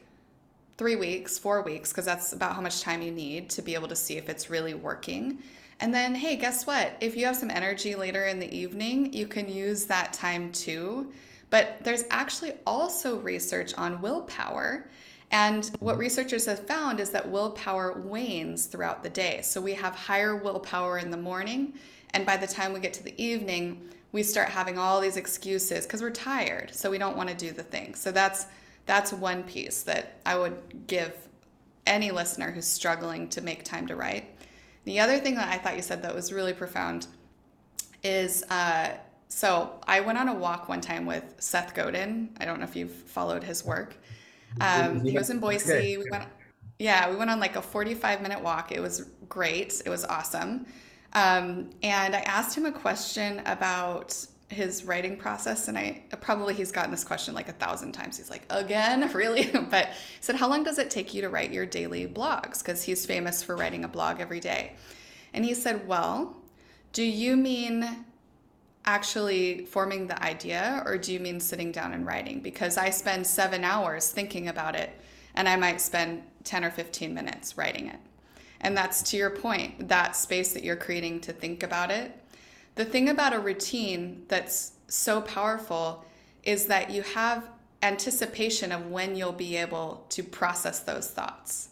three 0.76 0.94
weeks, 0.94 1.38
four 1.38 1.62
weeks, 1.62 1.90
because 1.90 2.04
that's 2.04 2.32
about 2.32 2.54
how 2.54 2.61
much 2.61 2.80
time 2.80 3.02
you 3.02 3.11
need 3.11 3.50
to 3.50 3.62
be 3.62 3.74
able 3.74 3.88
to 3.88 3.96
see 3.96 4.16
if 4.16 4.28
it's 4.28 4.48
really 4.48 4.74
working. 4.74 5.38
And 5.80 5.92
then, 5.92 6.14
hey, 6.14 6.36
guess 6.36 6.66
what? 6.66 6.96
If 7.00 7.16
you 7.16 7.26
have 7.26 7.36
some 7.36 7.50
energy 7.50 7.96
later 7.96 8.26
in 8.26 8.38
the 8.38 8.56
evening, 8.56 9.12
you 9.12 9.26
can 9.26 9.48
use 9.48 9.86
that 9.86 10.12
time 10.12 10.52
too. 10.52 11.12
But 11.50 11.78
there's 11.82 12.04
actually 12.11 12.52
also 12.66 13.18
research 13.18 13.74
on 13.74 14.00
willpower. 14.00 14.88
And 15.31 15.70
what 15.81 15.99
researchers 15.99 16.47
have 16.47 16.66
found 16.66 17.01
is 17.01 17.11
that 17.11 17.29
willpower 17.29 18.01
wanes 18.01 18.66
throughout 18.66 19.03
the 19.03 19.11
day. 19.11 19.43
So 19.43 19.61
we 19.61 19.74
have 19.74 19.95
higher 19.95 20.37
willpower 20.37 20.99
in 20.99 21.11
the 21.11 21.18
morning 21.18 21.74
and 22.14 22.24
by 22.24 22.37
the 22.37 22.47
time 22.47 22.72
we 22.72 22.81
get 22.81 22.93
to 22.95 23.03
the 23.03 23.22
evening, 23.22 23.89
we 24.12 24.22
start 24.22 24.49
having 24.49 24.79
all 24.79 25.01
these 25.01 25.16
excuses 25.16 25.85
because 25.85 26.01
we're 26.01 26.11
tired, 26.11 26.74
so 26.74 26.91
we 26.91 26.99
don't 26.99 27.16
want 27.16 27.29
to 27.29 27.35
do 27.35 27.53
the 27.53 27.62
thing. 27.62 27.95
So 27.95 28.11
that's 28.11 28.47
that's 28.87 29.12
one 29.12 29.43
piece 29.43 29.83
that 29.83 30.18
I 30.24 30.39
would 30.39 30.87
give 30.87 31.14
any 31.87 32.11
listener 32.11 32.51
who's 32.51 32.66
struggling 32.66 33.29
to 33.29 33.43
make 33.43 33.62
time 33.62 33.87
to 33.89 33.97
write. 33.97 34.35
The 34.85 35.01
other 35.01 35.18
thing 35.18 35.35
that 35.35 35.53
I 35.53 35.59
thought 35.59 35.76
you 35.76 35.83
said 35.83 36.03
that 36.03 36.14
was 36.14 36.33
really 36.33 36.55
profound 36.55 37.07
is 38.03 38.45
uh, 38.45 38.93
so 39.29 39.79
I 39.87 40.01
went 40.01 40.16
on 40.16 40.29
a 40.29 40.35
walk 40.35 40.70
one 40.70 40.81
time 40.81 41.05
with 41.05 41.35
Seth 41.39 41.74
Godin. 41.74 42.31
I 42.41 42.47
don't 42.47 42.61
know 42.61 42.64
if 42.64 42.76
you've 42.76 42.91
followed 42.91 43.45
his 43.45 43.62
work. 43.62 43.95
Um, 44.61 45.01
he 45.01 45.16
was 45.16 45.30
in 45.30 45.38
Boise. 45.38 45.99
We 45.99 46.11
went, 46.11 46.24
yeah, 46.78 47.11
we 47.11 47.16
went 47.16 47.30
on 47.30 47.40
like 47.40 47.57
a 47.57 47.62
45 47.62 48.22
minute 48.22 48.42
walk. 48.42 48.72
It 48.72 48.80
was 48.80 49.11
great. 49.28 49.80
It 49.84 49.90
was 49.90 50.05
awesome. 50.05 50.66
Um, 51.14 51.70
and 51.82 52.14
I 52.14 52.20
asked 52.20 52.57
him 52.57 52.66
a 52.66 52.72
question 52.72 53.40
about 53.46 54.14
his 54.51 54.84
writing 54.84 55.16
process 55.16 55.68
and 55.68 55.76
I 55.76 56.03
probably 56.20 56.55
he's 56.55 56.72
gotten 56.72 56.90
this 56.90 57.05
question 57.05 57.34
like 57.34 57.49
a 57.49 57.53
thousand 57.53 57.92
times. 57.92 58.16
He's 58.16 58.30
like, 58.30 58.42
again, 58.51 59.11
really? 59.14 59.51
but 59.70 59.88
he 59.88 59.92
said, 60.20 60.36
How 60.36 60.49
long 60.49 60.64
does 60.64 60.78
it 60.78 60.90
take 60.90 61.14
you 61.14 61.22
to 61.22 61.28
write 61.28 61.53
your 61.53 61.66
daily 61.66 62.07
blogs? 62.07 62.59
Because 62.59 62.82
he's 62.82 63.05
famous 63.05 63.42
for 63.42 63.57
writing 63.57 63.84
a 63.84 63.88
blog 63.88 64.20
every 64.20 64.40
day. 64.40 64.74
And 65.34 65.44
he 65.44 65.55
said, 65.55 65.86
Well, 65.86 66.36
do 66.92 67.03
you 67.03 67.36
mean 67.36 68.05
actually 68.85 69.66
forming 69.66 70.07
the 70.07 70.22
idea 70.22 70.83
or 70.87 70.97
do 70.97 71.12
you 71.12 71.20
mean 71.20 71.41
sitting 71.41 71.72
down 71.72 71.93
and 71.93 72.07
writing? 72.07 72.41
Because 72.41 72.76
I 72.79 72.91
spend 72.91 73.26
seven 73.26 73.64
hours 73.64 74.11
thinking 74.11 74.49
about 74.49 74.74
it 74.74 74.91
and 75.35 75.49
I 75.49 75.57
might 75.57 75.81
spend 75.81 76.22
10 76.45 76.64
or 76.64 76.70
15 76.70 77.12
minutes 77.12 77.57
writing 77.57 77.89
it. 77.89 77.99
And 78.61 78.76
that's 78.76 79.03
to 79.11 79.16
your 79.16 79.31
point, 79.31 79.89
that 79.89 80.16
space 80.16 80.53
that 80.55 80.64
you're 80.64 80.76
creating 80.76 81.20
to 81.22 81.33
think 81.33 81.62
about 81.62 81.91
it. 81.91 82.12
The 82.74 82.85
thing 82.85 83.09
about 83.09 83.35
a 83.35 83.39
routine 83.39 84.24
that's 84.29 84.72
so 84.89 85.20
powerful 85.20 86.05
is 86.43 86.66
that 86.66 86.91
you 86.91 87.03
have 87.03 87.49
anticipation 87.83 88.72
of 88.72 88.87
when 88.87 89.14
you'll 89.14 89.33
be 89.33 89.57
able 89.57 90.05
to 90.11 90.22
process 90.22 90.81
those 90.81 91.09
thoughts, 91.11 91.68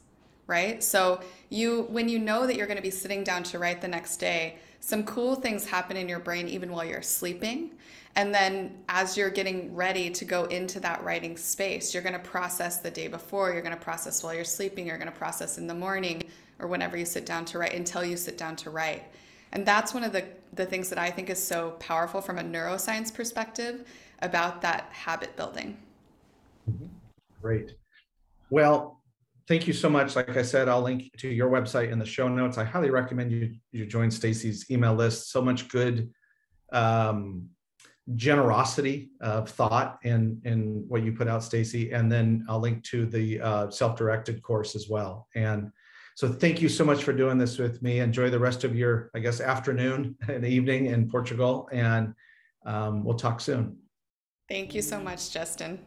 right? 0.46 0.82
So 0.82 1.20
you 1.48 1.82
when 1.90 2.08
you 2.08 2.18
know 2.18 2.46
that 2.46 2.56
you're 2.56 2.66
going 2.66 2.76
to 2.76 2.82
be 2.82 2.90
sitting 2.90 3.24
down 3.24 3.42
to 3.44 3.58
write 3.58 3.80
the 3.80 3.88
next 3.88 4.18
day, 4.18 4.58
some 4.86 5.02
cool 5.02 5.34
things 5.34 5.66
happen 5.66 5.96
in 5.96 6.08
your 6.08 6.20
brain 6.20 6.46
even 6.46 6.70
while 6.70 6.84
you're 6.84 7.02
sleeping. 7.02 7.72
And 8.14 8.32
then 8.32 8.84
as 8.88 9.16
you're 9.16 9.30
getting 9.30 9.74
ready 9.74 10.10
to 10.10 10.24
go 10.24 10.44
into 10.44 10.78
that 10.78 11.02
writing 11.02 11.36
space, 11.36 11.92
you're 11.92 12.04
going 12.04 12.12
to 12.12 12.20
process 12.20 12.78
the 12.78 12.90
day 12.92 13.08
before, 13.08 13.52
you're 13.52 13.62
going 13.62 13.74
to 13.74 13.82
process 13.82 14.22
while 14.22 14.32
you're 14.32 14.44
sleeping, 14.44 14.86
you're 14.86 14.96
going 14.96 15.10
to 15.10 15.18
process 15.18 15.58
in 15.58 15.66
the 15.66 15.74
morning 15.74 16.22
or 16.60 16.68
whenever 16.68 16.96
you 16.96 17.04
sit 17.04 17.26
down 17.26 17.44
to 17.46 17.58
write 17.58 17.74
until 17.74 18.04
you 18.04 18.16
sit 18.16 18.38
down 18.38 18.54
to 18.54 18.70
write. 18.70 19.02
And 19.50 19.66
that's 19.66 19.92
one 19.92 20.04
of 20.04 20.12
the, 20.12 20.24
the 20.52 20.64
things 20.64 20.88
that 20.90 21.00
I 21.00 21.10
think 21.10 21.30
is 21.30 21.42
so 21.42 21.72
powerful 21.80 22.20
from 22.20 22.38
a 22.38 22.44
neuroscience 22.44 23.12
perspective 23.12 23.88
about 24.22 24.62
that 24.62 24.88
habit 24.92 25.34
building. 25.34 25.76
Mm-hmm. 26.70 26.86
Great. 27.42 27.72
Well, 28.50 28.95
thank 29.48 29.66
you 29.66 29.72
so 29.72 29.88
much. 29.88 30.16
Like 30.16 30.36
I 30.36 30.42
said, 30.42 30.68
I'll 30.68 30.82
link 30.82 31.10
to 31.18 31.28
your 31.28 31.50
website 31.50 31.90
in 31.90 31.98
the 31.98 32.06
show 32.06 32.28
notes. 32.28 32.58
I 32.58 32.64
highly 32.64 32.90
recommend 32.90 33.30
you 33.30 33.54
you 33.72 33.86
join 33.86 34.10
Stacy's 34.10 34.70
email 34.70 34.94
list. 34.94 35.30
So 35.30 35.40
much 35.42 35.68
good 35.68 36.10
um, 36.72 37.48
generosity 38.14 39.10
of 39.20 39.48
thought 39.48 39.98
in 40.02 40.40
in 40.44 40.84
what 40.88 41.02
you 41.02 41.12
put 41.12 41.28
out, 41.28 41.42
Stacy. 41.42 41.92
And 41.92 42.10
then 42.10 42.44
I'll 42.48 42.60
link 42.60 42.84
to 42.84 43.06
the 43.06 43.40
uh, 43.40 43.70
self-directed 43.70 44.42
course 44.42 44.74
as 44.74 44.88
well. 44.88 45.28
And 45.34 45.70
so 46.14 46.32
thank 46.32 46.62
you 46.62 46.68
so 46.70 46.82
much 46.84 47.04
for 47.04 47.12
doing 47.12 47.36
this 47.36 47.58
with 47.58 47.82
me. 47.82 48.00
Enjoy 48.00 48.30
the 48.30 48.38
rest 48.38 48.64
of 48.64 48.74
your, 48.74 49.10
I 49.14 49.18
guess, 49.18 49.40
afternoon 49.40 50.16
and 50.28 50.44
evening 50.44 50.86
in 50.86 51.10
Portugal, 51.10 51.68
and 51.72 52.14
um, 52.64 53.04
we'll 53.04 53.16
talk 53.16 53.40
soon. 53.40 53.76
Thank 54.48 54.74
you 54.74 54.82
so 54.82 54.98
much, 55.00 55.30
Justin. 55.30 55.78